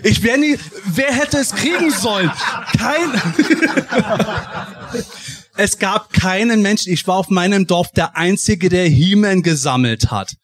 Ich 0.03 0.23
wäre 0.23 0.39
nie, 0.39 0.59
wer 0.85 1.13
hätte 1.13 1.39
es 1.39 1.53
kriegen 1.53 1.91
sollen? 1.91 2.31
Kein, 2.77 3.11
es 5.59 5.79
gab 5.79 6.13
keinen 6.13 6.63
Menschen, 6.63 6.93
ich 6.93 7.07
war 7.07 7.17
auf 7.17 7.31
meinem 7.31 7.67
Dorf 7.67 7.93
der 7.93 8.17
Einzige, 8.17 8.69
der 8.69 8.87
He-Man 8.87 9.43
gesammelt 9.43 10.11
hat. 10.11 10.35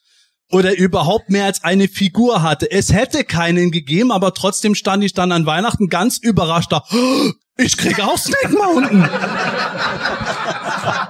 Oder 0.51 0.77
überhaupt 0.77 1.31
mehr 1.31 1.47
als 1.47 1.65
eine 1.65 1.89
Figur 1.89 2.43
hatte. 2.43 2.71
Es 2.71 2.93
hätte 2.93 3.25
keinen 3.25 3.71
gegeben, 3.71 4.13
aber 4.13 4.35
trotzdem 4.35 4.75
stand 4.75 5.03
ich 5.03 5.15
dann 5.15 5.33
an 5.33 5.47
Weihnachten 5.47 5.89
ganz 5.89 6.19
überrascht 6.19 6.71
da. 6.73 6.85
"Oh, 6.93 7.31
Ich 7.57 7.77
kriege 7.77 8.05
auch 8.05 8.19
Snake 8.19 8.51
Mountain. 8.51 9.09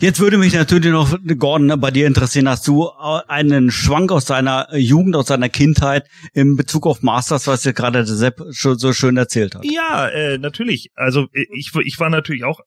Jetzt 0.00 0.18
würde 0.18 0.38
mich 0.38 0.54
natürlich 0.54 0.90
noch, 0.90 1.14
Gordon, 1.38 1.66
ne, 1.66 1.76
bei 1.76 1.90
dir 1.90 2.06
interessieren, 2.06 2.48
hast 2.48 2.66
du 2.66 2.86
äh, 2.86 3.20
einen 3.28 3.70
Schwank 3.70 4.10
aus 4.10 4.24
deiner 4.24 4.74
Jugend, 4.74 5.14
aus 5.14 5.26
deiner 5.26 5.50
Kindheit 5.50 6.08
in 6.32 6.56
Bezug 6.56 6.86
auf 6.86 7.02
Masters, 7.02 7.46
was 7.46 7.62
dir 7.62 7.74
gerade 7.74 8.04
der 8.04 8.06
Sepp 8.06 8.40
so 8.48 8.92
schön 8.94 9.18
erzählt 9.18 9.54
hat? 9.54 9.64
Ja, 9.64 10.08
äh, 10.08 10.38
natürlich. 10.38 10.90
Also 10.94 11.28
äh, 11.32 11.44
ich, 11.52 11.72
ich 11.84 12.00
war 12.00 12.08
natürlich 12.08 12.44
auch. 12.44 12.60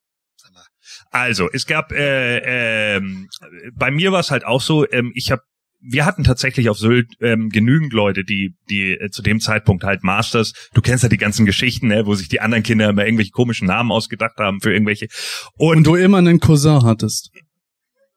Also 1.09 1.49
es 1.51 1.65
gab 1.65 1.91
äh, 1.91 2.95
ähm, 2.95 3.29
bei 3.73 3.89
mir 3.89 4.11
war 4.11 4.19
es 4.19 4.29
halt 4.29 4.45
auch 4.45 4.61
so. 4.61 4.88
Ähm, 4.91 5.11
ich 5.15 5.31
habe 5.31 5.41
wir 5.86 6.05
hatten 6.05 6.23
tatsächlich 6.23 6.69
auf 6.69 6.77
Sylt 6.77 7.13
ähm, 7.19 7.49
genügend 7.49 7.93
Leute, 7.93 8.23
die 8.23 8.55
die 8.69 8.93
äh, 8.93 9.09
zu 9.09 9.21
dem 9.21 9.39
Zeitpunkt 9.39 9.84
halt 9.84 10.03
Masters. 10.03 10.53
Du 10.73 10.81
kennst 10.81 11.03
ja 11.03 11.09
die 11.09 11.17
ganzen 11.17 11.45
Geschichten, 11.45 11.88
ne, 11.88 12.05
wo 12.05 12.15
sich 12.15 12.29
die 12.29 12.39
anderen 12.41 12.63
Kinder 12.63 12.89
immer 12.89 13.05
irgendwelche 13.05 13.31
komischen 13.31 13.67
Namen 13.67 13.91
ausgedacht 13.91 14.38
haben 14.38 14.61
für 14.61 14.71
irgendwelche. 14.71 15.07
Und 15.57 15.77
Und, 15.77 15.88
du 15.88 15.95
immer 15.95 16.19
einen 16.19 16.39
Cousin 16.39 16.84
hattest. 16.84 17.31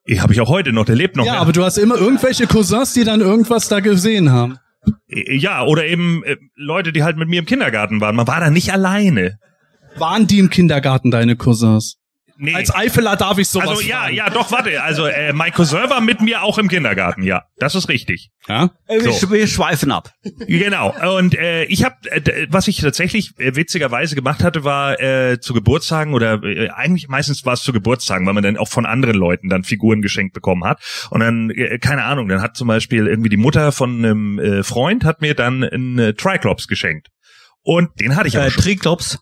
die 0.07 0.21
habe 0.21 0.33
ich 0.33 0.41
auch 0.41 0.49
heute 0.49 0.71
noch. 0.71 0.85
Der 0.85 0.95
lebt 0.95 1.15
noch. 1.17 1.25
Ja, 1.25 1.33
ne? 1.33 1.39
aber 1.39 1.51
du 1.51 1.63
hast 1.63 1.77
immer 1.77 1.97
irgendwelche 1.97 2.47
Cousins, 2.47 2.93
die 2.93 3.03
dann 3.03 3.21
irgendwas 3.21 3.67
da 3.67 3.81
gesehen 3.81 4.31
haben. 4.31 4.57
ja, 5.07 5.63
oder 5.63 5.85
eben 5.85 6.23
äh, 6.23 6.37
Leute, 6.55 6.93
die 6.93 7.03
halt 7.03 7.17
mit 7.17 7.27
mir 7.27 7.39
im 7.39 7.45
Kindergarten 7.45 7.99
waren. 7.99 8.15
Man 8.15 8.27
war 8.27 8.39
da 8.39 8.49
nicht 8.49 8.71
alleine. 8.71 9.37
Waren 9.97 10.27
die 10.27 10.39
im 10.39 10.49
Kindergarten 10.49 11.11
deine 11.11 11.35
Cousins? 11.35 11.97
Nee. 12.39 12.53
Als 12.53 12.73
Eifeler 12.73 13.15
darf 13.15 13.37
ich 13.39 13.47
sowas 13.49 13.69
also 13.69 13.81
ja, 13.81 14.01
fragen. 14.01 14.15
ja, 14.15 14.29
doch, 14.29 14.51
warte. 14.51 14.81
Also 14.83 15.05
äh, 15.07 15.33
mein 15.33 15.51
Cousin 15.51 15.89
war 15.89 16.01
mit 16.01 16.21
mir 16.21 16.43
auch 16.43 16.57
im 16.57 16.67
Kindergarten, 16.67 17.23
ja. 17.23 17.43
Das 17.57 17.73
ist 17.75 17.89
richtig. 17.89 18.29
Ja? 18.47 18.71
Äh, 18.87 18.99
Wir, 19.03 19.11
So. 19.13 19.31
wir 19.31 19.47
schweifen 19.47 19.91
ab. 19.91 20.13
Genau. 20.47 20.93
Und 21.17 21.35
äh, 21.35 21.63
ich 21.65 21.83
habe, 21.83 21.95
äh, 22.11 22.47
was 22.49 22.67
ich 22.67 22.77
tatsächlich 22.77 23.31
äh, 23.39 23.55
witzigerweise 23.55 24.15
gemacht 24.15 24.43
hatte, 24.43 24.63
war 24.63 24.99
äh, 25.01 25.39
zu 25.39 25.53
Geburtstagen 25.53 26.13
oder 26.13 26.41
äh, 26.43 26.69
eigentlich 26.69 27.07
meistens 27.07 27.45
war 27.45 27.53
es 27.53 27.61
zu 27.63 27.73
Geburtstagen, 27.73 28.25
weil 28.27 28.33
man 28.33 28.43
dann 28.43 28.57
auch 28.57 28.67
von 28.69 28.85
anderen 28.85 29.15
Leuten 29.15 29.49
dann 29.49 29.63
Figuren 29.63 30.01
geschenkt 30.01 30.33
bekommen 30.33 30.63
hat. 30.63 30.79
Und 31.09 31.21
dann, 31.21 31.49
äh, 31.49 31.79
keine 31.79 32.03
Ahnung, 32.03 32.27
dann 32.27 32.41
hat 32.41 32.55
zum 32.55 32.67
Beispiel 32.67 33.07
irgendwie 33.07 33.29
die 33.29 33.37
Mutter 33.37 33.71
von 33.71 33.97
einem 33.97 34.39
äh, 34.39 34.63
Freund 34.63 35.03
hat 35.05 35.21
mir 35.21 35.33
dann 35.33 35.63
einen 35.63 35.97
äh, 35.99 36.13
Triclops 36.13 36.67
geschenkt. 36.67 37.07
Und 37.63 37.99
den 37.99 38.15
hatte 38.15 38.27
ich 38.27 38.35
Äh, 38.35 38.39
auch 38.39 38.49
schon. 38.51 38.63
Triklops. 38.63 39.19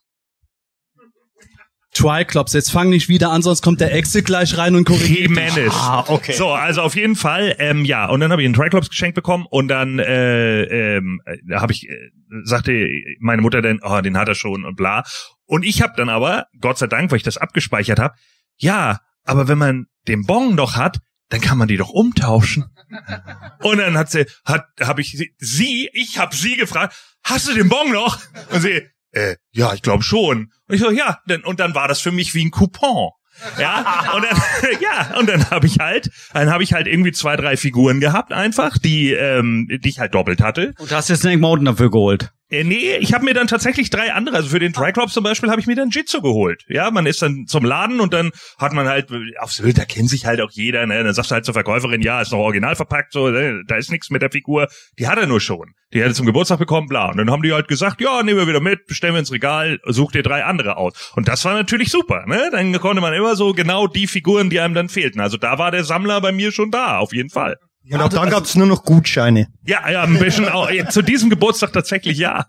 Triclops, 1.95 2.53
jetzt 2.53 2.71
fang 2.71 2.89
nicht 2.89 3.07
wieder 3.07 3.31
an, 3.31 3.41
sonst 3.41 3.61
kommt 3.61 3.79
der 3.79 3.93
Excel 3.93 4.21
gleich 4.21 4.57
rein 4.57 4.75
und 4.75 4.83
korrigiert 4.85 5.29
dich. 5.29 5.37
Jimenez. 5.37 5.73
Ah, 5.73 6.03
okay. 6.07 6.33
So, 6.33 6.49
also 6.49 6.81
auf 6.81 6.95
jeden 6.95 7.15
Fall, 7.15 7.55
ähm, 7.57 7.85
ja, 7.85 8.07
und 8.07 8.19
dann 8.19 8.31
habe 8.31 8.41
ich 8.41 8.45
einen 8.45 8.53
Triclops 8.53 8.89
geschenkt 8.89 9.15
bekommen 9.15 9.45
und 9.49 9.69
dann 9.69 9.99
äh, 9.99 10.95
ähm, 10.97 11.21
da 11.47 11.61
habe 11.61 11.71
ich, 11.71 11.87
äh, 11.89 12.11
sagte 12.43 12.87
meine 13.19 13.41
Mutter 13.41 13.61
dann, 13.61 13.79
oh, 13.81 14.01
den 14.01 14.17
hat 14.17 14.27
er 14.27 14.35
schon 14.35 14.65
und 14.65 14.75
bla. 14.75 15.03
Und 15.45 15.63
ich 15.63 15.81
habe 15.81 15.93
dann 15.95 16.09
aber, 16.09 16.47
Gott 16.59 16.77
sei 16.77 16.87
Dank, 16.87 17.11
weil 17.11 17.17
ich 17.17 17.23
das 17.23 17.37
abgespeichert 17.37 17.99
habe, 17.99 18.15
ja, 18.57 18.99
aber 19.23 19.47
wenn 19.47 19.57
man 19.57 19.85
den 20.07 20.25
Bon 20.25 20.53
noch 20.53 20.75
hat, 20.75 20.99
dann 21.29 21.41
kann 21.41 21.57
man 21.57 21.67
die 21.67 21.77
doch 21.77 21.89
umtauschen. 21.89 22.65
Und 23.61 23.79
dann 23.79 23.97
hat 23.97 24.11
sie, 24.11 24.27
hat, 24.45 24.65
habe 24.79 25.01
ich 25.01 25.11
sie, 25.11 25.33
sie, 25.39 25.89
ich 25.93 26.19
habe 26.19 26.35
sie 26.35 26.55
gefragt, 26.55 26.95
hast 27.23 27.47
du 27.47 27.53
den 27.53 27.67
Bon 27.67 27.91
noch? 27.91 28.19
Und 28.51 28.61
sie, 28.61 28.83
äh, 29.15 29.35
ja, 29.51 29.73
ich 29.73 29.81
glaube 29.81 30.03
schon. 30.03 30.51
Und 30.67 30.75
ich 30.75 30.81
so, 30.81 30.91
ja, 30.91 31.19
denn, 31.27 31.43
und 31.43 31.59
dann 31.59 31.73
war 31.73 31.87
das 31.87 32.01
für 32.01 32.11
mich 32.11 32.33
wie 32.33 32.45
ein 32.45 32.51
Coupon. 32.51 33.11
Ja, 33.59 34.13
und 34.15 34.23
dann, 34.23 34.41
ja, 34.81 35.17
und 35.17 35.27
dann 35.27 35.49
habe 35.49 35.67
ich 35.67 35.79
halt, 35.79 36.09
dann 36.33 36.49
habe 36.49 36.63
ich 36.63 36.73
halt 36.73 36.87
irgendwie 36.87 37.11
zwei, 37.11 37.35
drei 37.35 37.57
Figuren 37.57 37.99
gehabt, 37.99 38.31
einfach, 38.31 38.77
die, 38.77 39.11
ähm, 39.11 39.67
die 39.69 39.89
ich 39.89 39.99
halt 39.99 40.13
doppelt 40.13 40.41
hatte. 40.41 40.73
Und 40.77 40.91
hast 40.91 41.09
jetzt 41.09 41.21
Snake 41.21 41.39
Mountain 41.39 41.65
dafür 41.65 41.91
geholt. 41.91 42.31
Äh, 42.49 42.63
nee, 42.63 42.97
ich 42.97 43.13
habe 43.13 43.25
mir 43.25 43.33
dann 43.33 43.47
tatsächlich 43.47 43.89
drei 43.89 44.13
andere. 44.13 44.35
Also 44.35 44.49
für 44.49 44.59
den 44.59 44.71
Triclops 44.71 45.13
zum 45.13 45.23
Beispiel 45.23 45.49
habe 45.49 45.59
ich 45.59 45.67
mir 45.67 45.75
dann 45.75 45.89
Jitsu 45.89 46.21
geholt. 46.21 46.63
Ja, 46.67 46.91
man 46.91 47.07
ist 47.07 47.21
dann 47.21 47.45
zum 47.47 47.65
Laden 47.65 47.99
und 47.99 48.13
dann 48.13 48.31
hat 48.59 48.73
man 48.73 48.87
halt 48.87 49.09
auf 49.39 49.51
Sylt, 49.51 49.77
da 49.79 49.85
kennt 49.85 50.09
sich 50.09 50.25
halt 50.25 50.41
auch 50.41 50.51
jeder. 50.51 50.85
Ne? 50.85 51.03
Dann 51.03 51.13
sagst 51.13 51.31
du 51.31 51.35
halt 51.35 51.45
zur 51.45 51.55
Verkäuferin, 51.55 52.01
ja, 52.01 52.21
ist 52.21 52.31
noch 52.31 52.39
original 52.39 52.75
verpackt, 52.75 53.13
so, 53.13 53.29
ne? 53.29 53.63
da 53.67 53.77
ist 53.77 53.89
nichts 53.91 54.11
mit 54.11 54.21
der 54.21 54.29
Figur. 54.29 54.67
Die 54.99 55.07
hat 55.07 55.17
er 55.17 55.25
nur 55.25 55.41
schon. 55.41 55.73
Die 55.93 56.01
hat 56.01 56.09
er 56.09 56.13
zum 56.13 56.25
Geburtstag 56.25 56.59
bekommen, 56.59 56.87
bla. 56.87 57.09
Und 57.09 57.17
dann 57.17 57.31
haben 57.31 57.41
die 57.41 57.53
halt 57.53 57.67
gesagt, 57.67 58.01
ja, 58.01 58.21
nehmen 58.21 58.39
wir 58.39 58.47
wieder 58.47 58.59
mit, 58.59 58.85
bestellen 58.85 59.13
wir 59.15 59.19
ins 59.19 59.31
Regal, 59.31 59.79
such 59.85 60.11
dir 60.11 60.23
drei 60.23 60.43
andere 60.43 60.77
aus. 60.77 61.13
Und 61.15 61.27
das 61.27 61.43
war 61.45 61.53
natürlich 61.53 61.89
super. 61.89 62.25
Ne? 62.27 62.49
Dann 62.51 62.77
konnte 62.79 63.01
man 63.01 63.13
immer 63.13 63.35
so 63.35 63.53
genau 63.53 63.87
die 63.87 64.05
Figuren, 64.05 64.49
die 64.49 64.59
einem 64.59 64.73
dann 64.73 64.89
fehlten. 64.89 65.19
Also 65.19 65.37
da 65.37 65.57
war 65.57 65.71
der 65.71 65.83
Sammler 65.83 66.21
bei 66.21 66.31
mir 66.31 66.51
schon 66.51 66.69
da, 66.69 66.99
auf 66.99 67.13
jeden 67.13 67.29
Fall. 67.29 67.57
Und 67.91 68.01
ab 68.01 68.11
dann 68.11 68.29
gab's 68.29 68.55
nur 68.55 68.65
noch 68.65 68.83
Gutscheine. 68.83 69.47
Ja, 69.65 69.89
ja, 69.89 70.03
ein 70.03 70.17
bisschen 70.17 70.49
auch, 70.49 70.69
zu 70.89 71.01
diesem 71.01 71.29
Geburtstag 71.29 71.73
tatsächlich 71.73 72.17
ja. 72.17 72.47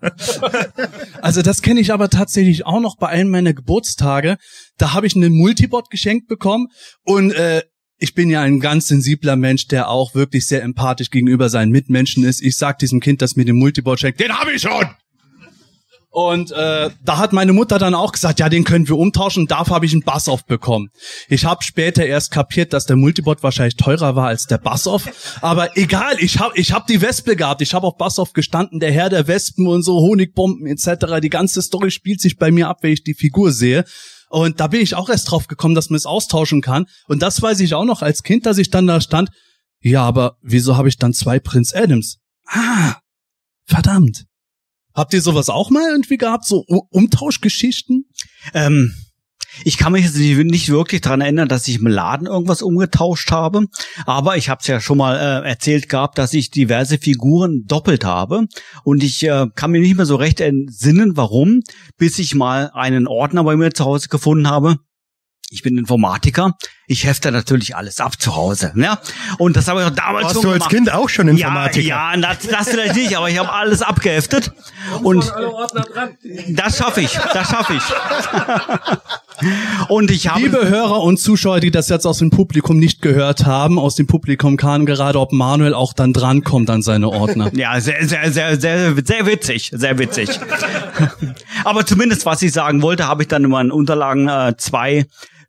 Also 1.20 1.42
das 1.42 1.60
kenne 1.60 1.80
ich 1.80 1.92
aber 1.92 2.08
tatsächlich 2.08 2.64
auch 2.64 2.80
noch 2.80 2.96
bei 2.96 3.08
einem 3.08 3.30
meiner 3.30 3.52
Geburtstage. 3.52 4.38
Da 4.78 4.92
habe 4.92 5.06
ich 5.06 5.14
einen 5.14 5.36
Multibot 5.36 5.90
geschenkt 5.90 6.28
bekommen 6.28 6.68
und 7.04 7.32
äh, 7.32 7.62
ich 7.98 8.14
bin 8.14 8.30
ja 8.30 8.42
ein 8.42 8.60
ganz 8.60 8.88
sensibler 8.88 9.36
Mensch, 9.36 9.68
der 9.68 9.88
auch 9.88 10.14
wirklich 10.14 10.46
sehr 10.46 10.62
empathisch 10.62 11.10
gegenüber 11.10 11.48
seinen 11.48 11.70
Mitmenschen 11.70 12.24
ist. 12.24 12.42
Ich 12.42 12.56
sag 12.56 12.78
diesem 12.78 13.00
Kind, 13.00 13.22
das 13.22 13.36
mir 13.36 13.44
den 13.44 13.56
Multibot 13.56 14.00
schenkt, 14.00 14.20
den 14.20 14.32
habe 14.38 14.52
ich 14.52 14.62
schon. 14.62 14.86
Und 16.16 16.50
äh, 16.50 16.88
da 17.04 17.18
hat 17.18 17.34
meine 17.34 17.52
Mutter 17.52 17.78
dann 17.78 17.94
auch 17.94 18.10
gesagt, 18.10 18.40
ja, 18.40 18.48
den 18.48 18.64
können 18.64 18.88
wir 18.88 18.96
umtauschen. 18.96 19.48
Dafür 19.48 19.74
habe 19.74 19.84
ich 19.84 19.92
einen 19.92 20.00
Bassoff 20.00 20.46
bekommen. 20.46 20.88
Ich 21.28 21.44
habe 21.44 21.62
später 21.62 22.06
erst 22.06 22.30
kapiert, 22.30 22.72
dass 22.72 22.86
der 22.86 22.96
Multibot 22.96 23.42
wahrscheinlich 23.42 23.76
teurer 23.76 24.16
war 24.16 24.28
als 24.28 24.46
der 24.46 24.56
Bassoff. 24.56 25.38
Aber 25.42 25.76
egal, 25.76 26.16
ich 26.18 26.38
habe 26.38 26.58
ich 26.58 26.72
hab 26.72 26.86
die 26.86 27.02
Wespe 27.02 27.36
gehabt. 27.36 27.60
Ich 27.60 27.74
habe 27.74 27.86
auf 27.86 27.98
Bassoff 27.98 28.32
gestanden, 28.32 28.80
der 28.80 28.92
Herr 28.92 29.10
der 29.10 29.28
Wespen 29.28 29.66
und 29.66 29.82
so 29.82 29.98
Honigbomben 29.98 30.66
etc. 30.66 31.20
Die 31.20 31.28
ganze 31.28 31.60
Story 31.60 31.90
spielt 31.90 32.22
sich 32.22 32.38
bei 32.38 32.50
mir 32.50 32.70
ab, 32.70 32.78
wenn 32.80 32.94
ich 32.94 33.04
die 33.04 33.12
Figur 33.12 33.52
sehe. 33.52 33.84
Und 34.30 34.58
da 34.58 34.68
bin 34.68 34.80
ich 34.80 34.94
auch 34.94 35.10
erst 35.10 35.30
drauf 35.30 35.48
gekommen, 35.48 35.74
dass 35.74 35.90
man 35.90 35.98
es 35.98 36.06
austauschen 36.06 36.62
kann. 36.62 36.86
Und 37.08 37.20
das 37.20 37.42
weiß 37.42 37.60
ich 37.60 37.74
auch 37.74 37.84
noch 37.84 38.00
als 38.00 38.22
Kind, 38.22 38.46
dass 38.46 38.56
ich 38.56 38.70
dann 38.70 38.86
da 38.86 39.02
stand. 39.02 39.28
Ja, 39.82 40.02
aber 40.04 40.38
wieso 40.40 40.78
habe 40.78 40.88
ich 40.88 40.96
dann 40.96 41.12
zwei 41.12 41.38
Prince 41.40 41.76
Adams? 41.76 42.20
Ah, 42.46 42.94
verdammt. 43.66 44.24
Habt 44.96 45.12
ihr 45.12 45.20
sowas 45.20 45.50
auch 45.50 45.70
mal 45.70 45.88
irgendwie 45.90 46.16
gehabt, 46.16 46.46
so 46.46 46.64
Umtauschgeschichten? 46.90 48.06
Ähm, 48.54 48.94
ich 49.64 49.76
kann 49.78 49.92
mich 49.92 50.04
jetzt 50.04 50.16
nicht 50.16 50.38
nicht 50.38 50.68
wirklich 50.68 51.00
dran 51.00 51.20
erinnern, 51.20 51.48
dass 51.48 51.68
ich 51.68 51.76
im 51.76 51.86
Laden 51.86 52.26
irgendwas 52.26 52.62
umgetauscht 52.62 53.30
habe, 53.30 53.66
aber 54.04 54.36
ich 54.36 54.48
habe 54.48 54.60
es 54.60 54.66
ja 54.66 54.80
schon 54.80 54.98
mal 54.98 55.16
äh, 55.16 55.48
erzählt 55.48 55.88
gehabt, 55.88 56.18
dass 56.18 56.34
ich 56.34 56.50
diverse 56.50 56.98
Figuren 56.98 57.64
doppelt 57.66 58.04
habe 58.04 58.46
und 58.84 59.02
ich 59.02 59.22
äh, 59.22 59.46
kann 59.54 59.70
mir 59.70 59.80
nicht 59.80 59.96
mehr 59.96 60.06
so 60.06 60.16
recht 60.16 60.40
entsinnen, 60.40 61.16
warum, 61.16 61.60
bis 61.96 62.18
ich 62.18 62.34
mal 62.34 62.70
einen 62.74 63.06
Ordner 63.06 63.44
bei 63.44 63.56
mir 63.56 63.72
zu 63.72 63.84
Hause 63.84 64.08
gefunden 64.08 64.48
habe. 64.48 64.76
Ich 65.50 65.62
bin 65.62 65.78
Informatiker. 65.78 66.56
Ich 66.88 67.04
hefte 67.04 67.30
natürlich 67.30 67.76
alles 67.76 68.00
ab 68.00 68.20
zu 68.20 68.34
Hause. 68.34 68.72
Ja? 68.74 69.00
Und 69.38 69.56
das 69.56 69.68
habe 69.68 69.80
ich 69.80 69.86
auch 69.86 69.90
damals 69.90 70.24
Warst 70.24 70.34
schon 70.34 70.42
du 70.42 70.50
als 70.50 70.58
gemacht. 70.58 70.70
Kind 70.70 70.92
auch 70.92 71.08
schon 71.08 71.28
Informatiker? 71.28 71.86
Ja, 71.86 72.14
ja 72.14 72.20
das, 72.20 72.48
das 72.48 72.68
vielleicht 72.68 72.96
nicht, 72.96 73.16
aber 73.16 73.30
ich 73.30 73.38
habe 73.38 73.52
alles 73.52 73.80
abgeheftet. 73.80 74.52
Und 75.02 75.32
das 76.48 76.78
schaffe 76.78 77.00
ich, 77.00 77.12
das 77.32 77.48
schaffe 77.48 77.74
ich. 77.74 77.82
Und 79.88 80.10
ich 80.10 80.28
habe 80.28 80.40
Liebe 80.40 80.68
Hörer 80.68 81.02
und 81.02 81.18
Zuschauer, 81.18 81.60
die 81.60 81.70
das 81.70 81.88
jetzt 81.88 82.06
aus 82.06 82.18
dem 82.18 82.30
Publikum 82.30 82.78
nicht 82.78 83.02
gehört 83.02 83.46
haben, 83.46 83.78
aus 83.78 83.94
dem 83.94 84.06
Publikum 84.06 84.56
kam 84.56 84.86
gerade, 84.86 85.20
ob 85.20 85.32
Manuel 85.32 85.74
auch 85.74 85.92
dann 85.92 86.12
drankommt 86.12 86.70
an 86.70 86.82
seine 86.82 87.08
Ordner. 87.08 87.52
Ja, 87.54 87.80
sehr, 87.80 88.06
sehr, 88.06 88.32
sehr, 88.32 88.60
sehr, 88.60 88.94
sehr 89.04 89.26
witzig, 89.26 89.70
sehr 89.74 89.98
witzig. 89.98 90.28
Aber 91.64 91.84
zumindest, 91.86 92.26
was 92.26 92.42
ich 92.42 92.52
sagen 92.52 92.82
wollte, 92.82 93.06
habe 93.06 93.22
ich 93.22 93.28
dann 93.28 93.44
in 93.44 93.50
meinen 93.50 93.70
Unterlagen 93.70 94.28
äh, 94.28 94.54
zwei 94.56 95.06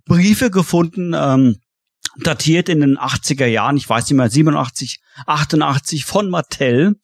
Briefe 0.07 0.49
gefunden, 0.51 1.13
ähm, 1.15 1.57
datiert 2.19 2.69
in 2.69 2.81
den 2.81 2.97
80er 2.97 3.45
Jahren, 3.45 3.77
ich 3.77 3.89
weiß 3.89 4.05
nicht 4.05 4.17
mehr, 4.17 4.29
87, 4.29 4.99
88 5.25 6.05
von 6.05 6.29
Mattel. 6.29 6.95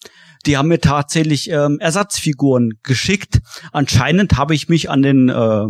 Die 0.45 0.57
haben 0.57 0.67
mir 0.67 0.81
tatsächlich 0.81 1.49
ähm, 1.49 1.77
Ersatzfiguren 1.79 2.73
geschickt. 2.83 3.39
Anscheinend 3.71 4.37
habe 4.37 4.55
ich 4.55 4.67
mich 4.67 4.89
an 4.89 5.01
den 5.01 5.29
äh, 5.29 5.65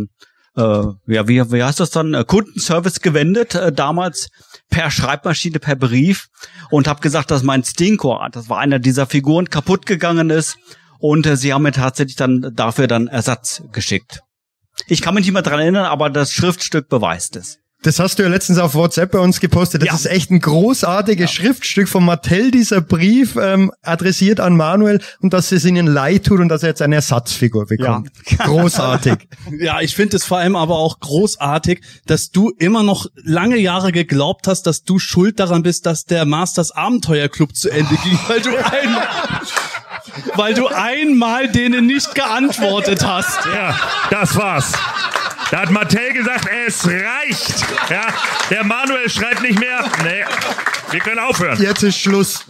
äh, 0.56 0.84
ja, 1.06 1.28
wie, 1.28 1.52
wie 1.52 1.62
heißt 1.62 1.80
das 1.80 1.90
dann, 1.90 2.14
äh, 2.14 2.24
Kundenservice 2.24 3.00
gewendet, 3.00 3.54
äh, 3.54 3.72
damals 3.72 4.28
per 4.70 4.90
Schreibmaschine, 4.90 5.58
per 5.58 5.76
Brief 5.76 6.28
und 6.70 6.86
habe 6.86 7.00
gesagt, 7.00 7.30
dass 7.30 7.42
mein 7.42 7.64
Stinkor, 7.64 8.28
das 8.32 8.48
war 8.48 8.58
einer 8.58 8.78
dieser 8.78 9.06
Figuren, 9.06 9.50
kaputt 9.50 9.86
gegangen 9.86 10.30
ist 10.30 10.58
und 10.98 11.26
äh, 11.26 11.36
sie 11.36 11.52
haben 11.52 11.62
mir 11.62 11.72
tatsächlich 11.72 12.16
dann 12.16 12.52
dafür 12.54 12.86
dann 12.86 13.08
Ersatz 13.08 13.62
geschickt. 13.72 14.23
Ich 14.86 15.00
kann 15.02 15.14
mich 15.14 15.24
nicht 15.24 15.32
mehr 15.32 15.42
dran 15.42 15.60
erinnern, 15.60 15.84
aber 15.86 16.10
das 16.10 16.32
Schriftstück 16.32 16.88
beweist 16.88 17.36
es. 17.36 17.58
Das 17.82 17.98
hast 17.98 18.18
du 18.18 18.22
ja 18.22 18.30
letztens 18.30 18.58
auf 18.58 18.74
WhatsApp 18.74 19.10
bei 19.12 19.18
uns 19.18 19.40
gepostet. 19.40 19.82
Das 19.82 19.88
Ja. 19.88 19.94
ist 19.96 20.06
echt 20.06 20.30
ein 20.30 20.40
großartiges 20.40 21.30
Schriftstück 21.30 21.86
von 21.86 22.02
Mattel, 22.02 22.50
dieser 22.50 22.80
Brief, 22.80 23.36
ähm, 23.36 23.70
adressiert 23.82 24.40
an 24.40 24.56
Manuel 24.56 25.02
und 25.20 25.34
dass 25.34 25.52
es 25.52 25.66
ihnen 25.66 25.86
leid 25.86 26.24
tut 26.24 26.40
und 26.40 26.48
dass 26.48 26.62
er 26.62 26.70
jetzt 26.70 26.80
eine 26.80 26.94
Ersatzfigur 26.94 27.66
bekommt. 27.66 28.10
Großartig. 28.38 29.28
Ja, 29.58 29.82
ich 29.82 29.94
finde 29.94 30.16
es 30.16 30.24
vor 30.24 30.38
allem 30.38 30.56
aber 30.56 30.76
auch 30.78 30.98
großartig, 31.00 31.82
dass 32.06 32.30
du 32.30 32.48
immer 32.58 32.82
noch 32.82 33.04
lange 33.22 33.58
Jahre 33.58 33.92
geglaubt 33.92 34.48
hast, 34.48 34.62
dass 34.62 34.84
du 34.84 34.98
schuld 34.98 35.38
daran 35.38 35.62
bist, 35.62 35.84
dass 35.84 36.06
der 36.06 36.24
Masters 36.24 36.70
Abenteuerclub 36.70 37.54
zu 37.54 37.68
Ende 37.68 37.94
ging, 38.02 38.18
weil 38.28 38.40
du 38.40 38.48
einmal, 38.64 39.06
weil 40.34 40.54
du 40.54 40.68
einmal 40.68 41.48
denen 41.48 41.86
nicht 41.86 42.14
geantwortet 42.14 43.04
hast. 43.06 43.44
Ja, 43.46 43.78
das 44.10 44.36
war's. 44.36 44.72
Da 45.50 45.60
hat 45.60 45.70
Mattel 45.70 46.12
gesagt, 46.12 46.48
es 46.66 46.86
reicht. 46.86 47.64
Ja, 47.90 48.06
der 48.50 48.64
Manuel 48.64 49.08
schreibt 49.08 49.42
nicht 49.42 49.58
mehr. 49.60 49.84
Nee, 50.02 50.24
wir 50.90 51.00
können 51.00 51.18
aufhören. 51.18 51.60
Jetzt 51.62 51.82
ist 51.82 51.98
Schluss. 51.98 52.44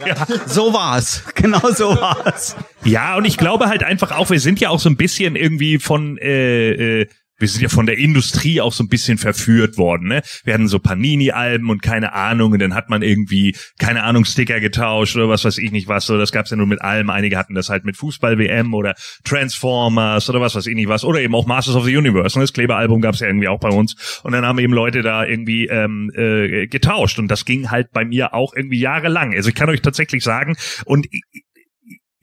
So 0.47 0.73
war's. 0.73 1.23
Genau 1.35 1.71
so 1.73 2.01
war's. 2.01 2.57
Ja, 2.85 3.17
und 3.17 3.25
ich 3.25 3.37
glaube 3.37 3.67
halt 3.69 3.83
einfach 3.83 4.13
auch, 4.13 4.31
wir 4.31 4.41
sind 4.41 4.61
ja 4.61 4.71
auch 4.71 4.81
so 4.81 4.89
ein 4.89 4.97
bisschen 4.97 5.37
irgendwie 5.37 5.79
von, 5.79 6.19
äh, 6.19 7.01
äh, 7.03 7.09
wir 7.39 7.49
sind 7.49 7.62
ja 7.62 7.68
von 7.68 7.87
der 7.87 7.99
Industrie 7.99 8.61
auch 8.61 8.72
so 8.72 8.85
ein 8.85 8.89
bisschen 8.89 9.18
verführt 9.18 9.76
worden, 9.76 10.09
ne? 10.09 10.22
Wir 10.45 10.55
hatten 10.55 10.68
so 10.68 10.78
Panini-Alben 10.78 11.70
und 11.70 11.82
keine 11.82 12.12
Ahnung, 12.12 12.53
und 12.53 12.61
dann 12.61 12.74
hat 12.74 12.91
man 12.91 13.03
irgendwie, 13.03 13.57
keine 13.78 14.05
Ahnung, 14.05 14.24
Sticker 14.24 14.61
getauscht 14.61 15.16
oder 15.16 15.28
was 15.28 15.45
weiß 15.45 15.59
ich 15.59 15.72
nicht 15.72 15.89
was, 15.89 16.07
so, 16.07 16.16
das 16.16 16.32
gab's 16.32 16.51
ja 16.51 16.57
nur 16.57 16.66
mit 16.66 16.82
allem. 16.82 17.11
Einige 17.11 17.37
hatten 17.37 17.55
das 17.55 17.68
halt 17.68 17.85
mit 17.85 17.97
Fußball-WM 17.97 18.72
oder 18.74 18.95
Transformers 19.24 20.28
oder 20.30 20.41
was 20.41 20.55
weiß 20.55 20.66
ich 20.66 20.74
nicht 20.74 20.89
was, 20.89 21.05
oder 21.05 21.20
eben 21.20 21.35
auch 21.35 21.47
Masters 21.47 21.76
of 21.76 21.85
the 21.85 21.97
Universe, 21.97 22.39
ne? 22.39 22.45
Das 22.45 22.53
Klebealbum 22.53 23.01
gab's 23.01 23.20
ja 23.20 23.26
irgendwie 23.26 23.49
auch 23.49 23.61
bei 23.61 23.70
uns. 23.70 24.20
Und 24.22 24.32
dann 24.32 24.45
haben 24.45 24.59
eben 24.59 24.72
Leute 24.72 25.03
da 25.03 25.24
irgendwie 25.24 25.66
ähm, 25.66 26.11
äh, 26.14 26.66
getauscht. 26.66 27.18
Und 27.18 27.28
das 27.28 27.45
ging 27.45 27.70
halt 27.70 27.91
bei 27.93 28.05
mir 28.05 28.35
auch 28.35 28.55
irgendwie 28.55 28.78
jahrelang. 28.78 29.35
Also 29.35 29.49
ich 29.49 29.55
kann 29.55 29.68
euch 29.68 29.82
tatsächlich 29.82 30.22
sagen, 30.22 30.57
und 30.85 31.07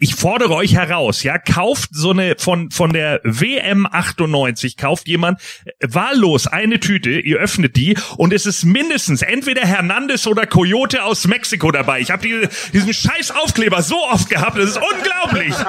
ich 0.02 0.16
fordere 0.16 0.56
euch 0.56 0.74
heraus, 0.74 1.22
ja, 1.22 1.38
kauft 1.38 1.92
so 1.94 2.10
eine 2.10 2.36
von 2.38 2.72
von 2.72 2.92
der 2.92 3.22
WM 3.24 3.86
98 3.86 4.76
kauft 4.76 5.08
jemand 5.08 5.40
äh, 5.64 5.72
wahllos 5.88 6.48
eine 6.48 6.80
Tüte, 6.80 7.12
ihr 7.12 7.38
öffnet 7.38 7.76
die 7.76 7.96
und 8.18 8.34
es 8.34 8.48
ist 8.48 8.66
mindestens 8.66 9.22
entweder 9.22 9.62
Hernandez 9.62 10.26
oder 10.26 10.48
Coyote 10.48 11.04
aus 11.04 11.28
Mexiko 11.28 11.72
dabei. 11.72 12.02
Ich 12.02 12.10
habe 12.10 12.28
die, 12.28 12.48
diesen 12.74 12.94
scheiß 12.94 13.32
Aufkleber 13.32 13.84
so 13.84 13.98
oft 14.12 14.28
gehabt, 14.30 14.58
das 14.58 14.72
ist 14.72 14.80
unglaublich. 14.80 15.56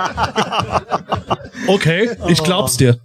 Okay, 1.69 2.11
ich 2.29 2.43
glaub's 2.43 2.77
dir. 2.77 2.99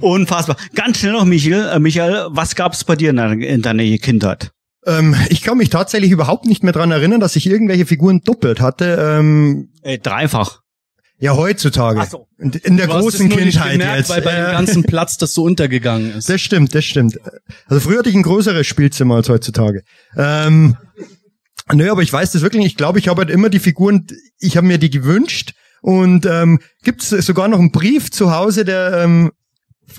Unfassbar. 0.00 0.56
Ganz 0.74 0.98
schnell 0.98 1.12
noch, 1.12 1.24
Michael. 1.26 1.68
Äh, 1.68 1.78
Michael, 1.78 2.28
was 2.30 2.54
gab's 2.54 2.82
bei 2.84 2.96
dir 2.96 3.10
in 3.10 3.16
deiner, 3.16 3.44
in 3.44 3.62
deiner 3.62 3.98
Kindheit? 3.98 4.52
Ähm, 4.88 5.14
ich 5.28 5.42
kann 5.42 5.58
mich 5.58 5.70
tatsächlich 5.70 6.10
überhaupt 6.10 6.46
nicht 6.46 6.62
mehr 6.62 6.72
dran 6.72 6.90
erinnern, 6.90 7.20
dass 7.20 7.36
ich 7.36 7.46
irgendwelche 7.46 7.86
Figuren 7.86 8.20
doppelt 8.22 8.60
hatte. 8.60 8.96
Ähm, 9.18 9.68
Äh, 9.82 9.98
dreifach. 9.98 10.60
ja, 11.18 11.36
heutzutage. 11.36 12.00
Ach 12.00 12.10
so. 12.10 12.26
Und 12.38 12.56
In 12.56 12.76
der 12.76 12.86
Du 12.86 12.92
hast 12.94 12.98
es 13.06 13.18
großen 13.18 13.28
Kindheit 13.28 13.72
gemerkt, 13.72 13.98
jetzt. 13.98 14.10
weil 14.10 14.22
bei 14.22 14.34
dem 14.34 14.50
ganzen 14.52 14.82
Platz 14.84 15.16
das 15.18 15.32
so 15.34 15.42
untergegangen 15.42 16.14
ist. 16.16 16.28
Das 16.28 16.40
stimmt, 16.40 16.74
das 16.74 16.84
stimmt. 16.84 17.18
Also 17.66 17.80
früher 17.80 17.98
hatte 17.98 18.08
ich 18.08 18.14
ein 18.14 18.22
größeres 18.22 18.66
Spielzimmer 18.66 19.16
als 19.16 19.28
heutzutage. 19.28 19.82
Ähm, 20.16 20.76
nö, 21.72 21.90
aber 21.90 22.02
ich 22.02 22.12
weiß 22.12 22.32
das 22.32 22.42
wirklich 22.42 22.62
nicht. 22.62 22.72
Ich 22.72 22.76
glaube, 22.76 22.98
ich 22.98 23.08
habe 23.08 23.20
halt 23.22 23.30
immer 23.30 23.48
die 23.50 23.58
Figuren, 23.58 24.06
ich 24.38 24.56
habe 24.56 24.66
mir 24.66 24.78
die 24.78 24.90
gewünscht 24.90 25.52
und 25.82 26.24
ähm, 26.26 26.60
gibt 26.82 27.02
es 27.02 27.10
sogar 27.26 27.48
noch 27.48 27.58
einen 27.58 27.72
Brief 27.72 28.10
zu 28.10 28.30
Hause, 28.34 28.64
der 28.64 29.02
ähm, 29.04 29.32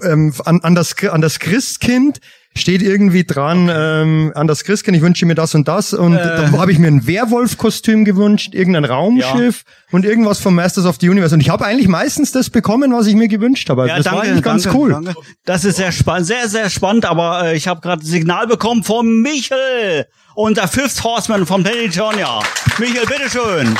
ähm, 0.03 0.33
an, 0.45 0.61
an, 0.61 0.75
das, 0.75 0.95
an 1.03 1.21
das 1.21 1.39
Christkind 1.39 2.19
steht 2.55 2.81
irgendwie 2.81 3.23
dran, 3.23 3.69
ähm, 3.71 4.31
an 4.35 4.47
das 4.47 4.63
Christkind, 4.63 4.97
ich 4.97 5.03
wünsche 5.03 5.25
mir 5.25 5.35
das 5.35 5.55
und 5.55 5.67
das 5.67 5.93
und 5.93 6.13
da 6.13 6.51
habe 6.51 6.71
ich 6.71 6.79
mir 6.79 6.87
ein 6.87 7.07
Werwolf-Kostüm 7.07 8.05
gewünscht, 8.05 8.53
irgendein 8.53 8.85
Raumschiff 8.85 9.63
und 9.91 10.05
irgendwas 10.05 10.39
vom 10.39 10.55
Masters 10.55 10.85
of 10.85 10.97
the 10.99 11.09
Universe 11.09 11.33
und 11.33 11.41
ich 11.41 11.49
habe 11.49 11.65
eigentlich 11.65 11.87
meistens 11.87 12.31
das 12.31 12.49
bekommen, 12.49 12.91
was 12.93 13.07
ich 13.07 13.15
mir 13.15 13.27
gewünscht 13.27 13.69
habe. 13.69 13.83
Also 13.83 13.95
das 13.95 14.11
war 14.11 14.23
eigentlich 14.23 14.43
ganz 14.43 14.63
danke, 14.63 14.77
cool. 14.77 14.91
Danke. 14.91 15.15
Das 15.45 15.63
ist 15.63 15.77
sehr 15.77 15.91
spannend, 15.91 16.27
sehr, 16.27 16.49
sehr 16.49 16.69
spannend, 16.69 17.05
aber 17.05 17.45
äh, 17.45 17.55
ich 17.55 17.67
habe 17.67 17.81
gerade 17.81 18.03
ein 18.03 18.05
Signal 18.05 18.47
bekommen 18.47 18.83
von 18.83 19.21
Michael, 19.21 20.07
unser 20.35 20.67
Fifth 20.67 21.03
Horseman 21.03 21.45
vom 21.45 21.63
Penitonia. 21.63 22.39
Michael, 22.77 23.05
bitteschön. 23.05 23.75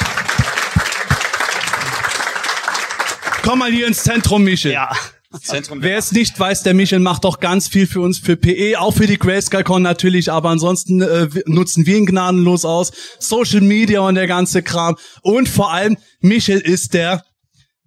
Komm 3.43 3.59
mal 3.59 3.71
hier 3.71 3.87
ins 3.87 4.03
Zentrum, 4.03 4.43
Michel. 4.43 4.73
Ja. 4.73 4.91
Wer 5.31 5.97
es 5.99 6.11
nicht 6.11 6.39
weiß, 6.39 6.63
der 6.63 6.73
Michel 6.73 6.99
macht 6.99 7.23
doch 7.23 7.39
ganz 7.39 7.67
viel 7.67 7.85
für 7.85 8.01
uns, 8.01 8.17
für 8.17 8.35
PE, 8.35 8.79
auch 8.79 8.95
für 8.95 9.05
die 9.05 9.19
GrayscaleCon 9.19 9.83
natürlich, 9.83 10.31
aber 10.31 10.49
ansonsten 10.49 11.01
äh, 11.01 11.27
nutzen 11.45 11.85
wir 11.85 11.97
ihn 11.97 12.07
gnadenlos 12.07 12.65
aus. 12.65 12.91
Social 13.19 13.61
Media 13.61 13.99
und 14.01 14.15
der 14.15 14.25
ganze 14.25 14.63
Kram. 14.63 14.97
Und 15.21 15.47
vor 15.47 15.71
allem, 15.71 15.97
Michel 16.19 16.59
ist 16.59 16.95
der 16.95 17.23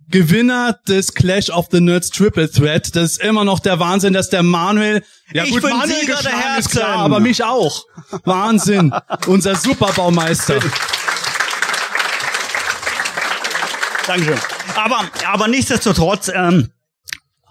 Gewinner 0.08 0.78
des 0.86 1.14
Clash 1.14 1.50
of 1.50 1.66
the 1.72 1.80
Nerds 1.80 2.10
Triple 2.10 2.48
Threat. 2.48 2.94
Das 2.94 3.12
ist 3.12 3.22
immer 3.22 3.44
noch 3.44 3.58
der 3.58 3.80
Wahnsinn, 3.80 4.12
dass 4.12 4.30
der 4.30 4.44
Manuel, 4.44 5.02
ja 5.32 5.42
Ich 5.42 5.50
gut, 5.50 5.62
Manuel 5.64 5.88
Sieger 5.88 6.06
der 6.06 6.16
geschlagen 6.16 6.38
ist 6.38 6.44
Herzen. 6.44 6.70
klar, 6.70 6.98
aber 6.98 7.18
mich 7.18 7.42
auch. 7.42 7.84
Wahnsinn. 8.24 8.94
Unser 9.26 9.56
Superbaumeister. 9.56 10.60
Dankeschön. 14.06 14.38
Aber, 14.76 15.00
aber 15.26 15.48
nichtsdestotrotz, 15.48 16.30
ähm, 16.32 16.70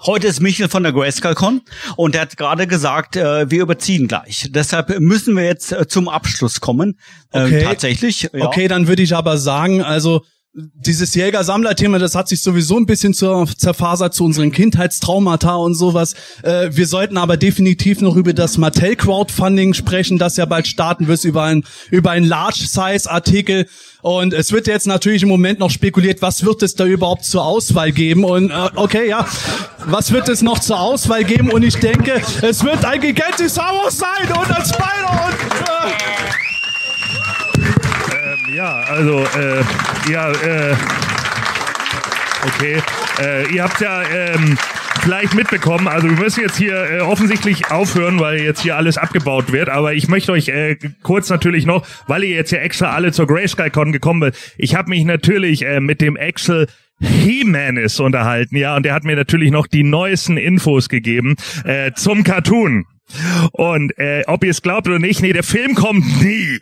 heute 0.06 0.28
ist 0.28 0.42
Michael 0.42 0.70
von 0.70 0.84
der 0.84 0.92
GrayscaleCon 0.92 1.62
und 1.96 2.16
er 2.16 2.22
hat 2.22 2.38
gerade 2.38 2.68
gesagt, 2.68 3.16
äh, 3.16 3.50
wir 3.50 3.62
überziehen 3.62 4.08
gleich. 4.08 4.48
Deshalb 4.50 5.00
müssen 5.00 5.36
wir 5.36 5.44
jetzt 5.46 5.72
äh, 5.72 5.88
zum 5.88 6.10
Abschluss 6.10 6.60
kommen. 6.62 7.00
Äh, 7.32 7.42
Okay. 7.46 7.64
tatsächlich. 7.64 8.30
Ja. 8.34 8.46
Okay, 8.46 8.68
dann 8.68 8.88
würde 8.88 9.02
ich 9.04 9.16
aber 9.16 9.38
sagen, 9.38 9.82
also 9.82 10.24
dieses 10.54 11.16
Jäger-Sammler-Thema, 11.16 11.98
das 11.98 12.14
hat 12.14 12.28
sich 12.28 12.42
sowieso 12.44 12.78
ein 12.78 12.86
bisschen 12.86 13.14
zur, 13.14 13.48
zerfasert 13.58 14.14
zu 14.14 14.26
unseren 14.26 14.52
Kindheitstraumata 14.52 15.56
und 15.56 15.76
sowas. 15.76 16.14
Äh, 16.44 16.70
wir 16.72 16.88
sollten 16.88 17.18
aber 17.18 17.38
definitiv 17.38 18.02
noch 18.02 18.18
über 18.18 18.34
das 18.34 18.58
Mattel-Crowdfunding 18.58 19.74
sprechen, 19.74 20.18
das 20.18 20.36
ja 20.36 20.46
bald 20.46 20.68
starten 20.68 21.08
wird, 21.08 21.24
über 21.24 21.44
ein, 21.44 21.64
über 21.90 22.12
ein 22.12 22.26
Large-Size-Artikel. 22.26 23.68
Und 24.02 24.34
es 24.34 24.52
wird 24.52 24.68
jetzt 24.68 24.88
natürlich 24.88 25.24
im 25.24 25.30
Moment 25.30 25.60
noch 25.60 25.70
spekuliert, 25.70 26.22
was 26.22 26.44
wird 26.44 26.64
es 26.64 26.76
da 26.76 26.86
überhaupt 26.86 27.24
zur 27.24 27.46
Auswahl 27.46 27.94
geben? 27.94 28.26
Und 28.26 28.52
äh, 28.52 28.70
okay, 28.76 29.08
ja, 29.08 29.26
was 29.86 30.12
wird 30.12 30.28
es 30.28 30.42
noch 30.42 30.60
zur 30.60 30.82
Auswahl 30.82 31.24
geben? 31.24 31.50
Und 31.52 31.64
ich 31.64 31.78
denke, 31.78 32.22
es 32.42 32.64
wird 32.64 32.84
ein 32.84 33.02
Wars 33.02 33.98
sein 33.98 34.38
und 34.38 34.52
ein 34.52 34.66
Spider 34.66 35.28
und... 35.28 35.62
Äh, 35.62 36.21
Ja, 38.62 38.76
also, 38.76 39.24
äh, 39.24 39.64
ja, 40.12 40.30
äh, 40.30 40.76
okay. 42.46 42.78
Äh, 43.20 43.52
ihr 43.52 43.64
habt 43.64 43.82
ja 43.82 44.04
ähm, 44.04 44.56
vielleicht 45.02 45.34
mitbekommen, 45.34 45.88
also 45.88 46.08
wir 46.08 46.16
müssen 46.16 46.42
jetzt 46.42 46.58
hier 46.58 46.76
äh, 46.76 47.00
offensichtlich 47.00 47.72
aufhören, 47.72 48.20
weil 48.20 48.40
jetzt 48.40 48.62
hier 48.62 48.78
alles 48.78 49.00
abgebaut 49.00 49.52
wird, 49.52 49.68
aber 49.70 49.96
ich 49.96 50.10
möchte 50.10 50.32
euch 50.32 50.50
äh, 50.50 50.78
kurz 51.02 51.32
natürlich 51.32 51.66
noch, 51.66 51.88
weil 52.06 52.24
ihr 52.24 52.36
jetzt 52.36 52.52
ja 52.52 52.60
extra 52.60 52.92
alle 52.92 53.12
zur 53.12 53.26
Grayskull-Con 53.26 53.92
gekommen 53.92 54.22
seid, 54.22 54.38
ich 54.60 54.76
habe 54.76 54.92
mich 54.92 55.06
natürlich 55.06 55.66
äh, 55.66 55.80
mit 55.80 56.00
dem 56.00 56.16
Axel 56.16 56.68
He-Man 57.00 57.78
ist 57.78 58.00
unterhalten, 58.00 58.58
ja, 58.58 58.76
und 58.76 58.84
der 58.84 58.94
hat 58.94 59.06
mir 59.06 59.16
natürlich 59.16 59.50
noch 59.50 59.66
die 59.66 59.84
neuesten 59.84 60.38
Infos 60.38 60.88
gegeben 60.88 61.36
äh, 61.64 61.94
zum 61.94 62.24
Cartoon. 62.24 62.86
Und 63.54 63.98
äh, 63.98 64.22
ob 64.28 64.44
ihr 64.44 64.52
es 64.52 64.62
glaubt 64.62 64.88
oder 64.88 65.00
nicht, 65.00 65.24
nee, 65.24 65.34
der 65.34 65.44
Film 65.44 65.74
kommt 65.74 66.22
nie. 66.22 66.60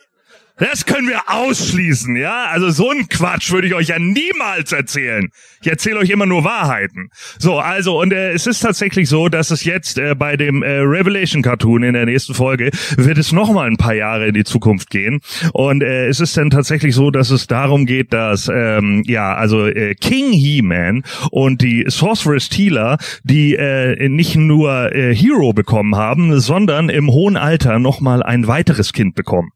Das 0.59 0.85
können 0.85 1.07
wir 1.07 1.21
ausschließen, 1.27 2.17
ja? 2.17 2.47
Also 2.51 2.69
so 2.69 2.91
ein 2.91 3.07
Quatsch 3.07 3.51
würde 3.51 3.67
ich 3.67 3.73
euch 3.73 3.87
ja 3.87 3.97
niemals 3.97 4.73
erzählen. 4.73 5.29
Ich 5.61 5.69
erzähle 5.69 5.99
euch 5.99 6.09
immer 6.09 6.25
nur 6.25 6.43
Wahrheiten. 6.43 7.09
So, 7.37 7.59
also 7.59 8.01
und 8.01 8.11
äh, 8.11 8.31
es 8.31 8.45
ist 8.45 8.59
tatsächlich 8.59 9.07
so, 9.07 9.29
dass 9.29 9.51
es 9.51 9.63
jetzt 9.63 9.97
äh, 9.97 10.15
bei 10.15 10.35
dem 10.35 10.61
äh, 10.61 10.79
Revelation 10.79 11.41
Cartoon 11.41 11.83
in 11.83 11.93
der 11.93 12.05
nächsten 12.05 12.33
Folge 12.33 12.71
wird 12.97 13.17
es 13.17 13.31
noch 13.31 13.53
mal 13.53 13.67
ein 13.67 13.77
paar 13.77 13.93
Jahre 13.93 14.27
in 14.27 14.33
die 14.33 14.43
Zukunft 14.43 14.89
gehen 14.89 15.21
und 15.53 15.81
äh, 15.81 16.07
es 16.07 16.19
ist 16.19 16.35
dann 16.35 16.49
tatsächlich 16.49 16.93
so, 16.93 17.09
dass 17.09 17.29
es 17.29 17.47
darum 17.47 17.85
geht, 17.85 18.11
dass 18.11 18.51
ähm, 18.53 19.03
ja 19.05 19.35
also 19.35 19.65
äh, 19.65 19.95
King 19.95 20.33
He-Man 20.33 21.03
und 21.31 21.61
die 21.61 21.85
Sorceress 21.87 22.49
Teela, 22.49 22.97
die 23.23 23.55
äh, 23.55 24.09
nicht 24.09 24.35
nur 24.35 24.93
äh, 24.93 25.15
Hero 25.15 25.53
bekommen 25.53 25.95
haben, 25.95 26.39
sondern 26.39 26.89
im 26.89 27.09
hohen 27.09 27.37
Alter 27.37 27.79
noch 27.79 28.01
mal 28.01 28.21
ein 28.23 28.47
weiteres 28.47 28.91
Kind 28.91 29.15
bekommen. 29.15 29.51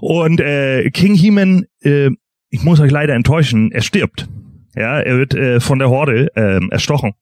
Und 0.00 0.40
äh, 0.40 0.90
King 0.90 1.14
He-Man, 1.14 1.66
äh, 1.82 2.10
ich 2.50 2.62
muss 2.62 2.80
euch 2.80 2.90
leider 2.90 3.14
enttäuschen, 3.14 3.72
er 3.72 3.82
stirbt. 3.82 4.28
Ja, 4.76 5.00
er 5.00 5.16
wird 5.16 5.34
äh, 5.34 5.58
von 5.58 5.78
der 5.78 5.88
Horde 5.88 6.28
äh, 6.36 6.60
erstochen 6.70 7.14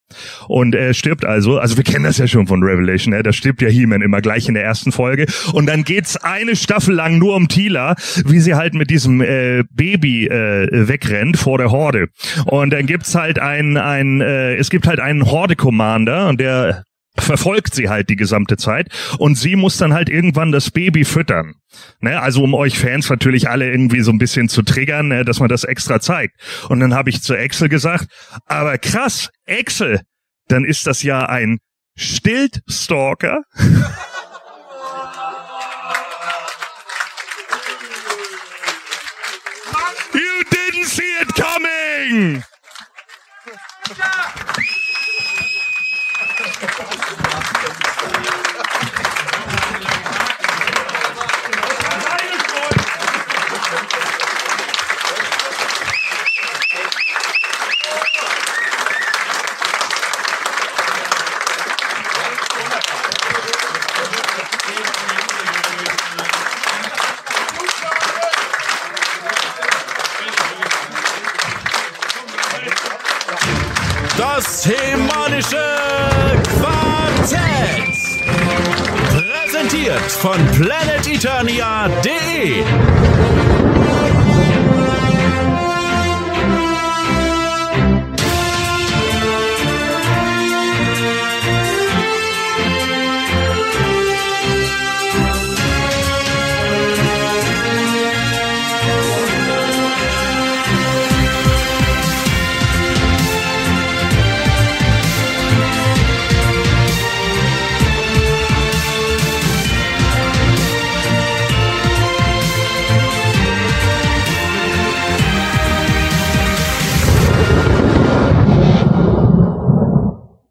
und 0.48 0.74
er 0.74 0.92
stirbt 0.92 1.24
also. 1.24 1.60
Also 1.60 1.76
wir 1.76 1.84
kennen 1.84 2.02
das 2.02 2.18
ja 2.18 2.26
schon 2.26 2.48
von 2.48 2.64
Revelation. 2.64 3.14
Ja, 3.14 3.22
da 3.22 3.32
stirbt 3.32 3.62
ja 3.62 3.68
He-Man 3.68 4.02
immer 4.02 4.20
gleich 4.20 4.48
in 4.48 4.54
der 4.54 4.64
ersten 4.64 4.90
Folge 4.90 5.26
und 5.52 5.66
dann 5.66 5.84
geht's 5.84 6.16
eine 6.16 6.56
Staffel 6.56 6.96
lang 6.96 7.18
nur 7.18 7.36
um 7.36 7.46
Tila, 7.46 7.94
wie 8.26 8.40
sie 8.40 8.56
halt 8.56 8.74
mit 8.74 8.90
diesem 8.90 9.20
äh, 9.20 9.62
Baby 9.70 10.26
äh, 10.26 10.88
wegrennt 10.88 11.36
vor 11.36 11.58
der 11.58 11.70
Horde. 11.70 12.08
Und 12.46 12.72
dann 12.72 12.86
gibt's 12.86 13.14
halt 13.14 13.38
einen, 13.38 13.76
ein, 13.76 14.20
äh, 14.20 14.56
es 14.56 14.68
gibt 14.68 14.88
halt 14.88 14.98
einen 14.98 15.24
Horde-Commander 15.24 16.28
und 16.28 16.40
der 16.40 16.82
verfolgt 17.16 17.74
sie 17.74 17.88
halt 17.88 18.08
die 18.08 18.16
gesamte 18.16 18.56
Zeit 18.56 18.88
und 19.18 19.36
sie 19.36 19.56
muss 19.56 19.76
dann 19.76 19.94
halt 19.94 20.08
irgendwann 20.08 20.52
das 20.52 20.70
Baby 20.70 21.04
füttern. 21.04 21.54
Ne, 22.00 22.20
also 22.20 22.42
um 22.42 22.54
euch 22.54 22.78
Fans 22.78 23.08
natürlich 23.10 23.48
alle 23.48 23.70
irgendwie 23.70 24.00
so 24.00 24.10
ein 24.10 24.18
bisschen 24.18 24.48
zu 24.48 24.62
triggern, 24.62 25.08
ne, 25.08 25.24
dass 25.24 25.40
man 25.40 25.48
das 25.48 25.64
extra 25.64 26.00
zeigt. 26.00 26.36
Und 26.68 26.80
dann 26.80 26.94
habe 26.94 27.10
ich 27.10 27.22
zu 27.22 27.34
Excel 27.34 27.68
gesagt, 27.68 28.06
aber 28.46 28.78
krass, 28.78 29.30
Excel, 29.44 30.00
dann 30.48 30.64
ist 30.64 30.86
das 30.86 31.02
ja 31.02 31.26
ein 31.26 31.58
Stiltstalker. 31.96 33.42
Das 74.64 74.72
Hemanische 74.72 75.62
Quartett. 76.58 77.92
Präsentiert 79.10 80.10
von 80.10 80.38
planeteternia.de. 80.52 82.64